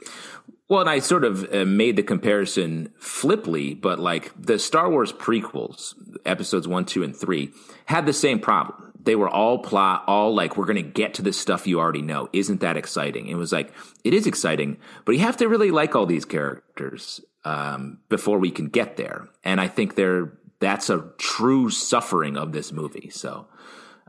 Well, 0.67 0.81
and 0.81 0.89
I 0.89 0.99
sort 0.99 1.23
of 1.23 1.53
uh, 1.53 1.63
made 1.63 1.95
the 1.95 2.03
comparison 2.03 2.91
flipply, 2.99 3.79
but 3.79 3.99
like 3.99 4.31
the 4.37 4.59
Star 4.59 4.89
Wars 4.89 5.13
prequels, 5.13 5.93
episodes 6.25 6.67
one, 6.67 6.85
two, 6.85 7.03
and 7.03 7.15
three, 7.15 7.51
had 7.85 8.05
the 8.07 8.13
same 8.13 8.39
problem 8.39 8.85
they 9.05 9.15
were 9.15 9.29
all 9.29 9.59
plot, 9.59 10.03
all 10.07 10.33
like, 10.33 10.57
we're 10.57 10.65
going 10.65 10.75
to 10.75 10.81
get 10.81 11.13
to 11.15 11.21
this 11.21 11.39
stuff 11.39 11.65
you 11.65 11.79
already 11.79 12.01
know. 12.01 12.29
Isn't 12.33 12.61
that 12.61 12.77
exciting? 12.77 13.27
It 13.27 13.35
was 13.35 13.51
like, 13.51 13.71
it 14.03 14.13
is 14.13 14.27
exciting, 14.27 14.77
but 15.05 15.13
you 15.13 15.21
have 15.21 15.37
to 15.37 15.47
really 15.47 15.71
like 15.71 15.95
all 15.95 16.05
these 16.05 16.25
characters 16.25 17.21
um, 17.43 17.99
before 18.09 18.39
we 18.39 18.51
can 18.51 18.67
get 18.67 18.97
there. 18.97 19.27
And 19.43 19.61
I 19.61 19.67
think 19.67 19.95
they're, 19.95 20.33
that's 20.59 20.89
a 20.89 21.05
true 21.17 21.69
suffering 21.69 22.37
of 22.37 22.51
this 22.51 22.71
movie. 22.71 23.09
So 23.11 23.47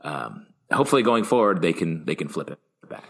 um, 0.02 0.46
hopefully 0.72 1.02
going 1.02 1.24
forward, 1.24 1.62
they 1.62 1.72
can, 1.72 2.04
they 2.04 2.14
can 2.14 2.28
flip 2.28 2.50
it 2.50 2.58
back. 2.88 3.04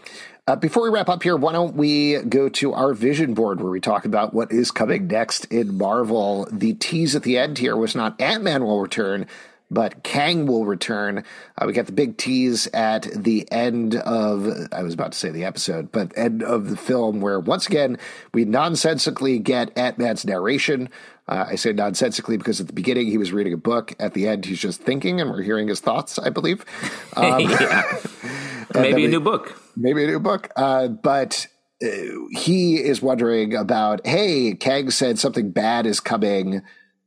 Uh, 0.47 0.55
before 0.55 0.83
we 0.83 0.89
wrap 0.89 1.09
up 1.09 1.21
here, 1.23 1.35
why 1.35 1.51
don't 1.51 1.75
we 1.75 2.21
go 2.23 2.47
to 2.47 2.73
our 2.73 2.93
vision 2.93 3.33
board 3.33 3.59
where 3.61 3.71
we 3.71 3.81
talk 3.81 4.05
about 4.05 4.33
what 4.33 4.51
is 4.51 4.71
coming 4.71 5.07
next 5.07 5.45
in 5.45 5.77
Marvel? 5.77 6.47
The 6.51 6.73
tease 6.73 7.15
at 7.15 7.23
the 7.23 7.37
end 7.37 7.57
here 7.57 7.75
was 7.75 7.95
not 7.95 8.19
Ant 8.21 8.43
Man 8.43 8.63
will 8.63 8.79
return, 8.79 9.27
but 9.69 10.03
Kang 10.03 10.45
will 10.45 10.65
return. 10.65 11.23
Uh, 11.57 11.65
we 11.65 11.73
got 11.73 11.85
the 11.85 11.91
big 11.91 12.17
tease 12.17 12.67
at 12.73 13.03
the 13.13 13.49
end 13.51 13.95
of, 13.95 14.47
I 14.71 14.83
was 14.83 14.93
about 14.93 15.11
to 15.11 15.17
say 15.17 15.29
the 15.29 15.45
episode, 15.45 15.91
but 15.91 16.17
end 16.17 16.43
of 16.43 16.69
the 16.69 16.77
film, 16.77 17.21
where 17.21 17.39
once 17.39 17.67
again, 17.67 17.97
we 18.33 18.45
nonsensically 18.45 19.39
get 19.39 19.77
Ant 19.77 19.97
Man's 19.97 20.25
narration. 20.25 20.89
Uh, 21.27 21.45
I 21.49 21.55
say 21.55 21.73
nonsensically 21.73 22.37
because 22.37 22.61
at 22.61 22.67
the 22.67 22.73
beginning 22.73 23.07
he 23.07 23.17
was 23.17 23.33
reading 23.33 23.53
a 23.53 23.57
book. 23.57 23.93
At 23.99 24.13
the 24.13 24.27
end, 24.27 24.45
he's 24.45 24.59
just 24.59 24.81
thinking, 24.81 25.19
and 25.19 25.29
we're 25.29 25.41
hearing 25.41 25.67
his 25.67 25.81
thoughts, 25.81 26.17
I 26.17 26.29
believe. 26.29 26.65
Um, 27.15 27.47
maybe 28.75 29.05
a 29.05 29.07
new 29.07 29.19
book. 29.19 29.59
Maybe 29.75 30.03
a 30.03 30.07
new 30.07 30.19
book. 30.19 30.51
Uh, 30.55 30.87
but 30.87 31.47
uh, 31.81 31.87
he 32.31 32.75
is 32.75 33.01
wondering 33.01 33.55
about, 33.55 34.05
hey, 34.05 34.53
Kang 34.53 34.91
said 34.91 35.17
something 35.17 35.49
bad 35.49 35.87
is 35.87 35.99
coming 35.99 36.61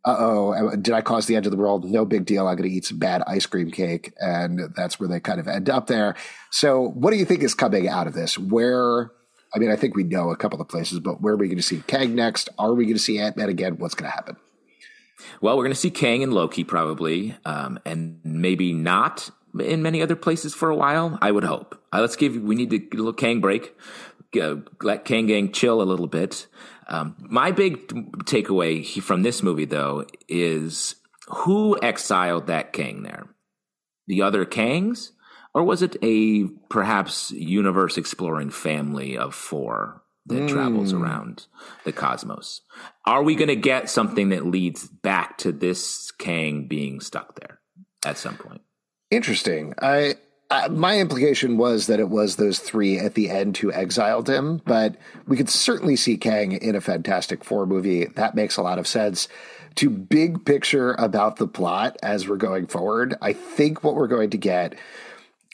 uh 0.04 0.16
oh, 0.18 0.76
did 0.76 0.94
I 0.94 1.02
cause 1.02 1.26
the 1.26 1.36
end 1.36 1.46
of 1.46 1.52
the 1.52 1.58
world? 1.58 1.84
No 1.84 2.06
big 2.06 2.24
deal. 2.24 2.48
I'm 2.48 2.56
going 2.56 2.68
to 2.68 2.74
eat 2.74 2.86
some 2.86 2.98
bad 2.98 3.22
ice 3.26 3.44
cream 3.44 3.70
cake. 3.70 4.14
And 4.18 4.72
that's 4.74 4.98
where 4.98 5.08
they 5.08 5.20
kind 5.20 5.38
of 5.38 5.46
end 5.46 5.68
up 5.68 5.88
there. 5.88 6.14
So, 6.50 6.88
what 6.88 7.10
do 7.10 7.18
you 7.18 7.26
think 7.26 7.42
is 7.42 7.54
coming 7.54 7.86
out 7.86 8.06
of 8.06 8.14
this? 8.14 8.38
Where, 8.38 9.10
I 9.54 9.58
mean, 9.58 9.70
I 9.70 9.76
think 9.76 9.94
we 9.94 10.04
know 10.04 10.30
a 10.30 10.36
couple 10.36 10.60
of 10.60 10.68
places, 10.68 11.00
but 11.00 11.20
where 11.20 11.34
are 11.34 11.36
we 11.36 11.48
going 11.48 11.58
to 11.58 11.62
see 11.62 11.82
Kang 11.86 12.14
next? 12.14 12.48
Are 12.58 12.72
we 12.72 12.84
going 12.84 12.96
to 12.96 13.02
see 13.02 13.18
Ant 13.18 13.36
Man 13.36 13.50
again? 13.50 13.76
What's 13.76 13.94
going 13.94 14.10
to 14.10 14.14
happen? 14.14 14.36
Well, 15.42 15.56
we're 15.56 15.64
going 15.64 15.74
to 15.74 15.80
see 15.80 15.90
Kang 15.90 16.22
and 16.22 16.32
Loki 16.32 16.64
probably, 16.64 17.36
um, 17.44 17.78
and 17.84 18.20
maybe 18.24 18.72
not 18.72 19.30
in 19.58 19.82
many 19.82 20.00
other 20.00 20.16
places 20.16 20.54
for 20.54 20.70
a 20.70 20.76
while. 20.76 21.18
I 21.20 21.30
would 21.30 21.44
hope. 21.44 21.78
Uh, 21.92 22.00
let's 22.00 22.16
give 22.16 22.36
we 22.36 22.54
need 22.54 22.70
to 22.70 22.78
get 22.78 22.94
a 22.94 22.96
little 22.96 23.12
Kang 23.12 23.40
break. 23.40 23.76
Uh, 24.40 24.56
let 24.80 25.04
Kang 25.04 25.26
Gang 25.26 25.52
chill 25.52 25.82
a 25.82 25.84
little 25.84 26.06
bit. 26.06 26.46
Um, 26.90 27.14
my 27.18 27.52
big 27.52 27.86
takeaway 28.24 29.00
from 29.00 29.22
this 29.22 29.42
movie, 29.42 29.64
though, 29.64 30.04
is 30.28 30.96
who 31.28 31.78
exiled 31.80 32.48
that 32.48 32.72
Kang 32.72 33.04
there? 33.04 33.26
The 34.08 34.22
other 34.22 34.44
Kangs? 34.44 35.10
Or 35.54 35.64
was 35.64 35.82
it 35.82 35.96
a 36.02 36.44
perhaps 36.68 37.30
universe 37.30 37.96
exploring 37.96 38.50
family 38.50 39.16
of 39.16 39.34
four 39.34 40.02
that 40.26 40.42
mm. 40.42 40.48
travels 40.48 40.92
around 40.92 41.46
the 41.84 41.92
cosmos? 41.92 42.62
Are 43.06 43.22
we 43.22 43.34
going 43.34 43.48
to 43.48 43.56
get 43.56 43.90
something 43.90 44.28
that 44.28 44.46
leads 44.46 44.86
back 44.86 45.38
to 45.38 45.52
this 45.52 46.10
Kang 46.12 46.68
being 46.68 47.00
stuck 47.00 47.38
there 47.40 47.60
at 48.04 48.18
some 48.18 48.36
point? 48.36 48.62
Interesting. 49.10 49.74
I 49.80 50.14
uh, 50.50 50.68
my 50.68 50.98
implication 50.98 51.56
was 51.56 51.86
that 51.86 52.00
it 52.00 52.08
was 52.08 52.36
those 52.36 52.58
three 52.58 52.98
at 52.98 53.14
the 53.14 53.30
end 53.30 53.56
who 53.58 53.72
exiled 53.72 54.28
him, 54.28 54.60
but 54.64 54.96
we 55.28 55.36
could 55.36 55.48
certainly 55.48 55.94
see 55.94 56.16
Kang 56.16 56.52
in 56.52 56.74
a 56.74 56.80
Fantastic 56.80 57.44
Four 57.44 57.66
movie. 57.66 58.06
That 58.06 58.34
makes 58.34 58.56
a 58.56 58.62
lot 58.62 58.78
of 58.78 58.88
sense. 58.88 59.28
To 59.76 59.88
big 59.88 60.44
picture 60.44 60.94
about 60.98 61.36
the 61.36 61.46
plot 61.46 61.96
as 62.02 62.28
we're 62.28 62.36
going 62.36 62.66
forward, 62.66 63.14
I 63.22 63.32
think 63.32 63.84
what 63.84 63.94
we're 63.94 64.08
going 64.08 64.30
to 64.30 64.38
get 64.38 64.74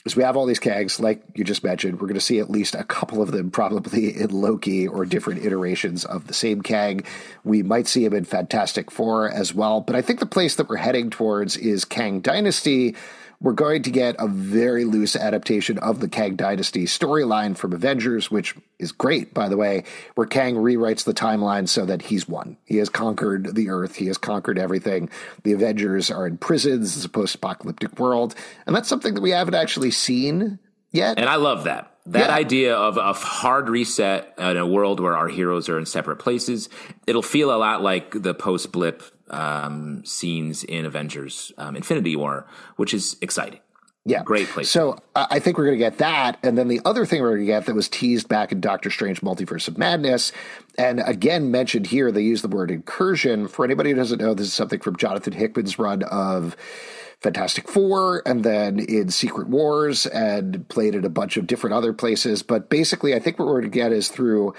is 0.03 0.15
we 0.15 0.23
have 0.23 0.35
all 0.35 0.47
these 0.47 0.59
Kangs, 0.59 0.99
like 0.99 1.21
you 1.35 1.43
just 1.43 1.63
mentioned. 1.63 2.01
We're 2.01 2.07
going 2.07 2.15
to 2.15 2.21
see 2.21 2.39
at 2.39 2.49
least 2.49 2.73
a 2.73 2.83
couple 2.83 3.21
of 3.21 3.31
them 3.31 3.51
probably 3.51 4.17
in 4.19 4.31
Loki 4.31 4.87
or 4.87 5.05
different 5.05 5.45
iterations 5.45 6.05
of 6.05 6.25
the 6.25 6.33
same 6.33 6.63
Kang. 6.63 7.03
We 7.43 7.61
might 7.61 7.87
see 7.87 8.03
him 8.03 8.15
in 8.15 8.25
Fantastic 8.25 8.89
Four 8.89 9.29
as 9.29 9.53
well. 9.53 9.79
But 9.81 9.95
I 9.95 10.01
think 10.01 10.19
the 10.19 10.25
place 10.25 10.55
that 10.55 10.69
we're 10.69 10.77
heading 10.77 11.11
towards 11.11 11.55
is 11.55 11.85
Kang 11.85 12.19
Dynasty 12.19 12.95
we're 13.39 13.53
going 13.53 13.83
to 13.83 13.91
get 13.91 14.15
a 14.17 14.27
very 14.27 14.83
loose 14.83 15.15
adaptation 15.15 15.77
of 15.79 15.99
the 15.99 16.07
Kang 16.07 16.35
Dynasty 16.35 16.85
storyline 16.85 17.55
from 17.55 17.73
Avengers, 17.73 18.31
which 18.31 18.55
is 18.79 18.91
great, 18.91 19.33
by 19.33 19.47
the 19.47 19.57
way, 19.57 19.83
where 20.15 20.25
Kang 20.25 20.55
rewrites 20.55 21.03
the 21.03 21.13
timeline 21.13 21.69
so 21.69 21.85
that 21.85 22.03
he's 22.03 22.27
won. 22.27 22.57
He 22.65 22.77
has 22.77 22.89
conquered 22.89 23.55
the 23.55 23.69
Earth, 23.69 23.95
he 23.95 24.07
has 24.07 24.17
conquered 24.17 24.57
everything. 24.57 25.09
The 25.43 25.53
Avengers 25.53 26.09
are 26.09 26.25
in 26.25 26.37
prisons, 26.37 26.95
it's 26.95 27.05
a 27.05 27.09
post 27.09 27.35
apocalyptic 27.35 27.99
world. 27.99 28.33
And 28.65 28.75
that's 28.75 28.89
something 28.89 29.13
that 29.13 29.21
we 29.21 29.31
haven't 29.31 29.55
actually 29.55 29.91
seen 29.91 30.59
yet. 30.91 31.19
And 31.19 31.29
I 31.29 31.35
love 31.35 31.65
that. 31.65 31.91
That 32.07 32.29
yeah. 32.29 32.35
idea 32.35 32.75
of 32.75 32.95
a 32.95 33.11
hard 33.11 33.67
reset 33.67 34.33
in 34.37 34.55
a 34.55 34.65
world 34.65 35.01
where 35.01 35.17
our 35.17 35.27
heroes 35.27 35.67
are 35.67 35.77
in 35.77 35.85
separate 35.85 36.17
places, 36.17 36.69
it'll 37.05 37.21
feel 37.21 37.53
a 37.53 37.57
lot 37.57 37.81
like 37.81 38.21
the 38.21 38.33
post 38.33 38.71
blip 38.71 39.03
um, 39.29 40.05
scenes 40.05 40.63
in 40.63 40.85
Avengers 40.85 41.51
um, 41.57 41.75
Infinity 41.75 42.15
War, 42.15 42.47
which 42.77 42.93
is 42.93 43.17
exciting. 43.21 43.59
Yeah. 44.05 44.23
Great 44.23 44.47
place. 44.47 44.69
So 44.69 44.99
I 45.17 45.39
think 45.39 45.57
we're 45.57 45.65
going 45.65 45.77
to 45.77 45.83
get 45.83 45.97
that. 45.97 46.39
And 46.41 46.57
then 46.57 46.69
the 46.69 46.79
other 46.85 47.05
thing 47.05 47.21
we're 47.21 47.31
going 47.31 47.41
to 47.41 47.45
get 47.45 47.65
that 47.65 47.75
was 47.75 47.89
teased 47.89 48.29
back 48.29 48.53
in 48.53 48.61
Doctor 48.61 48.89
Strange 48.89 49.19
Multiverse 49.19 49.67
of 49.67 49.77
Madness, 49.77 50.31
and 50.77 51.01
again 51.01 51.51
mentioned 51.51 51.87
here, 51.87 52.09
they 52.09 52.21
use 52.21 52.41
the 52.41 52.47
word 52.47 52.71
incursion. 52.71 53.49
For 53.49 53.65
anybody 53.65 53.89
who 53.89 53.97
doesn't 53.97 54.21
know, 54.21 54.33
this 54.33 54.47
is 54.47 54.53
something 54.53 54.79
from 54.79 54.95
Jonathan 54.95 55.33
Hickman's 55.33 55.77
run 55.77 56.03
of 56.03 56.55
Fantastic 57.21 57.67
Four 57.67 58.21
and 58.27 58.43
then 58.43 58.79
in 58.79 59.09
Secret 59.09 59.47
Wars 59.47 60.05
and 60.05 60.67
played 60.69 60.95
at 60.95 61.05
a 61.05 61.09
bunch 61.09 61.35
of 61.37 61.47
different 61.47 61.73
other 61.73 61.93
places. 61.93 62.43
But 62.43 62.69
basically, 62.69 63.15
I 63.15 63.19
think 63.19 63.39
what 63.39 63.47
we're 63.47 63.61
going 63.61 63.71
to 63.71 63.75
get 63.75 63.91
is 63.91 64.09
through 64.09 64.53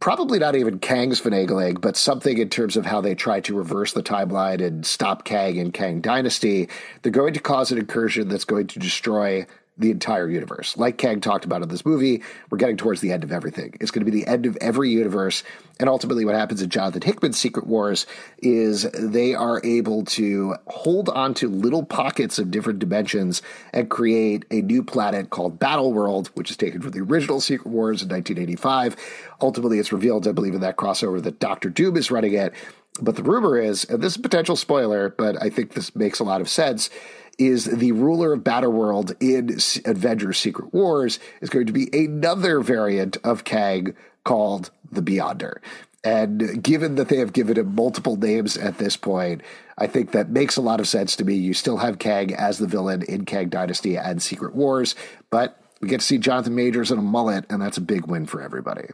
probably 0.00 0.38
not 0.38 0.54
even 0.54 0.78
Kang's 0.78 1.20
finagling, 1.20 1.80
but 1.80 1.96
something 1.96 2.38
in 2.38 2.50
terms 2.50 2.76
of 2.76 2.86
how 2.86 3.00
they 3.00 3.14
try 3.14 3.40
to 3.40 3.56
reverse 3.56 3.92
the 3.92 4.02
timeline 4.02 4.64
and 4.64 4.86
stop 4.86 5.24
Kang 5.24 5.58
and 5.58 5.74
Kang 5.74 6.00
Dynasty. 6.00 6.68
They're 7.02 7.10
going 7.10 7.34
to 7.34 7.40
cause 7.40 7.72
an 7.72 7.78
incursion 7.78 8.28
that's 8.28 8.44
going 8.44 8.68
to 8.68 8.78
destroy 8.78 9.46
the 9.78 9.90
entire 9.90 10.28
universe. 10.28 10.76
Like 10.76 10.98
Kang 10.98 11.20
talked 11.20 11.44
about 11.44 11.62
in 11.62 11.68
this 11.68 11.86
movie, 11.86 12.22
we're 12.50 12.58
getting 12.58 12.76
towards 12.76 13.00
the 13.00 13.12
end 13.12 13.24
of 13.24 13.32
everything. 13.32 13.74
It's 13.80 13.90
going 13.90 14.04
to 14.04 14.10
be 14.10 14.18
the 14.18 14.26
end 14.26 14.44
of 14.44 14.56
every 14.60 14.90
universe. 14.90 15.44
And 15.78 15.88
ultimately, 15.88 16.24
what 16.24 16.34
happens 16.34 16.60
in 16.60 16.70
Jonathan 16.70 17.02
Hickman's 17.02 17.38
Secret 17.38 17.66
Wars 17.66 18.06
is 18.38 18.82
they 18.92 19.34
are 19.34 19.60
able 19.64 20.04
to 20.06 20.56
hold 20.66 21.08
on 21.08 21.34
to 21.34 21.48
little 21.48 21.84
pockets 21.84 22.38
of 22.38 22.50
different 22.50 22.80
dimensions 22.80 23.40
and 23.72 23.88
create 23.88 24.44
a 24.50 24.60
new 24.62 24.82
planet 24.82 25.30
called 25.30 25.58
Battle 25.58 25.92
World, 25.92 26.30
which 26.34 26.50
is 26.50 26.56
taken 26.56 26.82
from 26.82 26.90
the 26.90 27.00
original 27.00 27.40
Secret 27.40 27.70
Wars 27.70 28.02
in 28.02 28.08
1985. 28.08 28.96
Ultimately, 29.40 29.78
it's 29.78 29.92
revealed, 29.92 30.26
I 30.26 30.32
believe, 30.32 30.54
in 30.54 30.60
that 30.62 30.76
crossover 30.76 31.22
that 31.22 31.38
Doctor 31.38 31.70
Doom 31.70 31.96
is 31.96 32.10
running 32.10 32.32
it. 32.32 32.52
But 33.00 33.14
the 33.14 33.22
rumor 33.22 33.56
is, 33.56 33.84
and 33.84 34.02
this 34.02 34.14
is 34.14 34.18
a 34.18 34.22
potential 34.22 34.56
spoiler, 34.56 35.10
but 35.10 35.40
I 35.40 35.50
think 35.50 35.74
this 35.74 35.94
makes 35.94 36.18
a 36.18 36.24
lot 36.24 36.40
of 36.40 36.48
sense 36.48 36.90
is 37.38 37.64
the 37.66 37.92
ruler 37.92 38.32
of 38.32 38.40
Battleworld 38.40 39.16
in 39.20 39.58
Avengers 39.90 40.38
Secret 40.38 40.74
Wars 40.74 41.18
is 41.40 41.50
going 41.50 41.66
to 41.66 41.72
be 41.72 41.88
another 41.92 42.60
variant 42.60 43.16
of 43.24 43.44
Kang 43.44 43.94
called 44.24 44.70
the 44.90 45.00
Beyonder. 45.00 45.58
And 46.04 46.62
given 46.62 46.94
that 46.94 47.08
they 47.08 47.18
have 47.18 47.32
given 47.32 47.56
him 47.56 47.74
multiple 47.74 48.16
names 48.16 48.56
at 48.56 48.78
this 48.78 48.96
point, 48.96 49.42
I 49.76 49.86
think 49.86 50.12
that 50.12 50.30
makes 50.30 50.56
a 50.56 50.62
lot 50.62 50.80
of 50.80 50.88
sense 50.88 51.16
to 51.16 51.24
me. 51.24 51.34
You 51.34 51.54
still 51.54 51.78
have 51.78 51.98
Kang 51.98 52.34
as 52.34 52.58
the 52.58 52.66
villain 52.66 53.02
in 53.02 53.24
Kang 53.24 53.48
Dynasty 53.48 53.96
and 53.96 54.22
Secret 54.22 54.54
Wars, 54.54 54.94
but 55.30 55.60
we 55.80 55.88
get 55.88 56.00
to 56.00 56.06
see 56.06 56.18
Jonathan 56.18 56.54
Majors 56.54 56.90
in 56.90 56.98
a 56.98 57.02
mullet, 57.02 57.44
and 57.50 57.62
that's 57.62 57.76
a 57.76 57.82
big 57.82 58.06
win 58.06 58.26
for 58.26 58.40
everybody. 58.42 58.88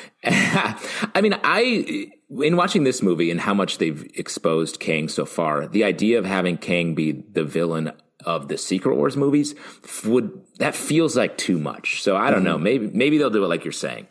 I 0.24 1.20
mean, 1.22 1.34
I 1.44 2.10
in 2.42 2.56
watching 2.56 2.84
this 2.84 3.02
movie 3.02 3.30
and 3.30 3.40
how 3.40 3.54
much 3.54 3.78
they've 3.78 4.10
exposed 4.14 4.80
Kang 4.80 5.08
so 5.08 5.24
far, 5.24 5.66
the 5.66 5.84
idea 5.84 6.18
of 6.18 6.24
having 6.24 6.56
Kang 6.58 6.94
be 6.94 7.12
the 7.12 7.44
villain 7.44 7.92
of 8.24 8.48
the 8.48 8.58
Secret 8.58 8.96
Wars 8.96 9.16
movies 9.16 9.54
would 10.04 10.42
that 10.58 10.74
feels 10.74 11.16
like 11.16 11.38
too 11.38 11.58
much. 11.58 12.02
So 12.02 12.16
I 12.16 12.30
don't 12.30 12.40
mm-hmm. 12.40 12.44
know. 12.44 12.58
Maybe 12.58 12.90
maybe 12.92 13.18
they'll 13.18 13.30
do 13.30 13.44
it 13.44 13.48
like 13.48 13.64
you're 13.64 13.72
saying, 13.72 14.08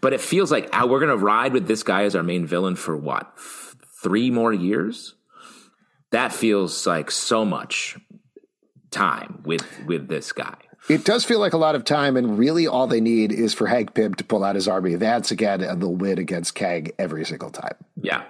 but 0.00 0.12
it 0.12 0.20
feels 0.20 0.50
like 0.50 0.68
oh, 0.72 0.86
we're 0.86 1.00
gonna 1.00 1.16
ride 1.16 1.52
with 1.52 1.66
this 1.66 1.82
guy 1.82 2.02
as 2.04 2.16
our 2.16 2.22
main 2.22 2.46
villain 2.46 2.76
for 2.76 2.96
what 2.96 3.32
f- 3.36 3.76
three 4.02 4.30
more 4.30 4.52
years. 4.52 5.14
That 6.10 6.32
feels 6.32 6.86
like 6.86 7.10
so 7.10 7.44
much 7.44 7.96
time 8.90 9.42
with 9.44 9.66
with 9.86 10.08
this 10.08 10.32
guy. 10.32 10.56
It 10.88 11.04
does 11.04 11.24
feel 11.24 11.40
like 11.40 11.54
a 11.54 11.58
lot 11.58 11.74
of 11.74 11.84
time, 11.84 12.16
and 12.16 12.38
really 12.38 12.66
all 12.66 12.86
they 12.86 13.00
need 13.00 13.32
is 13.32 13.54
for 13.54 13.66
Hank 13.66 13.94
Pym 13.94 14.14
to 14.14 14.24
pull 14.24 14.44
out 14.44 14.54
his 14.54 14.68
army 14.68 14.94
That's 14.96 15.30
again, 15.30 15.62
and 15.62 15.80
they'll 15.80 15.94
win 15.94 16.18
against 16.18 16.54
Kang 16.54 16.90
every 16.98 17.24
single 17.24 17.50
time. 17.50 17.76
Yeah. 18.00 18.24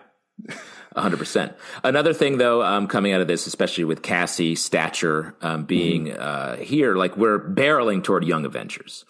100%. 0.97 1.55
Another 1.83 2.15
thing, 2.15 2.39
though, 2.39 2.63
um, 2.63 2.87
coming 2.87 3.13
out 3.13 3.21
of 3.21 3.27
this, 3.27 3.47
especially 3.47 3.85
with 3.85 4.03
Cassie, 4.03 4.55
Stature 4.55 5.35
um, 5.43 5.65
being 5.65 6.07
mm-hmm. 6.07 6.21
uh, 6.21 6.57
here, 6.57 6.95
like 6.95 7.17
we're 7.17 7.41
barreling 7.41 8.05
toward 8.05 8.25
Young 8.25 8.45
Avengers. 8.45 9.05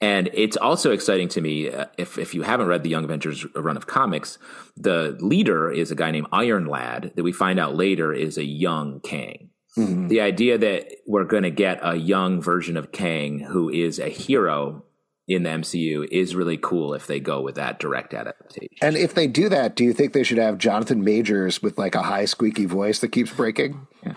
And 0.00 0.30
it's 0.32 0.56
also 0.56 0.92
exciting 0.92 1.28
to 1.30 1.40
me, 1.40 1.70
uh, 1.70 1.86
if, 1.96 2.18
if 2.18 2.32
you 2.34 2.42
haven't 2.42 2.68
read 2.68 2.84
the 2.84 2.90
Young 2.90 3.02
Avengers 3.02 3.44
run 3.56 3.76
of 3.76 3.88
comics, 3.88 4.38
the 4.76 5.16
leader 5.18 5.72
is 5.72 5.90
a 5.90 5.96
guy 5.96 6.12
named 6.12 6.28
Iron 6.30 6.66
Lad 6.66 7.12
that 7.16 7.24
we 7.24 7.32
find 7.32 7.58
out 7.58 7.74
later 7.74 8.12
is 8.12 8.38
a 8.38 8.44
young 8.44 9.00
Kang. 9.00 9.50
Mm-hmm. 9.78 10.08
The 10.08 10.20
idea 10.20 10.58
that 10.58 10.92
we're 11.06 11.24
going 11.24 11.44
to 11.44 11.50
get 11.50 11.78
a 11.82 11.96
young 11.96 12.42
version 12.42 12.76
of 12.76 12.92
Kang 12.92 13.40
who 13.40 13.68
is 13.68 13.98
a 13.98 14.08
hero 14.08 14.84
in 15.28 15.42
the 15.42 15.50
MCU 15.50 16.08
is 16.10 16.34
really 16.34 16.56
cool 16.56 16.94
if 16.94 17.06
they 17.06 17.20
go 17.20 17.40
with 17.40 17.54
that 17.56 17.78
direct 17.78 18.14
adaptation. 18.14 18.76
And 18.80 18.96
if 18.96 19.14
they 19.14 19.26
do 19.26 19.48
that, 19.50 19.76
do 19.76 19.84
you 19.84 19.92
think 19.92 20.14
they 20.14 20.24
should 20.24 20.38
have 20.38 20.58
Jonathan 20.58 21.04
Majors 21.04 21.62
with 21.62 21.78
like 21.78 21.94
a 21.94 22.02
high 22.02 22.24
squeaky 22.24 22.64
voice 22.64 22.98
that 23.00 23.08
keeps 23.08 23.32
breaking? 23.32 23.86
Yeah. 24.04 24.14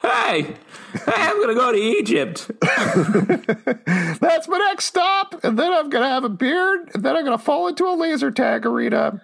Hey, 0.00 0.42
hey, 0.42 1.02
I'm 1.06 1.36
going 1.36 1.48
to 1.48 1.54
go 1.54 1.72
to 1.72 1.78
Egypt. 1.78 2.50
That's 4.20 4.48
my 4.48 4.58
next 4.58 4.86
stop. 4.86 5.44
And 5.44 5.58
then 5.58 5.72
I'm 5.72 5.90
going 5.90 6.02
to 6.02 6.08
have 6.08 6.24
a 6.24 6.28
beard. 6.28 6.90
And 6.94 7.04
then 7.04 7.16
I'm 7.16 7.24
going 7.24 7.38
to 7.38 7.44
fall 7.44 7.68
into 7.68 7.84
a 7.86 7.94
laser 7.94 8.30
tag 8.30 8.66
arena. 8.66 9.20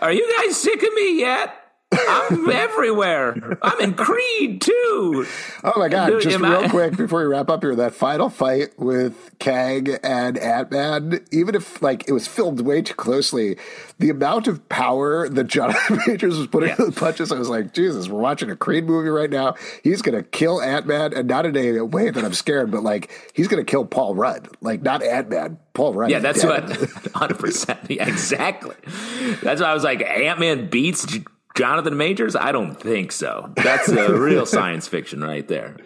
Are 0.00 0.12
you 0.12 0.30
guys 0.38 0.60
sick 0.60 0.82
of 0.82 0.92
me 0.94 1.20
yet? 1.20 1.59
I'm 1.92 2.48
everywhere. 2.50 3.58
I'm 3.62 3.80
in 3.80 3.94
Creed 3.94 4.60
too. 4.60 5.26
Oh 5.64 5.72
my 5.76 5.88
god! 5.88 6.12
Uh, 6.12 6.20
just 6.20 6.38
real 6.38 6.64
I... 6.64 6.68
quick 6.68 6.96
before 6.96 7.20
we 7.20 7.26
wrap 7.26 7.50
up 7.50 7.62
here, 7.62 7.74
that 7.74 7.94
final 7.94 8.30
fight 8.30 8.78
with 8.78 9.30
Kang 9.38 9.88
and 10.02 10.38
Ant 10.38 10.70
Man, 10.70 11.20
even 11.32 11.54
if 11.54 11.82
like 11.82 12.08
it 12.08 12.12
was 12.12 12.28
filmed 12.28 12.60
way 12.60 12.82
too 12.82 12.94
closely, 12.94 13.56
the 13.98 14.10
amount 14.10 14.46
of 14.46 14.68
power 14.68 15.28
that 15.28 15.44
Jonathan 15.44 16.00
Majors 16.06 16.38
was 16.38 16.46
putting 16.46 16.70
yeah. 16.70 16.76
in 16.78 16.86
the 16.86 16.92
punches, 16.92 17.32
I 17.32 17.38
was 17.38 17.48
like, 17.48 17.74
Jesus, 17.74 18.08
we're 18.08 18.20
watching 18.20 18.50
a 18.50 18.56
Creed 18.56 18.84
movie 18.84 19.08
right 19.08 19.30
now. 19.30 19.54
He's 19.82 20.02
gonna 20.02 20.22
kill 20.22 20.62
Ant 20.62 20.86
Man, 20.86 21.12
and 21.12 21.26
not 21.28 21.44
in 21.46 21.56
a 21.56 21.80
way 21.82 22.10
that 22.10 22.24
I'm 22.24 22.34
scared, 22.34 22.70
but 22.70 22.82
like 22.82 23.10
he's 23.34 23.48
gonna 23.48 23.64
kill 23.64 23.84
Paul 23.84 24.14
Rudd, 24.14 24.48
like 24.60 24.82
not 24.82 25.02
Ant 25.02 25.28
Man. 25.28 25.58
Paul 25.72 25.94
Rudd. 25.94 26.10
Yeah, 26.10 26.18
that's 26.18 26.44
what. 26.44 26.64
Hundred 27.14 27.38
percent. 27.38 27.78
Yeah, 27.88 28.08
exactly. 28.08 28.74
That's 29.42 29.60
why 29.60 29.68
I 29.68 29.74
was 29.74 29.84
like, 29.84 30.02
Ant 30.02 30.40
Man 30.40 30.68
beats 30.68 31.06
Jonathan 31.60 31.98
Majors? 31.98 32.34
I 32.34 32.52
don't 32.52 32.74
think 32.74 33.12
so. 33.12 33.52
That's 33.54 33.90
a 33.90 34.14
real 34.18 34.46
science 34.46 34.88
fiction 34.88 35.22
right 35.22 35.46
there. 35.46 35.76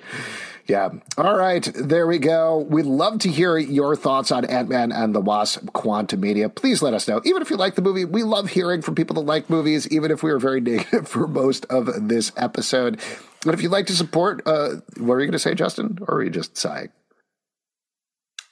Yeah. 0.69 0.91
All 1.19 1.37
right. 1.37 1.69
There 1.75 2.07
we 2.07 2.19
go. 2.19 2.59
We'd 2.59 2.87
love 2.87 3.19
to 3.21 3.29
hear 3.29 3.59
your 3.59 3.97
thoughts 3.97 4.31
on 4.31 4.45
Ant 4.45 4.69
Man 4.69 4.93
and 4.93 5.13
the 5.13 5.21
Wasp 5.21 5.65
Quantumania. 5.75 6.55
Please 6.55 6.81
let 6.81 6.95
us 6.95 7.09
know. 7.09 7.21
Even 7.25 7.43
if 7.43 7.51
you 7.51 7.57
like 7.57 7.75
the 7.75 7.83
movie, 7.83 8.05
we 8.05 8.23
love 8.23 8.51
hearing 8.51 8.83
from 8.83 8.95
people 8.95 9.15
that 9.15 9.23
like 9.23 9.51
movies, 9.51 9.89
even 9.89 10.13
if 10.13 10.23
we 10.23 10.31
were 10.31 10.39
very 10.39 10.61
negative 10.63 11.09
for 11.09 11.27
most 11.27 11.67
of 11.67 12.09
this 12.09 12.31
episode. 12.37 13.01
But 13.45 13.55
if 13.55 13.61
you'd 13.61 13.73
like 13.73 13.87
to 13.87 13.97
support, 13.97 14.43
uh, 14.47 14.77
what 14.97 15.07
were 15.07 15.21
you 15.21 15.27
going 15.27 15.33
to 15.33 15.41
say, 15.41 15.55
Justin? 15.55 15.99
Or 16.07 16.19
are 16.19 16.23
you 16.23 16.31
just 16.31 16.57
sighing? 16.57 16.91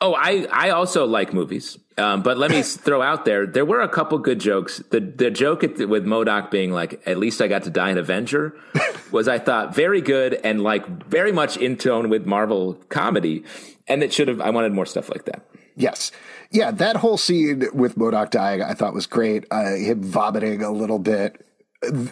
Oh, 0.03 0.14
I, 0.14 0.48
I 0.50 0.70
also 0.70 1.07
like 1.07 1.32
movies. 1.32 1.78
Um, 1.96 2.22
but 2.22 2.36
let 2.36 2.50
me 2.50 2.62
throw 2.62 3.00
out 3.00 3.24
there, 3.24 3.46
there 3.46 3.64
were 3.64 3.80
a 3.80 3.88
couple 3.88 4.18
good 4.18 4.40
jokes. 4.40 4.82
The 4.90 4.98
the 5.00 5.30
joke 5.30 5.61
the, 5.61 5.86
with 5.86 6.05
MODOK 6.05 6.50
being 6.50 6.72
like, 6.72 7.00
"At 7.07 7.18
least 7.18 7.40
I 7.40 7.46
got 7.46 7.62
to 7.64 7.70
die 7.70 7.90
an 7.90 7.98
Avenger," 7.98 8.57
was 9.12 9.28
I 9.28 9.38
thought 9.38 9.74
very 9.74 10.00
good 10.00 10.34
and 10.34 10.62
like 10.62 10.86
very 11.07 11.30
much 11.30 11.57
in 11.57 11.76
tone 11.76 12.09
with 12.09 12.26
Marvel 12.26 12.74
comedy, 12.88 13.44
and 13.86 14.03
it 14.03 14.12
should 14.12 14.26
have. 14.26 14.40
I 14.40 14.50
wanted 14.50 14.72
more 14.72 14.86
stuff 14.86 15.09
like 15.09 15.24
that. 15.26 15.46
Yes, 15.76 16.11
yeah, 16.50 16.72
that 16.72 16.96
whole 16.96 17.16
scene 17.16 17.64
with 17.72 17.96
MODOK 17.96 18.30
dying, 18.30 18.62
I 18.62 18.74
thought 18.74 18.94
was 18.94 19.07
great. 19.07 19.46
Uh, 19.50 19.74
him 19.76 20.03
vomiting 20.03 20.62
a 20.62 20.70
little 20.70 20.98
bit, 20.98 21.46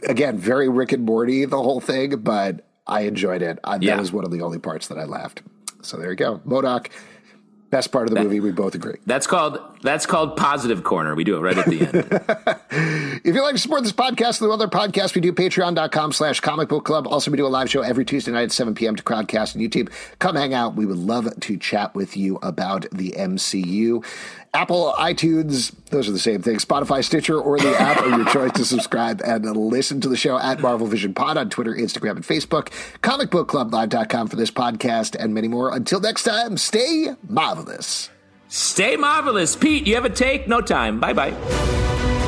again, 0.08 0.38
very 0.38 0.68
Rick 0.68 0.92
and 0.92 1.04
Morty, 1.04 1.44
the 1.44 1.60
whole 1.60 1.80
thing, 1.80 2.20
but 2.20 2.66
I 2.86 3.02
enjoyed 3.02 3.42
it. 3.42 3.58
I, 3.64 3.76
yeah. 3.76 3.96
That 3.96 4.00
was 4.00 4.12
one 4.12 4.24
of 4.24 4.30
the 4.30 4.40
only 4.40 4.58
parts 4.58 4.88
that 4.88 4.98
I 4.98 5.04
laughed. 5.04 5.42
So 5.82 5.98
there 5.98 6.10
you 6.10 6.16
go, 6.16 6.38
MODOK 6.46 6.88
Best 7.70 7.92
part 7.92 8.04
of 8.04 8.10
the 8.10 8.16
that, 8.16 8.24
movie, 8.24 8.40
we 8.40 8.50
both 8.50 8.74
agree. 8.74 8.96
That's 9.06 9.28
called 9.28 9.60
that's 9.82 10.04
called 10.04 10.36
positive 10.36 10.82
corner. 10.82 11.14
We 11.14 11.22
do 11.22 11.36
it 11.36 11.40
right 11.40 11.56
at 11.56 11.66
the 11.66 11.80
end. 11.80 13.20
if 13.24 13.34
you'd 13.34 13.42
like 13.42 13.54
to 13.54 13.60
support 13.60 13.84
this 13.84 13.92
podcast 13.92 14.40
and 14.40 14.50
the 14.50 14.52
other 14.52 14.66
podcasts 14.66 15.14
we 15.14 15.20
do, 15.20 15.32
patreon.com 15.32 16.12
slash 16.12 16.40
comic 16.40 16.68
book 16.68 16.84
club. 16.84 17.06
Also, 17.06 17.30
we 17.30 17.36
do 17.36 17.46
a 17.46 17.48
live 17.48 17.70
show 17.70 17.82
every 17.82 18.04
Tuesday 18.04 18.32
night 18.32 18.42
at 18.42 18.52
7 18.52 18.74
p.m. 18.74 18.96
to 18.96 19.02
Crowdcast 19.02 19.54
on 19.54 19.62
YouTube. 19.62 19.90
Come 20.18 20.34
hang 20.34 20.52
out. 20.52 20.74
We 20.74 20.84
would 20.84 20.98
love 20.98 21.28
to 21.38 21.56
chat 21.56 21.94
with 21.94 22.16
you 22.16 22.38
about 22.42 22.86
the 22.90 23.12
MCU. 23.12 24.04
Apple, 24.52 24.92
iTunes, 24.98 25.72
those 25.90 26.08
are 26.08 26.12
the 26.12 26.18
same 26.18 26.42
thing. 26.42 26.56
Spotify, 26.56 27.04
Stitcher, 27.04 27.40
or 27.40 27.58
the 27.58 27.78
app 27.80 28.00
of 28.02 28.10
your 28.10 28.24
choice 28.26 28.50
to 28.52 28.64
subscribe 28.64 29.20
and 29.24 29.44
listen 29.56 30.00
to 30.00 30.08
the 30.08 30.16
show 30.16 30.36
at 30.38 30.60
Marvel 30.60 30.88
Vision 30.88 31.14
Pod 31.14 31.36
on 31.36 31.50
Twitter, 31.50 31.72
Instagram, 31.72 32.16
and 32.16 32.24
Facebook. 32.24 32.68
ComicBookClubLive.com 33.02 34.26
for 34.26 34.36
this 34.36 34.50
podcast 34.50 35.14
and 35.16 35.32
many 35.34 35.46
more. 35.46 35.72
Until 35.72 36.00
next 36.00 36.24
time, 36.24 36.56
stay 36.56 37.10
marvelous. 37.28 38.10
Stay 38.48 38.96
marvelous. 38.96 39.54
Pete, 39.54 39.86
you 39.86 39.94
have 39.94 40.04
a 40.04 40.10
take? 40.10 40.48
No 40.48 40.60
time. 40.60 40.98
Bye 40.98 41.12
bye. 41.12 42.19